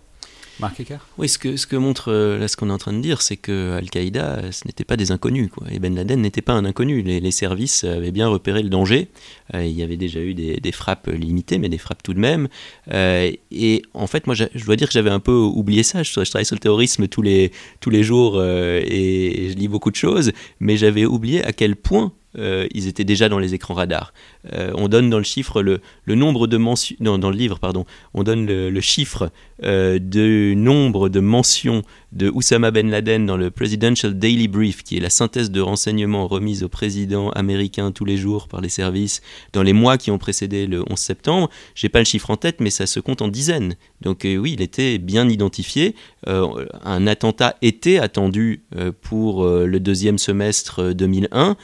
Marc 0.61 0.83
Oui, 1.17 1.29
ce 1.29 1.39
que, 1.39 1.57
ce 1.57 1.67
que 1.67 1.77
montre 1.77 2.13
euh, 2.13 2.39
là 2.39 2.47
ce 2.47 2.57
qu'on 2.57 2.69
est 2.69 2.73
en 2.73 2.79
train 2.79 2.93
de 2.93 3.01
dire, 3.01 3.23
c'est 3.23 3.39
que 3.39 3.79
Al-Qaïda, 3.79 4.25
euh, 4.25 4.53
ce 4.53 4.67
n'était 4.67 4.85
pas 4.85 4.97
des 4.97 5.11
inconnus. 5.11 5.49
Quoi. 5.51 5.67
Et 5.71 5.79
Ben 5.79 5.95
Laden 5.95 6.21
n'était 6.21 6.43
pas 6.43 6.53
un 6.53 6.67
inconnu. 6.67 7.03
Les, 7.03 7.19
les, 7.19 7.31
services 7.31 7.85
avaient 7.85 8.11
bien 8.11 8.29
repéré 8.29 8.63
le 8.63 8.69
danger. 8.69 9.09
Euh, 9.55 9.65
il 9.65 9.73
y 9.73 9.83
avait 9.83 9.97
déjà 9.97 10.21
eu 10.21 10.35
des, 10.35 10.61
des, 10.61 10.73
frappes 10.73 11.09
limitées, 11.09 11.59
mais 11.59 11.71
des 11.71 11.79
frappes 11.79 12.03
tout 12.03 12.13
de 12.13 12.21
même. 12.21 12.49
et 12.93 13.83
en 13.95 14.07
fait, 14.07 14.27
moi, 14.27 14.35
je 14.35 14.65
dois 14.65 14.77
dire 14.77 14.89
que 14.89 14.93
j'avais 14.93 15.11
un 15.11 15.21
peu 15.21 15.33
oublié 15.33 15.83
ça. 15.83 16.03
Je, 16.03 16.13
travaille 16.13 16.45
sur 16.45 16.57
le 16.57 16.61
terrorisme 16.61 17.09
tous 17.09 17.23
les, 17.23 17.53
tous 17.81 17.91
les 17.91 18.03
jours 18.03 18.43
et, 18.43 19.49
je 19.51 19.55
lis 19.55 19.69
beaucoup 19.69 19.91
de 19.91 19.97
choses, 19.97 20.33
mais 20.61 20.77
j'avais 20.77 21.07
oublié 21.07 21.43
à 21.45 21.53
quel 21.53 21.77
point 21.77 22.13
ils 22.37 22.87
étaient 22.87 23.05
déjà 23.05 23.29
dans 23.29 23.39
les 23.39 23.55
écrans 23.55 23.75
radars. 23.75 24.13
On 24.53 24.89
donne 24.89 25.11
dans 25.11 25.19
le 25.19 25.25
chiffre 25.25 25.63
le, 25.63 25.81
nombre 26.07 26.47
de 26.47 26.57
mentions, 26.57 26.97
dans 27.01 27.31
le 27.31 27.37
livre, 27.37 27.59
pardon, 27.59 27.85
on 28.15 28.23
donne 28.23 28.47
le, 28.47 28.81
chiffre 28.81 29.31
du 29.63 30.55
nombre 30.57 31.09
de 31.09 31.21
mentions 31.21 31.83
de 32.13 32.31
Oussama 32.31 32.71
Ben 32.71 32.91
Laden 32.91 33.27
dans 33.27 33.37
le 33.37 33.51
Presidential 33.51 34.19
Daily 34.19 34.49
Brief, 34.49 34.83
qui 34.83 34.97
est 34.97 35.01
la 35.01 35.11
synthèse 35.11 35.51
de 35.51 35.61
renseignements 35.61 36.27
remise 36.27 36.63
au 36.63 36.69
président 36.69 37.31
américain 37.31 37.93
tous 37.93 38.05
les 38.05 38.17
jours 38.17 38.49
par 38.49 38.61
les 38.61 38.69
services 38.69 39.21
dans 39.53 39.63
les 39.63 39.73
mois 39.73 39.99
qui 39.99 40.11
ont 40.11 40.19
précédé 40.19 40.67
le 40.67 40.83
11 40.91 40.99
septembre. 40.99 41.51
J'ai 41.75 41.89
pas 41.89 42.01
le 42.01 42.05
chiffre 42.05 42.31
en 42.31 42.37
tête, 42.37 42.61
mais 42.61 42.71
ça 42.71 42.87
se 42.87 43.01
compte 43.01 43.23
en 43.23 43.29
dizaines. 43.29 43.77
Donc 44.01 44.23
oui, 44.25 44.53
il 44.55 44.63
était 44.63 44.99
bien 44.99 45.29
identifié. 45.29 45.95
un 46.27 47.07
attentat 47.07 47.57
était 47.63 47.99
attendu 47.99 48.63
pour 49.03 49.45
le 49.47 49.79
deuxième 49.81 50.19
semestre 50.19 50.93
2001, 50.93 51.57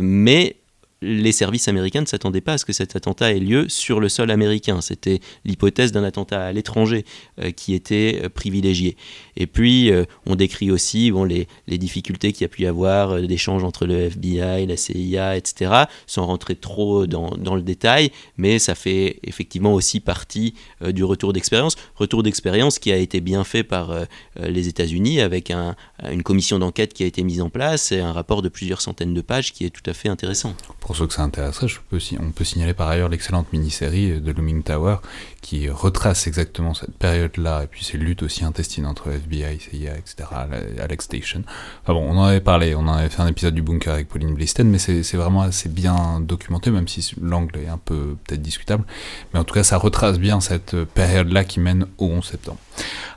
mais 0.00 0.56
les 1.00 1.32
services 1.32 1.68
américains 1.68 2.00
ne 2.00 2.06
s'attendaient 2.06 2.40
pas 2.40 2.54
à 2.54 2.58
ce 2.58 2.64
que 2.64 2.72
cet 2.72 2.96
attentat 2.96 3.32
ait 3.32 3.38
lieu 3.38 3.68
sur 3.68 4.00
le 4.00 4.08
sol 4.08 4.30
américain. 4.30 4.80
C'était 4.80 5.20
l'hypothèse 5.44 5.92
d'un 5.92 6.02
attentat 6.02 6.46
à 6.46 6.52
l'étranger 6.52 7.04
euh, 7.40 7.50
qui 7.50 7.74
était 7.74 8.20
euh, 8.24 8.28
privilégiée. 8.28 8.96
Et 9.38 9.46
puis, 9.46 9.90
euh, 9.90 10.04
on 10.26 10.34
décrit 10.34 10.70
aussi 10.70 11.12
les, 11.66 11.78
difficultés 11.78 12.32
qu'il 12.32 12.42
y 12.42 12.44
a 12.44 12.48
pu 12.48 12.62
y 12.62 12.66
avoir 12.66 13.22
d'échanges 13.22 13.62
entre 13.62 13.86
le 13.86 13.94
FBI, 14.10 14.66
la 14.66 14.76
CIA, 14.76 15.36
etc., 15.36 15.84
sans 16.06 16.26
rentrer 16.26 16.56
trop 16.56 17.06
dans, 17.06 17.54
le 17.54 17.62
détail, 17.62 18.10
mais 18.36 18.58
ça 18.58 18.74
fait 18.74 19.20
effectivement 19.22 19.72
aussi 19.72 20.00
partie 20.00 20.54
du 20.84 21.04
retour 21.04 21.32
d'expérience. 21.32 21.76
Retour 21.94 22.24
d'expérience 22.24 22.80
qui 22.80 22.90
a 22.90 22.96
été 22.96 23.20
bien 23.20 23.44
fait 23.44 23.62
par 23.62 23.94
les 24.36 24.66
États-Unis 24.66 25.20
avec 25.20 25.50
une 25.50 26.22
commission 26.24 26.58
d'enquête 26.58 26.92
qui 26.92 27.04
a 27.04 27.06
été 27.06 27.22
mise 27.22 27.40
en 27.40 27.48
place 27.48 27.92
et 27.92 28.00
un 28.00 28.12
rapport 28.12 28.42
de 28.42 28.48
plusieurs 28.48 28.80
centaines 28.80 29.14
de 29.14 29.20
pages 29.20 29.52
qui 29.52 29.64
est 29.64 29.70
tout 29.70 29.88
à 29.88 29.94
fait 29.94 30.08
intéressant. 30.08 30.54
Pour 30.80 30.96
ceux 30.96 31.06
que 31.06 31.14
ça 31.14 31.22
intéresserait, 31.22 31.68
on 32.20 32.32
peut 32.32 32.44
signaler 32.44 32.74
par 32.74 32.88
ailleurs 32.88 33.08
l'excellente 33.08 33.52
mini-série 33.52 34.20
de 34.20 34.32
Looming 34.32 34.62
Tower 34.64 34.96
qui 35.40 35.70
retrace 35.70 36.26
exactement 36.26 36.74
cette 36.74 36.96
période-là 36.96 37.62
et 37.64 37.66
puis 37.66 37.84
ces 37.84 37.96
luttes 37.96 38.22
aussi 38.22 38.44
intestines 38.44 38.86
entre 38.86 39.10
FBI, 39.10 39.58
CIA, 39.60 39.96
etc., 39.96 40.28
Alex 40.80 41.04
Station. 41.04 41.42
Enfin 41.82 41.94
bon, 41.94 42.04
on 42.08 42.18
en 42.18 42.24
avait 42.24 42.40
parlé, 42.40 42.74
on 42.74 42.80
en 42.80 42.94
avait 42.94 43.08
fait 43.08 43.22
un 43.22 43.26
épisode 43.28 43.54
du 43.54 43.62
bunker 43.62 43.94
avec 43.94 44.08
Pauline 44.08 44.34
Blisten, 44.34 44.68
mais 44.68 44.78
c'est 44.78 45.16
vraiment 45.16 45.42
assez 45.42 45.68
bien 45.68 46.20
documenté, 46.20 46.70
même 46.70 46.88
si 46.88 47.14
l'angle 47.20 47.58
est 47.58 47.68
un 47.68 47.78
peu 47.78 48.16
peut-être 48.24 48.42
discutable. 48.42 48.84
Mais 49.32 49.40
en 49.40 49.44
tout 49.44 49.54
cas, 49.54 49.62
ça 49.62 49.78
retrace 49.78 50.18
bien 50.18 50.40
cette 50.40 50.76
période-là 50.84 51.44
qui 51.44 51.60
mène 51.60 51.86
au 51.98 52.06
11 52.06 52.24
septembre. 52.24 52.58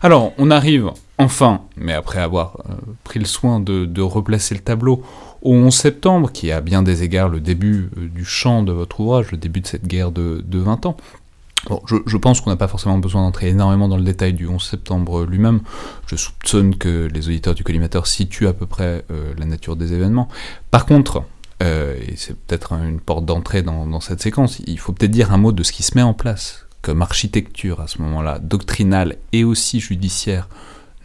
Alors, 0.01 0.33
on 0.37 0.51
arrive 0.51 0.91
enfin, 1.17 1.61
mais 1.75 1.93
après 1.93 2.19
avoir 2.19 2.63
euh, 2.69 2.73
pris 3.03 3.19
le 3.19 3.25
soin 3.25 3.59
de, 3.59 3.85
de 3.85 4.01
replacer 4.01 4.55
le 4.55 4.61
tableau, 4.61 5.03
au 5.41 5.53
11 5.53 5.73
septembre, 5.73 6.31
qui 6.31 6.49
est 6.49 6.51
à 6.51 6.61
bien 6.61 6.83
des 6.83 7.03
égards 7.03 7.29
le 7.29 7.39
début 7.39 7.89
euh, 7.97 8.07
du 8.07 8.25
champ 8.25 8.63
de 8.63 8.71
votre 8.71 8.99
ouvrage, 8.99 9.31
le 9.31 9.37
début 9.37 9.61
de 9.61 9.67
cette 9.67 9.87
guerre 9.87 10.11
de, 10.11 10.43
20 10.51 10.85
ans. 10.85 10.97
Bon, 11.67 11.81
je, 11.85 12.17
pense 12.17 12.41
qu'on 12.41 12.49
n'a 12.49 12.55
pas 12.55 12.67
forcément 12.67 12.97
besoin 12.97 13.21
d'entrer 13.21 13.49
énormément 13.49 13.87
dans 13.87 13.97
le 13.97 14.03
détail 14.03 14.33
du 14.33 14.47
11 14.47 14.63
septembre 14.63 15.25
lui-même. 15.25 15.61
Je 16.07 16.15
soupçonne 16.15 16.75
que 16.75 17.07
les 17.13 17.27
auditeurs 17.27 17.53
du 17.53 17.63
collimateur 17.63 18.07
situent 18.07 18.47
à 18.47 18.53
peu 18.53 18.65
près 18.65 19.05
euh, 19.11 19.33
la 19.37 19.45
nature 19.45 19.75
des 19.75 19.93
événements. 19.93 20.27
Par 20.71 20.87
contre, 20.87 21.23
euh, 21.61 21.95
et 22.07 22.15
c'est 22.15 22.35
peut-être 22.35 22.73
une 22.73 22.99
porte 22.99 23.25
d'entrée 23.25 23.61
dans, 23.61 23.85
dans, 23.85 23.99
cette 23.99 24.21
séquence, 24.21 24.59
il 24.65 24.79
faut 24.79 24.91
peut-être 24.91 25.11
dire 25.11 25.31
un 25.31 25.37
mot 25.37 25.51
de 25.51 25.61
ce 25.61 25.71
qui 25.71 25.83
se 25.83 25.95
met 25.95 26.01
en 26.01 26.15
place 26.15 26.65
comme 26.81 27.03
architecture 27.03 27.79
à 27.79 27.87
ce 27.87 28.01
moment-là, 28.01 28.39
doctrinale 28.39 29.17
et 29.31 29.43
aussi 29.43 29.79
judiciaire 29.79 30.49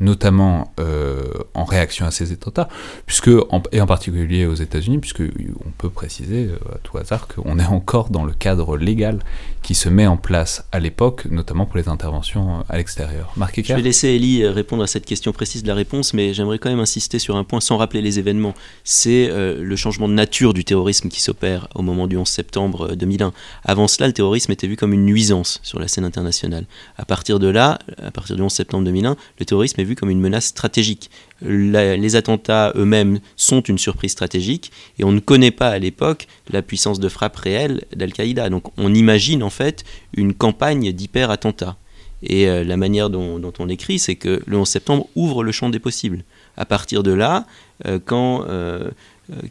notamment 0.01 0.73
euh, 0.79 1.25
en 1.55 1.65
réaction 1.65 2.07
à 2.07 2.11
ces 2.11 2.33
attentats, 2.33 2.69
puisque, 3.07 3.31
et 3.73 3.81
en 3.81 3.87
particulier 3.87 4.47
aux 4.47 4.55
États-Unis, 4.55 4.99
puisque 4.99 5.21
on 5.21 5.71
peut 5.79 5.91
préciser 5.91 6.47
euh, 6.47 6.75
à 6.75 6.79
tout 6.83 6.99
hasard 6.99 7.29
qu'on 7.29 7.59
est 7.59 7.67
encore 7.67 8.11
dans 8.11 8.25
le 8.25 8.33
cadre 8.33 8.77
légal 8.77 9.21
qui 9.63 9.75
se 9.75 9.89
met 9.89 10.07
en 10.07 10.17
place 10.17 10.65
à 10.71 10.79
l'époque, 10.79 11.25
notamment 11.31 11.67
pour 11.67 11.79
les 11.79 11.89
interventions 11.89 12.65
à 12.69 12.77
l'extérieur. 12.77 13.33
Marc 13.37 13.61
Je 13.63 13.75
vais 13.75 13.83
laisser 13.83 14.09
Ellie 14.09 14.43
euh, 14.43 14.53
répondre 14.53 14.83
à 14.83 14.87
cette 14.87 15.07
question 15.07 15.33
précise 15.33 15.63
de 15.63 15.69
la 15.69 15.75
réponse, 15.75 16.15
mais 16.15 16.35
j'aimerais 16.35 16.59
quand 16.59 16.71
même 16.71 16.81
insister 16.81 17.19
sur 17.19 17.37
un 17.37 17.45
point 17.45 17.61
sans 17.61 17.77
rappeler 17.77 18.03
les 18.03 18.19
événements. 18.19 18.55
C'est 18.85 19.29
le 19.29 19.77
changement 19.77 20.09
de 20.09 20.15
nature 20.15 20.55
du 20.55 20.65
terrorisme 20.65 21.09
qui 21.09 21.21
s'opère 21.21 21.69
au 21.75 21.83
moment 21.83 22.07
du 22.07 22.17
11 22.17 22.29
septembre 22.29 22.95
2001. 22.95 23.33
Avant 23.65 23.89
cela, 23.89 24.07
le 24.07 24.13
terrorisme 24.13 24.53
était 24.53 24.67
vu 24.67 24.77
comme 24.77 24.93
une 24.93 25.05
nuisance 25.05 25.61
sur 25.63 25.79
la 25.79 25.89
scène 25.89 26.05
internationale. 26.05 26.67
À 26.97 27.05
partir 27.05 27.39
de 27.39 27.49
là, 27.49 27.79
à 28.03 28.11
partir 28.11 28.37
du 28.37 28.43
11 28.43 28.53
septembre 28.53 28.85
2001, 28.85 29.17
le 29.39 29.45
terrorisme 29.45 29.81
est 29.81 29.86
vu 29.87 29.95
comme 29.95 30.11
une 30.11 30.21
menace 30.21 30.47
stratégique. 30.47 31.11
les 31.41 32.17
attentats 32.17 32.73
eux-mêmes 32.77 33.21
sont 33.37 33.61
une 33.61 33.79
surprise 33.79 34.13
stratégique 34.13 34.73
et 34.99 35.05
on 35.05 35.13
ne 35.13 35.21
connaît 35.21 35.51
pas 35.51 35.69
à 35.69 35.79
l'époque 35.79 36.27
la 36.51 36.63
puissance 36.63 37.01
de 37.01 37.09
frappe 37.09 37.37
réelle 37.37 37.85
d'Al-Qaïda. 37.95 38.51
Donc 38.51 38.65
on 38.77 38.93
imagine 38.95 39.43
en 39.43 39.51
fait 39.51 39.85
une 40.15 40.35
campagne 40.35 40.93
d'hyper-attentats. 40.93 41.77
Et 42.23 42.49
euh, 42.49 42.65
la 42.65 42.77
manière 42.77 43.11
dont, 43.11 43.53
on 43.59 43.69
écrit, 43.69 43.99
c'est 43.99 44.17
que 44.17 44.43
le 44.47 44.57
11 44.59 44.69
septembre 44.69 45.07
ouvre 45.15 45.45
le 45.45 45.53
champ 45.53 45.69
des 45.69 45.79
possibles. 45.79 46.25
À 46.57 46.65
partir 46.65 47.03
de 47.03 47.13
là, 47.13 47.47
euh, 47.87 47.99
quand 48.03 48.45
euh, 48.49 48.91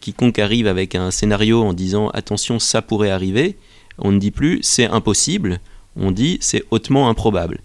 quiconque 0.02 0.40
arrive 0.40 0.68
avec 0.68 0.96
un 0.96 1.12
scénario 1.12 1.64
en 1.64 1.74
disant 1.74 2.10
attention, 2.10 2.60
ça 2.60 2.82
pourrait 2.82 3.12
arriver, 3.12 3.58
on 4.00 4.12
ne 4.12 4.20
dit 4.20 4.32
plus 4.32 4.60
c'est 4.64 4.88
impossible, 4.88 5.60
on 5.96 6.12
dit 6.12 6.38
c'est 6.42 6.64
hautement 6.72 7.08
improbable 7.08 7.62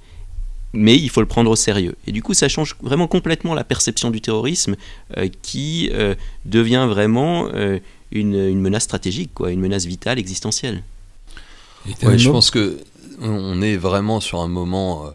mais 0.73 0.97
il 0.97 1.11
faut 1.11 1.21
le 1.21 1.27
prendre 1.27 1.51
au 1.51 1.57
sérieux. 1.57 1.97
Et 2.07 2.13
du 2.13 2.23
coup, 2.23 2.35
ça 2.35 2.49
change 2.49 2.77
vraiment 2.83 3.09
complètement 3.09 3.55
la 3.55 3.65
perception 3.65 4.11
du 4.11 4.21
terrorisme 4.21 4.77
euh, 5.17 5.29
qui 5.43 5.91
euh, 5.93 6.15
devient 6.45 6.87
vraiment 6.89 7.49
euh, 7.55 7.79
une, 8.13 8.61
menace 8.61 8.85
stratégique, 8.85 9.33
quoi, 9.35 9.51
une 9.51 9.61
menace 9.61 9.87
vitale, 9.87 10.19
existentielle. 10.19 10.83
je 11.87 12.31
pense 12.31 12.51
que 12.51 12.79
on 13.23 13.61
est 13.61 13.77
vraiment 13.77 14.21
sur 14.21 14.41
un 14.41 14.49
moment 14.49 15.13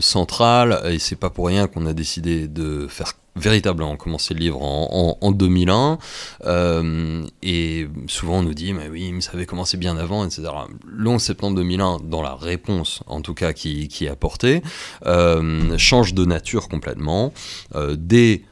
central 0.00 0.82
et 0.90 0.98
c'est 0.98 1.16
pas 1.16 1.30
pour 1.30 1.46
rien 1.46 1.66
qu'on 1.66 1.86
a 1.86 1.94
décidé 1.94 2.46
de 2.46 2.86
faire 2.88 3.14
véritablement 3.36 3.96
commencé 3.96 4.34
le 4.34 4.40
livre 4.40 4.62
en, 4.62 5.16
en, 5.20 5.32
2001 5.32 5.98
euh, 6.44 7.26
et 7.42 7.88
souvent 8.06 8.38
on 8.38 8.42
nous 8.42 8.54
dit 8.54 8.72
mais 8.74 8.88
oui 8.88 9.12
mais 9.12 9.20
ça 9.20 9.32
avait 9.34 9.46
commencé 9.46 9.76
bien 9.76 9.96
avant 9.96 10.24
etc 10.24 10.48
le 10.86 11.08
11 11.08 11.22
septembre 11.22 11.56
2001 11.56 11.98
dans 12.04 12.22
la 12.22 12.34
réponse 12.34 13.02
en 13.06 13.22
tout 13.22 13.34
cas 13.34 13.52
qui, 13.52 13.88
qui 13.88 14.04
est 14.04 14.10
apportée 14.10 14.62
euh, 15.06 15.76
change 15.78 16.12
de 16.12 16.24
nature 16.24 16.68
complètement 16.68 17.32
euh, 17.74 17.96
dès 17.98 18.42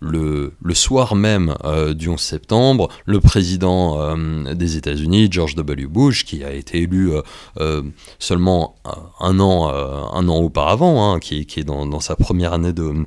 le, 0.00 0.52
le, 0.62 0.74
soir 0.74 1.16
même 1.16 1.54
du 1.94 2.08
11 2.08 2.20
septembre, 2.20 2.88
le 3.06 3.18
président 3.18 4.16
des 4.54 4.76
États-Unis, 4.76 5.26
George 5.32 5.56
W. 5.56 5.86
Bush, 5.86 6.24
qui 6.24 6.44
a 6.44 6.52
été 6.52 6.82
élu 6.82 7.10
seulement 8.20 8.76
un 9.18 9.40
an, 9.40 9.68
un 9.68 10.28
an 10.28 10.36
auparavant, 10.38 11.12
hein, 11.12 11.18
qui, 11.18 11.44
qui, 11.46 11.60
est 11.60 11.64
dans, 11.64 11.86
dans, 11.86 11.98
sa 11.98 12.14
première 12.14 12.52
année 12.52 12.72
de, 12.72 13.04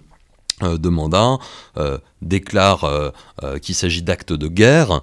euh, 0.64 0.78
de 0.78 0.88
mandat, 0.88 1.38
euh, 1.76 1.98
déclare 2.22 2.86
euh, 2.86 3.60
qu'il 3.60 3.76
s'agit 3.76 4.02
d'actes 4.02 4.32
de 4.32 4.48
guerre 4.48 5.02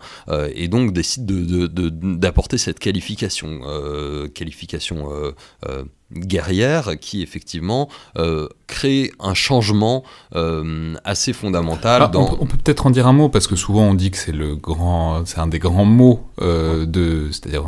et 0.54 0.66
donc 0.66 0.94
décide 0.94 1.26
d'apporter 1.26 2.56
cette 2.56 2.78
qualification, 2.78 3.60
qualification 4.34 5.10
guerrière 6.14 6.92
qui 7.00 7.22
effectivement 7.22 7.88
euh, 8.18 8.48
crée 8.66 9.12
un 9.20 9.34
changement 9.34 10.02
euh, 10.34 10.94
assez 11.04 11.32
fondamental. 11.32 12.02
Ah, 12.02 12.08
dans... 12.08 12.36
On, 12.40 12.46
peut 12.46 12.56
peut-être 12.56 12.86
en 12.86 12.90
dire 12.90 13.06
un 13.06 13.12
mot 13.12 13.28
parce 13.28 13.46
que 13.46 13.56
souvent 13.56 13.82
on 13.82 13.94
dit 13.94 14.10
que 14.10 14.16
c'est 14.16 14.32
le 14.32 14.56
grand, 14.56 15.24
c'est 15.26 15.38
un 15.38 15.46
des 15.46 15.58
grands 15.58 15.84
mots 15.84 16.26
euh, 16.40 16.86
de, 16.86 17.28
c'est-à-dire 17.30 17.64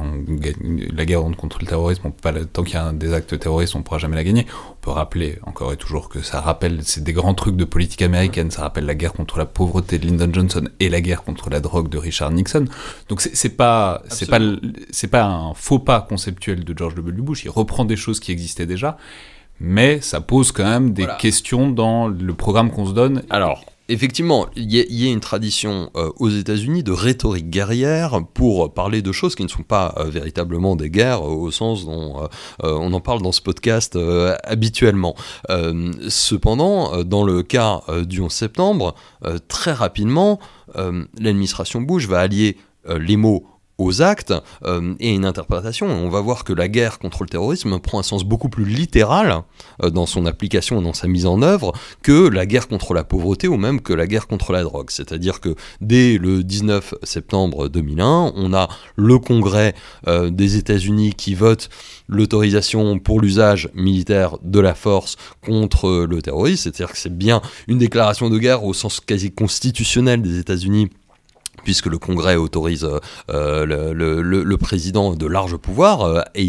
la 0.92 1.04
guerre 1.04 1.22
contre 1.36 1.58
le 1.60 1.66
terrorisme. 1.66 2.02
On 2.04 2.10
peut 2.10 2.32
pas, 2.32 2.44
tant 2.44 2.62
qu'il 2.62 2.74
y 2.74 2.78
a 2.78 2.92
des 2.92 3.12
actes 3.12 3.38
terroristes, 3.38 3.74
on 3.74 3.82
pourra 3.82 3.98
jamais 3.98 4.16
la 4.16 4.24
gagner. 4.24 4.46
On 4.70 4.76
peut 4.80 4.90
rappeler 4.90 5.38
encore 5.42 5.72
et 5.72 5.76
toujours 5.76 6.08
que 6.08 6.22
ça 6.22 6.40
rappelle, 6.40 6.80
c'est 6.82 7.04
des 7.04 7.12
grands 7.12 7.34
trucs 7.34 7.56
de 7.56 7.64
politique 7.64 8.02
américaine. 8.02 8.50
Ça 8.50 8.62
rappelle 8.62 8.86
la 8.86 8.94
guerre 8.94 9.12
contre 9.12 9.38
la 9.38 9.46
pauvreté 9.46 9.98
de 9.98 10.06
Lyndon 10.06 10.30
Johnson 10.32 10.68
et 10.80 10.88
la 10.88 11.00
guerre 11.00 11.22
contre 11.22 11.50
la 11.50 11.60
drogue 11.60 11.88
de 11.88 11.98
Richard 11.98 12.30
Nixon. 12.30 12.64
Donc 13.08 13.20
c'est 13.20 13.48
pas, 13.50 14.02
c'est 14.08 14.28
pas, 14.28 14.40
c'est 14.90 15.08
pas 15.08 15.24
un 15.24 15.54
faux 15.54 15.78
pas 15.78 16.00
conceptuel 16.00 16.64
de 16.64 16.76
George 16.76 16.94
W. 16.94 17.22
Bush. 17.22 17.44
Il 17.44 17.50
reprend 17.50 17.84
des 17.84 17.96
choses 17.96 18.20
qui 18.20 18.32
existait 18.34 18.66
déjà, 18.66 18.98
mais 19.60 20.00
ça 20.00 20.20
pose 20.20 20.52
quand 20.52 20.64
même 20.64 20.92
des 20.92 21.06
questions 21.18 21.70
dans 21.70 22.08
le 22.08 22.34
programme 22.34 22.70
qu'on 22.70 22.86
se 22.86 22.92
donne. 22.92 23.22
Alors, 23.30 23.64
effectivement, 23.88 24.46
il 24.56 24.72
y, 24.72 25.08
a 25.08 25.12
une 25.12 25.20
tradition 25.20 25.90
euh, 25.96 26.10
aux 26.16 26.30
États-Unis 26.30 26.82
de 26.82 26.92
rhétorique 26.92 27.50
guerrière 27.50 28.20
pour 28.32 28.72
parler 28.72 29.02
de 29.02 29.12
choses 29.12 29.34
qui 29.34 29.42
ne 29.42 29.48
sont 29.48 29.62
pas 29.62 29.94
euh, 29.98 30.04
véritablement 30.04 30.74
des 30.76 30.90
guerres 30.90 31.22
au 31.22 31.50
sens 31.50 31.84
dont 31.84 32.22
euh, 32.22 32.28
on 32.62 32.92
en 32.92 33.00
parle 33.00 33.22
dans 33.22 33.32
ce 33.32 33.42
podcast 33.42 33.98
habituellement. 34.44 35.14
cependant, 36.08 37.02
dans 37.04 37.24
le 37.24 37.42
cas 37.42 37.82
du 38.06 38.20
11 38.20 38.32
septembre, 38.32 38.94
très 39.48 39.72
rapidement, 39.72 40.38
l'administration 41.18 41.80
Bush 41.80 42.06
va 42.06 42.20
allier 42.20 42.56
les 42.88 43.16
mots 43.16 43.44
aux 43.78 44.02
actes 44.02 44.34
euh, 44.64 44.94
et 45.00 45.10
une 45.10 45.24
interprétation. 45.24 45.86
On 45.86 46.08
va 46.08 46.20
voir 46.20 46.44
que 46.44 46.52
la 46.52 46.68
guerre 46.68 46.98
contre 46.98 47.24
le 47.24 47.28
terrorisme 47.28 47.78
prend 47.80 47.98
un 47.98 48.02
sens 48.02 48.24
beaucoup 48.24 48.48
plus 48.48 48.64
littéral 48.64 49.42
euh, 49.82 49.90
dans 49.90 50.06
son 50.06 50.26
application 50.26 50.80
et 50.80 50.84
dans 50.84 50.92
sa 50.92 51.08
mise 51.08 51.26
en 51.26 51.42
œuvre 51.42 51.72
que 52.02 52.28
la 52.28 52.46
guerre 52.46 52.68
contre 52.68 52.94
la 52.94 53.04
pauvreté 53.04 53.48
ou 53.48 53.56
même 53.56 53.80
que 53.80 53.92
la 53.92 54.06
guerre 54.06 54.26
contre 54.26 54.52
la 54.52 54.62
drogue. 54.62 54.90
C'est-à-dire 54.90 55.40
que 55.40 55.54
dès 55.80 56.18
le 56.18 56.44
19 56.44 56.94
septembre 57.02 57.68
2001, 57.68 58.32
on 58.36 58.54
a 58.54 58.68
le 58.96 59.18
Congrès 59.18 59.74
euh, 60.06 60.30
des 60.30 60.56
États-Unis 60.56 61.14
qui 61.14 61.34
vote 61.34 61.68
l'autorisation 62.08 62.98
pour 62.98 63.20
l'usage 63.20 63.70
militaire 63.74 64.36
de 64.42 64.60
la 64.60 64.74
force 64.74 65.16
contre 65.44 66.06
le 66.08 66.22
terrorisme. 66.22 66.64
C'est-à-dire 66.64 66.92
que 66.92 66.98
c'est 66.98 67.16
bien 67.16 67.40
une 67.66 67.78
déclaration 67.78 68.30
de 68.30 68.38
guerre 68.38 68.64
au 68.64 68.74
sens 68.74 69.00
quasi 69.00 69.32
constitutionnel 69.32 70.22
des 70.22 70.38
États-Unis 70.38 70.90
puisque 71.64 71.86
le 71.86 71.98
Congrès 71.98 72.36
autorise 72.36 72.88
euh, 73.30 73.66
le, 73.66 74.56
président 74.56 75.14
de 75.14 75.26
larges 75.26 75.56
pouvoirs, 75.56 76.02
euh, 76.02 76.20
et 76.34 76.44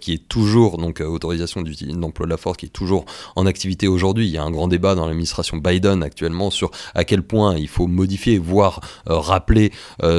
qui 0.00 0.12
est 0.12 0.28
toujours, 0.28 0.78
donc 0.78 1.00
euh, 1.00 1.06
autorisation 1.06 1.62
d'emploi 1.62 2.26
de 2.26 2.30
la 2.30 2.36
force, 2.36 2.58
qui 2.58 2.66
est 2.66 2.70
toujours 2.70 3.04
en 3.34 3.46
activité 3.46 3.88
aujourd'hui. 3.88 4.26
Il 4.26 4.32
y 4.32 4.38
a 4.38 4.42
un 4.44 4.50
grand 4.50 4.68
débat 4.68 4.94
dans 4.94 5.06
l'administration 5.06 5.56
Biden 5.56 6.02
actuellement 6.02 6.50
sur 6.50 6.70
à 6.94 7.04
quel 7.04 7.22
point 7.22 7.56
il 7.56 7.68
faut 7.68 7.86
modifier, 7.86 8.38
voire 8.38 8.80
rappeler 9.06 9.72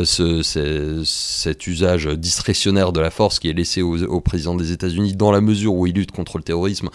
cet 0.04 1.68
usage 1.68 2.08
discrétionnaire 2.08 2.92
de 2.92 3.00
la 3.00 3.12
force 3.12 3.40
qui 3.40 3.50
est 3.50 3.54
laissé 3.54 3.82
au 3.82 4.22
président 4.22 4.56
des 4.56 4.72
États-Unis 4.72 5.16
dans 5.16 5.32
la 5.32 5.42
mesure 5.42 5.74
où 5.74 5.88
il 5.88 5.94
lutte 5.94 6.12
contre 6.12 6.38
le 6.38 6.44
terrorisme 6.44 6.90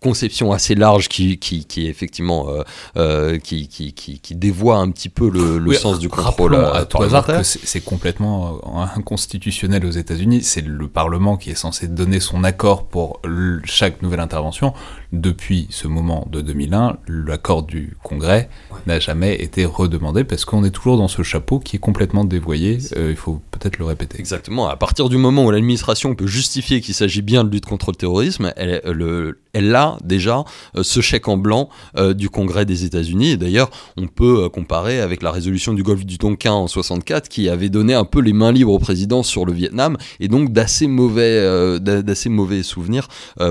conception 0.00 0.52
assez 0.52 0.74
large 0.74 1.08
qui, 1.08 1.38
qui, 1.38 1.66
qui 1.66 1.86
effectivement 1.86 2.48
euh, 2.48 2.62
euh, 2.96 3.38
qui, 3.38 3.68
qui, 3.68 3.92
qui, 3.92 4.34
dévoie 4.34 4.76
un 4.76 4.90
petit 4.90 5.10
peu 5.10 5.28
le, 5.28 5.58
le 5.58 5.72
sens 5.74 5.98
du 5.98 6.08
contrôle 6.08 6.54
euh, 6.54 6.72
à 6.72 6.86
tout 6.86 7.02
hasard 7.02 7.26
c'est 7.44 7.84
complètement 7.84 8.60
inconstitutionnel 8.96 9.84
aux 9.84 9.90
États-Unis. 9.90 10.42
C'est 10.42 10.64
le 10.64 10.88
Parlement 10.88 11.36
qui 11.36 11.50
est 11.50 11.54
censé 11.54 11.86
donner 11.86 12.20
son 12.20 12.44
accord 12.44 12.86
pour 12.86 13.20
chaque 13.64 14.02
nouvelle 14.02 14.20
intervention. 14.20 14.72
Depuis 15.12 15.66
ce 15.70 15.88
moment 15.88 16.28
de 16.30 16.40
2001, 16.40 16.98
l'accord 17.08 17.64
du 17.64 17.96
Congrès 18.02 18.48
n'a 18.86 19.00
jamais 19.00 19.42
été 19.42 19.64
redemandé 19.64 20.24
parce 20.24 20.44
qu'on 20.44 20.64
est 20.64 20.70
toujours 20.70 20.96
dans 20.96 21.08
ce 21.08 21.22
chapeau 21.22 21.58
qui 21.58 21.76
est 21.76 21.80
complètement 21.80 22.24
dévoyé. 22.24 22.78
il 22.96 23.16
faut 23.16 23.40
peut-être 23.50 23.78
le 23.78 23.84
répéter. 23.84 24.18
Exactement. 24.20 24.68
À 24.68 24.76
partir 24.76 25.08
du 25.08 25.16
moment 25.16 25.44
où 25.44 25.50
l'administration 25.50 26.14
peut 26.14 26.26
justifier 26.26 26.80
qu'il 26.80 26.94
s'agit 26.94 27.22
bien 27.22 27.44
de 27.44 27.50
lutte 27.50 27.66
contre 27.66 27.90
le 27.90 27.96
terrorisme, 27.96 28.52
elle, 28.56 28.80
le, 28.84 29.40
elle 29.52 29.74
a 29.74 29.98
déjà 30.04 30.44
euh, 30.76 30.82
ce 30.82 31.00
chèque 31.00 31.28
en 31.28 31.36
blanc 31.36 31.68
euh, 31.96 32.14
du 32.14 32.30
Congrès 32.30 32.64
des 32.64 32.84
États-Unis. 32.84 33.30
Et 33.30 33.36
d'ailleurs, 33.36 33.70
on 33.96 34.06
peut 34.06 34.44
euh, 34.44 34.48
comparer 34.48 35.00
avec 35.00 35.22
la 35.22 35.30
résolution 35.30 35.74
du 35.74 35.82
Golfe 35.82 36.04
du 36.04 36.18
Tonkin 36.18 36.52
en 36.52 36.68
64 36.68 37.28
qui 37.28 37.48
avait 37.48 37.68
donné 37.68 37.94
un 37.94 38.04
peu 38.04 38.20
les 38.20 38.32
mains 38.32 38.52
libres 38.52 38.72
au 38.72 38.78
président 38.78 39.22
sur 39.22 39.44
le 39.44 39.52
Vietnam 39.52 39.96
et 40.20 40.28
donc 40.28 40.52
d'assez 40.52 40.86
mauvais, 40.86 41.80
d'assez 41.80 42.28
mauvais 42.28 42.62
souvenirs 42.62 43.08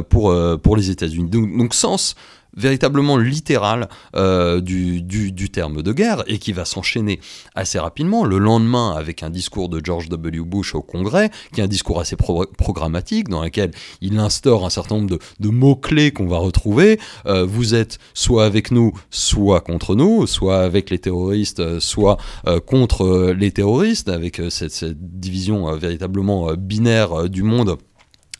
pour, 0.10 0.36
pour 0.62 0.76
les 0.78 0.89
États-Unis. 0.89 1.30
Donc, 1.30 1.49
donc 1.58 1.74
sens 1.74 2.16
véritablement 2.56 3.18
littéral 3.18 3.89
euh, 4.16 4.62
du, 4.62 5.50
terme 5.52 5.82
de 5.82 5.93
guerre 5.93 6.24
et 6.28 6.38
qui 6.38 6.52
va 6.52 6.66
s'enchaîner 6.66 7.20
assez 7.56 7.80
rapidement 7.80 8.26
le 8.26 8.38
lendemain 8.38 8.93
avec 8.95 9.24
un 9.24 9.30
discours 9.30 9.70
de 9.70 9.84
George 9.84 10.10
W. 10.10 10.41
Bush 10.41 10.76
au 10.76 10.82
Congrès, 10.82 11.32
qui 11.54 11.62
est 11.62 11.64
un 11.64 11.68
discours 11.68 12.00
assez 12.00 12.16
programmatique 12.16 13.30
dans 13.30 13.43
lequel 13.43 13.72
il 14.02 14.20
instaure 14.20 14.66
un 14.66 14.70
certain 14.70 14.95
nombre 14.95 15.18
de, 15.39 15.50
mots-clés 15.50 16.12
qu'on 16.12 16.28
va 16.28 16.38
retrouver. 16.38 17.00
Euh, 17.26 17.45
vous 17.45 17.74
êtes 17.74 17.97
soit 18.14 18.45
avec 18.45 18.72
nous, 18.72 18.93
soit 19.10 19.62
contre 19.62 19.95
nous, 19.95 20.28
soit 20.28 20.60
avec 20.60 20.89
les 20.89 21.00
terroristes, 21.00 21.80
soit 21.80 22.18
euh, 22.47 22.60
contre 22.60 23.34
les 23.36 23.52
terroristes, 23.52 24.10
avec 24.10 24.41
cette 24.50 24.86
division 25.20 25.76
véritablement 25.76 26.54
binaire 26.54 27.30
du 27.30 27.43
monde 27.43 27.78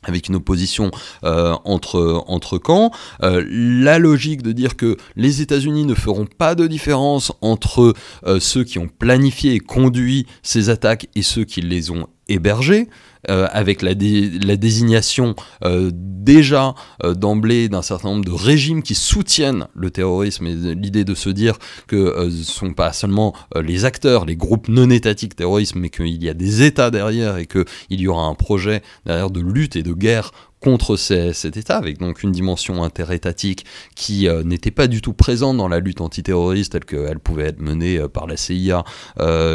avec 0.04 0.30
une 0.30 0.36
opposition 0.36 0.92
euh, 1.24 1.56
entre, 1.66 2.24
entre 2.28 2.58
camps. 2.58 2.92
Euh, 3.24 3.44
la 3.50 4.00
logique 4.00 4.42
de 4.42 4.52
dire 4.52 4.76
que 4.76 4.98
les 5.16 5.42
États-Unis 5.42 5.86
ne 5.86 5.96
feront 5.96 6.26
pas 6.26 6.56
de 6.56 6.68
différence 6.68 7.32
entre 7.42 7.94
euh, 8.26 8.40
ceux 8.40 8.64
qui 8.64 8.80
ont 8.80 8.88
planifié 8.88 9.54
et 9.54 9.60
conduit 9.60 10.26
ces 10.44 10.70
attaques 10.70 11.08
et 11.16 11.22
ceux 11.22 11.44
qui 11.44 11.62
les 11.62 11.92
ont 11.92 12.08
hébergées. 12.30 12.88
Euh, 13.28 13.48
avec 13.52 13.82
la, 13.82 13.92
la 13.92 14.56
désignation 14.56 15.36
euh, 15.66 15.92
déjà 15.94 16.74
euh, 17.04 17.14
d'emblée 17.14 17.68
d'un 17.68 17.82
certain 17.82 18.12
nombre 18.12 18.24
de 18.24 18.32
régimes 18.32 18.82
qui 18.82 18.96
soutiennent 18.96 19.68
le 19.76 19.92
terrorisme 19.92 20.48
et 20.48 20.56
l'idée 20.74 21.04
de 21.04 21.14
se 21.14 21.30
dire 21.30 21.58
que 21.88 22.30
ce 22.30 22.38
ne 22.38 22.44
sont 22.44 22.74
pas 22.74 22.94
seulement 22.94 23.36
les 23.62 23.84
acteurs, 23.84 24.24
les 24.24 24.38
groupes 24.38 24.70
non 24.70 24.90
étatiques 24.90 25.36
terroristes, 25.36 25.76
mais 25.76 25.90
qu'il 25.90 26.24
y 26.24 26.30
a 26.30 26.34
des 26.34 26.64
États 26.64 26.92
derrière 26.92 27.36
et 27.36 27.46
qu'il 27.46 27.66
y 27.90 28.08
aura 28.08 28.24
un 28.24 28.36
projet 28.36 28.84
derrière 29.06 29.32
de 29.32 29.42
lutte 29.42 29.76
et 29.76 29.84
de 29.84 29.92
guerre 29.92 30.32
contre 30.60 30.98
cet 30.98 31.58
État, 31.58 31.78
avec 31.78 32.00
donc 32.00 32.24
une 32.24 32.32
dimension 32.32 32.84
interétatique 32.84 33.66
qui 33.96 34.28
n'était 34.44 34.72
pas 34.72 34.88
du 34.88 35.02
tout 35.02 35.14
présente 35.14 35.58
dans 35.58 35.70
la 35.70 35.80
lutte 35.80 36.02
antiterroriste 36.02 36.74
telle 36.74 36.86
qu'elle 36.86 37.20
pouvait 37.20 37.46
être 37.46 37.62
menée 37.62 38.00
par 38.10 38.28
la 38.28 38.36
CIA 38.36 38.84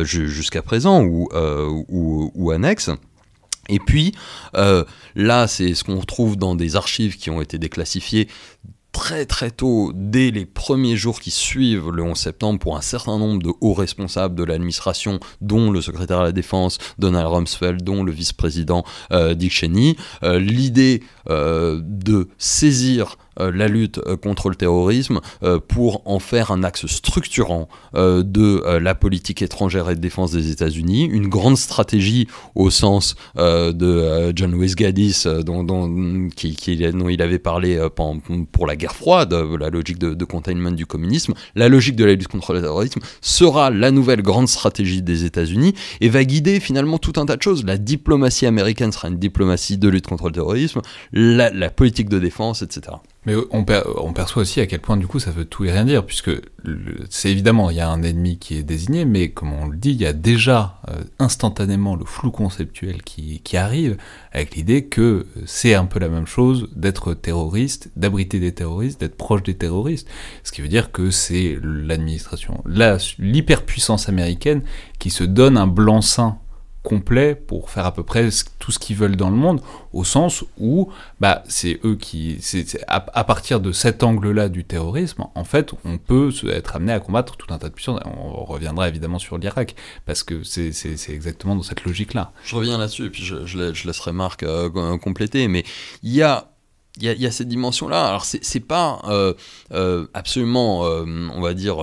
jusqu'à 0.02 0.62
présent 0.62 1.04
ou, 1.04 1.28
ou, 1.32 2.50
annexe. 2.50 2.90
Et 3.68 3.78
puis, 3.78 4.14
euh, 4.56 4.84
là, 5.14 5.46
c'est 5.46 5.74
ce 5.74 5.84
qu'on 5.84 5.98
retrouve 5.98 6.36
dans 6.36 6.54
des 6.54 6.76
archives 6.76 7.16
qui 7.16 7.30
ont 7.30 7.40
été 7.40 7.58
déclassifiées 7.58 8.28
très 8.94 9.26
très 9.26 9.50
tôt, 9.50 9.92
dès 9.94 10.30
les 10.30 10.46
premiers 10.46 10.96
jours 10.96 11.20
qui 11.20 11.30
suivent 11.30 11.90
le 11.90 12.02
11 12.02 12.16
septembre, 12.16 12.58
pour 12.60 12.76
un 12.76 12.80
certain 12.80 13.18
nombre 13.18 13.42
de 13.42 13.50
hauts 13.60 13.74
responsables 13.74 14.36
de 14.36 14.44
l'administration, 14.44 15.20
dont 15.42 15.70
le 15.70 15.82
secrétaire 15.82 16.20
à 16.20 16.22
la 16.22 16.32
Défense 16.32 16.78
Donald 16.98 17.26
Rumsfeld, 17.26 17.82
dont 17.82 18.04
le 18.04 18.12
vice-président 18.12 18.84
euh, 19.12 19.34
Dick 19.34 19.52
Cheney, 19.52 19.96
euh, 20.22 20.38
l'idée 20.38 21.02
de 21.26 22.28
saisir 22.38 23.16
euh, 23.18 23.23
la 23.38 23.68
lutte 23.68 23.98
euh, 24.06 24.16
contre 24.16 24.48
le 24.48 24.54
terrorisme 24.54 25.20
euh, 25.42 25.58
pour 25.58 26.02
en 26.06 26.18
faire 26.18 26.50
un 26.50 26.62
axe 26.62 26.86
structurant 26.86 27.68
de 27.94 28.78
la 28.78 28.94
politique 28.94 29.42
étrangère 29.42 29.88
et 29.90 29.94
de 29.94 30.00
défense 30.00 30.32
des 30.32 30.50
États-Unis, 30.50 31.04
une 31.04 31.28
grande 31.28 31.56
stratégie 31.56 32.26
au 32.54 32.70
sens 32.70 33.14
de 33.36 34.32
John 34.34 34.52
Lewis 34.52 34.74
Gaddis 34.74 35.24
dont, 35.44 35.62
dont, 35.64 36.28
il 36.42 37.22
avait 37.22 37.38
parlé 37.38 37.88
pour 38.52 38.66
la 38.66 38.76
guerre 38.76 38.94
froide, 38.94 39.32
la 39.32 39.70
logique 39.70 39.98
de, 39.98 40.24
containment 40.24 40.72
du 40.72 40.86
communisme, 40.86 41.34
la 41.54 41.68
logique 41.68 41.96
de 41.96 42.04
la 42.04 42.12
lutte 42.12 42.28
contre 42.28 42.52
le 42.52 42.60
terrorisme 42.60 43.00
sera 43.20 43.70
la 43.70 43.90
nouvelle 43.90 44.22
grande 44.22 44.48
stratégie 44.48 45.02
des 45.02 45.24
États-Unis 45.24 45.74
et 46.00 46.08
va 46.08 46.24
guider 46.24 46.60
finalement 46.60 46.98
tout 46.98 47.12
un 47.16 47.26
tas 47.26 47.36
de 47.36 47.42
choses. 47.42 47.64
La 47.64 47.78
diplomatie 47.78 48.46
américaine 48.46 48.92
sera 48.92 49.08
une 49.08 49.18
diplomatie 49.18 49.78
de 49.78 49.88
lutte 49.88 50.06
contre 50.06 50.26
le 50.26 50.32
terrorisme, 50.32 50.80
la 51.12 51.70
politique 51.70 52.08
de 52.08 52.18
défense, 52.18 52.62
etc. 52.62 52.96
Mais 53.26 53.34
on, 53.50 53.64
perçoit 53.64 54.42
aussi 54.42 54.60
à 54.60 54.66
quel 54.66 54.80
point 54.80 54.96
du 54.98 55.06
coup 55.06 55.18
ça 55.18 55.30
veut 55.30 55.46
tout 55.46 55.64
et 55.64 55.72
rien 55.72 55.84
dire, 55.84 56.04
puisque 56.04 56.30
c'est 57.08 57.30
évidemment 57.30 57.70
il 57.70 57.76
y 57.76 57.80
a 57.80 57.88
un 57.88 58.02
ennemi 58.02 58.38
qui 58.38 58.56
est 58.56 58.62
désigné, 58.62 59.04
mais 59.04 59.30
comme 59.30 59.52
on 59.52 59.66
le 59.66 59.76
dit, 59.76 59.92
il 59.92 60.00
y 60.00 60.06
a 60.06 60.12
déjà 60.12 60.80
euh, 60.88 61.02
instantanément 61.18 61.96
le 61.96 62.04
flou 62.04 62.30
conceptuel 62.30 63.02
qui, 63.02 63.40
qui 63.40 63.56
arrive, 63.56 63.96
avec 64.32 64.54
l'idée 64.54 64.84
que 64.86 65.26
c'est 65.46 65.74
un 65.74 65.86
peu 65.86 65.98
la 65.98 66.08
même 66.08 66.26
chose 66.26 66.68
d'être 66.76 67.14
terroriste, 67.14 67.90
d'abriter 67.96 68.40
des 68.40 68.52
terroristes, 68.52 69.00
d'être 69.00 69.16
proche 69.16 69.42
des 69.42 69.54
terroristes, 69.54 70.06
ce 70.42 70.52
qui 70.52 70.60
veut 70.60 70.68
dire 70.68 70.92
que 70.92 71.10
c'est 71.10 71.58
l'administration, 71.62 72.62
l'hyperpuissance 73.18 74.08
américaine 74.08 74.62
qui 74.98 75.10
se 75.10 75.24
donne 75.24 75.56
un 75.56 75.66
blanc-seing 75.66 76.38
complet 76.84 77.34
pour 77.34 77.70
faire 77.70 77.86
à 77.86 77.94
peu 77.94 78.02
près 78.04 78.28
tout 78.58 78.70
ce 78.70 78.78
qu'ils 78.78 78.94
veulent 78.94 79.16
dans 79.16 79.30
le 79.30 79.36
monde, 79.36 79.62
au 79.92 80.04
sens 80.04 80.44
où 80.60 80.90
bah, 81.18 81.42
c'est 81.48 81.80
eux 81.82 81.96
qui... 81.96 82.36
c'est 82.40 82.78
à, 82.86 83.00
partir 83.00 83.60
de 83.60 83.72
cet 83.72 84.02
angle-là 84.02 84.50
du 84.50 84.64
terrorisme, 84.64 85.24
en 85.34 85.44
fait, 85.44 85.72
on 85.84 85.96
peut 85.96 86.30
être 86.50 86.76
amené 86.76 86.92
à 86.92 87.00
combattre 87.00 87.36
tout 87.36 87.52
un 87.52 87.58
tas 87.58 87.70
de 87.70 87.74
puissances. 87.74 88.00
On 88.04 88.44
reviendra 88.44 88.88
évidemment 88.88 89.18
sur 89.18 89.38
l'Irak, 89.38 89.74
parce 90.04 90.22
que 90.22 90.44
c'est 90.44 90.72
exactement 91.08 91.56
dans 91.56 91.62
cette 91.62 91.84
logique-là. 91.84 92.32
Je 92.44 92.54
reviens 92.54 92.76
là-dessus, 92.76 93.06
et 93.06 93.10
puis 93.10 93.24
je, 93.24 93.86
laisserai 93.86 94.12
Marc 94.12 94.42
euh, 94.42 94.98
compléter, 94.98 95.48
mais 95.48 95.64
il 96.02 96.12
y 96.12 96.22
a 96.22 96.53
il 97.00 97.20
y, 97.20 97.26
a 97.26 97.30
cette 97.32 97.48
dimension-là. 97.48 98.06
Alors, 98.06 98.24
c'est 98.24 98.60
pas 98.60 99.02
euh, 99.08 99.34
euh, 99.72 100.06
absolument, 100.14 100.86
euh, 100.86 101.04
on 101.34 101.40
va 101.40 101.52
dire, 101.54 101.78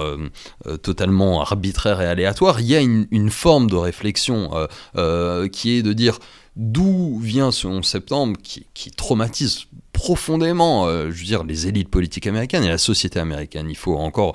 totalement 0.82 1.42
arbitraire 1.42 2.02
et 2.02 2.06
aléatoire. 2.06 2.62
Il 2.62 2.68
y 2.68 2.76
a 2.76 2.80
une, 2.80 3.30
forme 3.30 3.70
de 3.70 3.76
réflexion 3.76 4.52
qui 5.52 5.72
est 5.72 5.82
de 5.84 5.94
dire 5.94 6.18
d'où 6.56 7.20
vient 7.20 7.52
ce 7.52 7.68
11 7.68 7.86
septembre 7.86 8.38
qui, 8.42 8.66
qui 8.74 8.92
traumatise 8.92 9.68
profondément, 9.92 10.88
je 10.88 11.10
veux 11.10 11.26
dire, 11.26 11.44
les 11.44 11.68
élites 11.68 11.90
politiques 11.90 12.28
américaines 12.28 12.64
et 12.64 12.70
la 12.70 12.78
société 12.78 13.20
américaine. 13.20 13.68
Il 13.70 13.78
faut 13.78 13.98
encore 13.98 14.34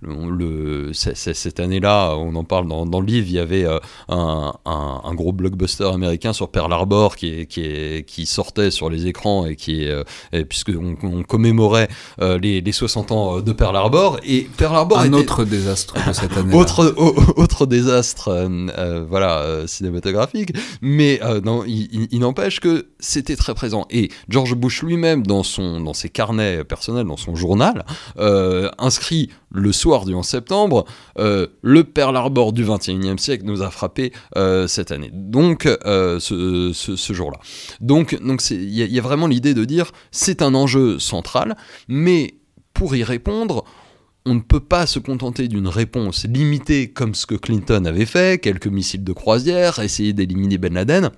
le, 0.00 0.92
cette 0.92 1.60
année-là, 1.60 2.14
on 2.16 2.34
en 2.36 2.44
parle 2.44 2.68
dans, 2.68 2.86
dans, 2.86 3.00
le 3.00 3.06
livre, 3.06 3.26
il 3.28 3.34
y 3.34 3.38
avait 3.38 3.66
un, 4.08 4.52
un, 4.64 5.14
gros 5.14 5.32
blockbuster 5.32 5.90
américain 5.92 6.32
sur 6.32 6.50
Pearl 6.50 6.72
Harbor 6.72 7.16
qui, 7.16 7.46
qui, 7.46 8.04
qui 8.06 8.26
sortait 8.26 8.70
sur 8.70 8.90
les 8.90 9.06
écrans 9.06 9.46
et 9.46 9.56
qui, 9.56 9.88
puisqu'on 10.48 10.96
on 11.02 11.22
commémorait 11.24 11.88
les, 12.20 12.60
les, 12.60 12.72
60 12.72 13.12
ans 13.12 13.40
de 13.40 13.52
Pearl 13.52 13.76
Harbor 13.76 14.18
et 14.24 14.48
Pearl 14.56 14.76
Harbor 14.76 15.00
un 15.00 15.12
autre 15.12 15.44
désastre 15.44 15.94
de 16.06 16.12
cette 16.12 16.36
année. 16.36 16.54
autre, 16.58 16.94
autre 17.36 17.66
désastre, 17.66 18.48
voilà, 19.08 19.66
cinématographique, 19.66 20.52
mais 20.80 21.20
non, 21.44 21.64
il, 21.66 22.08
il 22.10 22.20
n'empêche 22.20 22.60
que 22.60 22.88
c'était 23.00 23.36
très 23.36 23.54
présent. 23.54 23.86
Et 23.90 24.10
George 24.28 24.54
Bush 24.54 24.82
lui-même, 24.82 25.26
dans, 25.26 25.42
dans 25.58 25.94
ses 25.94 26.08
carnets 26.08 26.64
personnels, 26.64 27.06
dans 27.06 27.16
son 27.16 27.34
journal, 27.34 27.84
euh, 28.18 28.70
inscrit 28.78 29.30
le 29.50 29.72
soir 29.72 30.04
du 30.04 30.14
11 30.14 30.26
septembre, 30.26 30.84
euh, 31.18 31.46
le 31.62 31.84
Pearl 31.84 32.16
Harbor 32.16 32.52
du 32.52 32.64
21e 32.64 33.18
siècle 33.18 33.44
nous 33.46 33.62
a 33.62 33.70
frappé 33.70 34.12
euh, 34.36 34.66
cette 34.66 34.92
année. 34.92 35.10
Donc, 35.12 35.64
ce, 35.64 36.72
ce, 36.74 37.12
jour-là. 37.12 37.38
Donc, 37.80 38.16
il 38.50 38.68
y, 38.68 38.84
y, 38.84 38.98
a 38.98 39.02
vraiment 39.02 39.26
l'idée 39.26 39.54
de 39.54 39.64
dire 39.64 39.92
c'est 40.10 40.42
un 40.42 40.54
enjeu 40.54 40.98
central, 40.98 41.56
mais 41.88 42.34
pour 42.74 42.94
y 42.94 43.02
répondre, 43.02 43.64
on 44.26 44.34
ne 44.34 44.40
peut 44.40 44.60
pas 44.60 44.86
se 44.86 44.98
contenter 44.98 45.48
d'une 45.48 45.68
réponse 45.68 46.26
limitée 46.26 46.90
comme 46.90 47.14
ce 47.14 47.24
que 47.24 47.34
Clinton 47.34 47.84
avait 47.86 48.06
fait, 48.06 48.40
quelques 48.40 48.66
missiles 48.66 49.04
de 49.04 49.12
croisière, 49.12 49.78
essayer 49.78 50.12
d'éliminer 50.12 50.58
Ben 50.58 50.74
Laden 50.74 51.10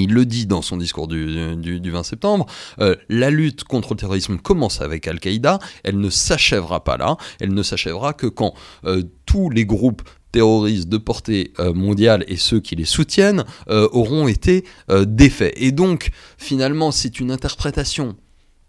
il 0.00 0.12
le 0.12 0.24
dit 0.24 0.46
dans 0.46 0.62
son 0.62 0.76
discours 0.76 1.08
du, 1.08 1.80
20 1.84 2.02
septembre, 2.02 2.46
euh, 2.80 2.96
la 3.08 3.30
lutte 3.30 3.64
contre 3.64 3.94
le 3.94 3.98
terrorisme 3.98 4.38
commence 4.38 4.80
avec 4.80 5.06
Al-Qaïda, 5.06 5.58
elle 5.84 5.98
ne 5.98 6.10
s'achèvera 6.10 6.84
pas 6.84 6.96
là, 6.96 7.16
elle 7.40 7.54
ne 7.54 7.62
s'achèvera 7.62 8.12
que 8.12 8.26
quand 8.26 8.54
euh, 8.84 9.02
tous 9.26 9.50
les 9.50 9.64
groupes 9.64 10.02
terroristes 10.32 10.88
de 10.88 10.96
portée 10.96 11.52
euh, 11.58 11.74
mondiale 11.74 12.24
et 12.26 12.36
ceux 12.36 12.60
qui 12.60 12.74
les 12.74 12.86
soutiennent 12.86 13.44
auront 13.68 14.28
été 14.28 14.64
défaits. 15.06 15.52
Et 15.56 15.72
donc, 15.72 16.10
finalement, 16.38 16.90
c'est 16.90 17.20
une 17.20 17.30
interprétation 17.30 18.16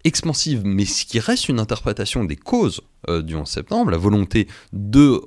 expansive, 0.04 0.62
mais 0.66 0.86
ce 0.86 1.06
qui 1.06 1.20
reste 1.20 1.50
une 1.50 1.60
interprétation 1.60 2.24
des 2.26 2.36
causes 2.36 2.82
euh, 3.10 3.22
du 3.22 3.36
11 3.36 3.48
septembre, 3.48 3.92
la 3.92 3.98
volonté 3.98 4.48
de 4.72 5.22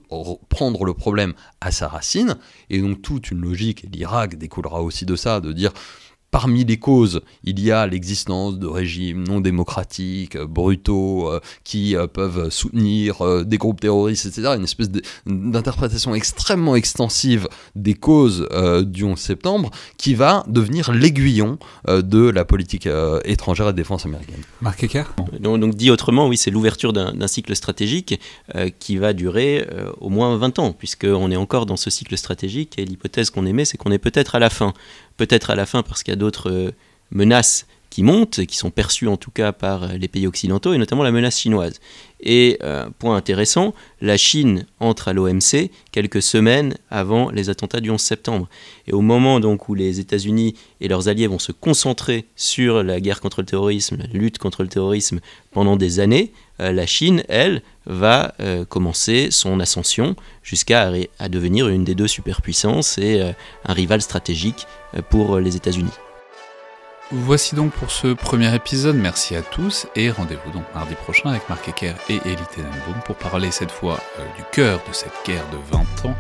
prendre 0.48 0.84
le 0.84 0.94
problème 0.94 1.34
à 1.60 1.70
sa 1.70 1.88
racine, 1.88 2.36
et 2.70 2.80
donc 2.80 3.02
toute 3.02 3.30
une 3.30 3.40
logique, 3.40 3.86
l'Irak 3.92 4.36
découlera 4.36 4.82
aussi 4.82 5.06
de 5.06 5.16
ça, 5.16 5.40
de 5.40 5.52
dire 5.52 5.72
Parmi 6.30 6.64
les 6.64 6.76
causes, 6.76 7.22
il 7.44 7.60
y 7.60 7.70
a 7.70 7.86
l'existence 7.86 8.58
de 8.58 8.66
régimes 8.66 9.26
non 9.26 9.40
démocratiques, 9.40 10.36
euh, 10.36 10.46
brutaux, 10.46 11.30
euh, 11.30 11.40
qui 11.64 11.96
euh, 11.96 12.06
peuvent 12.06 12.50
soutenir 12.50 13.44
des 13.44 13.58
groupes 13.58 13.80
terroristes, 13.80 14.26
etc. 14.26 14.54
Une 14.56 14.64
espèce 14.64 14.90
d'interprétation 15.26 16.14
extrêmement 16.14 16.76
extensive 16.76 17.48
des 17.74 17.94
causes 17.94 18.48
du 18.82 19.04
11 19.04 19.18
septembre 19.18 19.70
qui 19.96 20.14
va 20.14 20.44
devenir 20.46 20.92
l'aiguillon 20.92 21.58
de 21.88 22.28
la 22.28 22.44
politique 22.44 22.88
étrangère 23.24 23.68
et 23.68 23.72
de 23.72 23.76
défense 23.76 24.06
américaine. 24.06 24.40
Marc 24.60 24.82
Ecker? 24.84 25.04
Donc, 25.40 25.60
donc, 25.60 25.74
dit 25.74 25.90
autrement, 25.90 26.28
oui, 26.28 26.36
c'est 26.36 26.50
l'ouverture 26.50 26.92
d'un 26.92 27.26
cycle 27.26 27.54
stratégique 27.54 28.20
qui 28.78 28.96
va 28.96 29.12
durer 29.12 29.66
au 30.00 30.08
moins 30.08 30.36
20 30.36 30.58
ans, 30.58 30.72
puisqu'on 30.72 31.30
est 31.30 31.36
encore 31.36 31.66
dans 31.66 31.76
ce 31.76 31.90
cycle 31.90 32.16
stratégique 32.16 32.78
et 32.78 32.84
l'hypothèse 32.84 33.30
qu'on 33.30 33.46
émet, 33.46 33.64
c'est 33.64 33.76
qu'on 33.76 33.92
est 33.92 33.98
peut-être 33.98 34.34
à 34.34 34.38
la 34.38 34.50
fin 34.50 34.72
peut-être 35.16 35.50
à 35.50 35.54
la 35.54 35.66
fin 35.66 35.82
parce 35.82 36.02
qu'il 36.02 36.12
y 36.12 36.16
a 36.16 36.18
d'autres 36.18 36.50
euh, 36.50 36.70
menaces 37.10 37.66
qui 37.88 38.02
montent, 38.02 38.44
qui 38.44 38.56
sont 38.56 38.70
perçues 38.70 39.08
en 39.08 39.16
tout 39.16 39.30
cas 39.30 39.52
par 39.52 39.84
euh, 39.84 39.88
les 39.96 40.08
pays 40.08 40.26
occidentaux, 40.26 40.74
et 40.74 40.78
notamment 40.78 41.02
la 41.02 41.12
menace 41.12 41.38
chinoise. 41.38 41.80
Et 42.20 42.58
euh, 42.62 42.88
point 42.98 43.16
intéressant, 43.16 43.74
la 44.00 44.16
Chine 44.16 44.66
entre 44.80 45.08
à 45.08 45.12
l'OMC 45.12 45.70
quelques 45.92 46.22
semaines 46.22 46.76
avant 46.90 47.30
les 47.30 47.48
attentats 47.50 47.80
du 47.80 47.90
11 47.90 48.00
septembre. 48.00 48.48
Et 48.86 48.92
au 48.92 49.00
moment 49.00 49.40
donc 49.40 49.68
où 49.68 49.74
les 49.74 50.00
États-Unis 50.00 50.54
et 50.80 50.88
leurs 50.88 51.08
alliés 51.08 51.26
vont 51.26 51.38
se 51.38 51.52
concentrer 51.52 52.26
sur 52.34 52.82
la 52.82 53.00
guerre 53.00 53.20
contre 53.20 53.40
le 53.40 53.46
terrorisme, 53.46 53.96
la 53.98 54.18
lutte 54.18 54.38
contre 54.38 54.62
le 54.62 54.68
terrorisme 54.68 55.20
pendant 55.52 55.76
des 55.76 56.00
années, 56.00 56.32
la 56.58 56.86
Chine, 56.86 57.22
elle, 57.28 57.62
va 57.86 58.34
commencer 58.68 59.28
son 59.30 59.60
ascension 59.60 60.16
jusqu'à 60.42 60.90
devenir 61.28 61.68
une 61.68 61.84
des 61.84 61.94
deux 61.94 62.08
superpuissances 62.08 62.98
et 62.98 63.20
un 63.64 63.72
rival 63.72 64.02
stratégique 64.02 64.66
pour 65.08 65.38
les 65.38 65.56
États-Unis. 65.56 65.92
Voici 67.12 67.54
donc 67.54 67.72
pour 67.72 67.92
ce 67.92 68.08
premier 68.08 68.52
épisode, 68.52 68.96
merci 68.96 69.36
à 69.36 69.42
tous 69.42 69.86
et 69.94 70.10
rendez-vous 70.10 70.50
donc 70.50 70.64
mardi 70.74 70.94
prochain 70.96 71.30
avec 71.30 71.48
Marc 71.48 71.68
Ecker 71.68 71.94
et 72.08 72.16
Elie 72.16 72.36
Tenenbaum 72.52 73.00
pour 73.04 73.14
parler 73.14 73.52
cette 73.52 73.70
fois 73.70 74.00
euh, 74.18 74.24
du 74.36 74.42
cœur 74.50 74.80
de 74.88 74.92
cette 74.92 75.12
guerre 75.24 75.44
de 75.50 75.56
20 75.70 76.10
ans, 76.10 76.16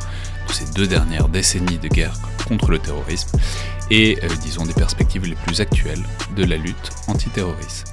de 0.46 0.52
ces 0.52 0.72
deux 0.74 0.86
dernières 0.86 1.28
décennies 1.28 1.78
de 1.78 1.88
guerre 1.88 2.14
contre 2.46 2.70
le 2.70 2.78
terrorisme 2.78 3.36
et 3.90 4.16
euh, 4.22 4.28
disons 4.40 4.64
des 4.64 4.74
perspectives 4.74 5.26
les 5.26 5.34
plus 5.34 5.60
actuelles 5.60 6.04
de 6.36 6.44
la 6.44 6.56
lutte 6.56 6.92
antiterroriste. 7.08 7.92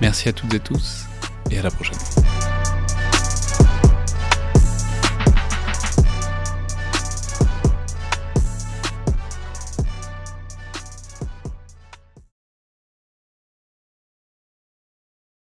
Merci 0.00 0.30
à 0.30 0.32
toutes 0.32 0.54
et 0.54 0.60
tous 0.60 1.04
et 1.50 1.58
à 1.58 1.62
la 1.62 1.70
prochaine. 1.70 1.98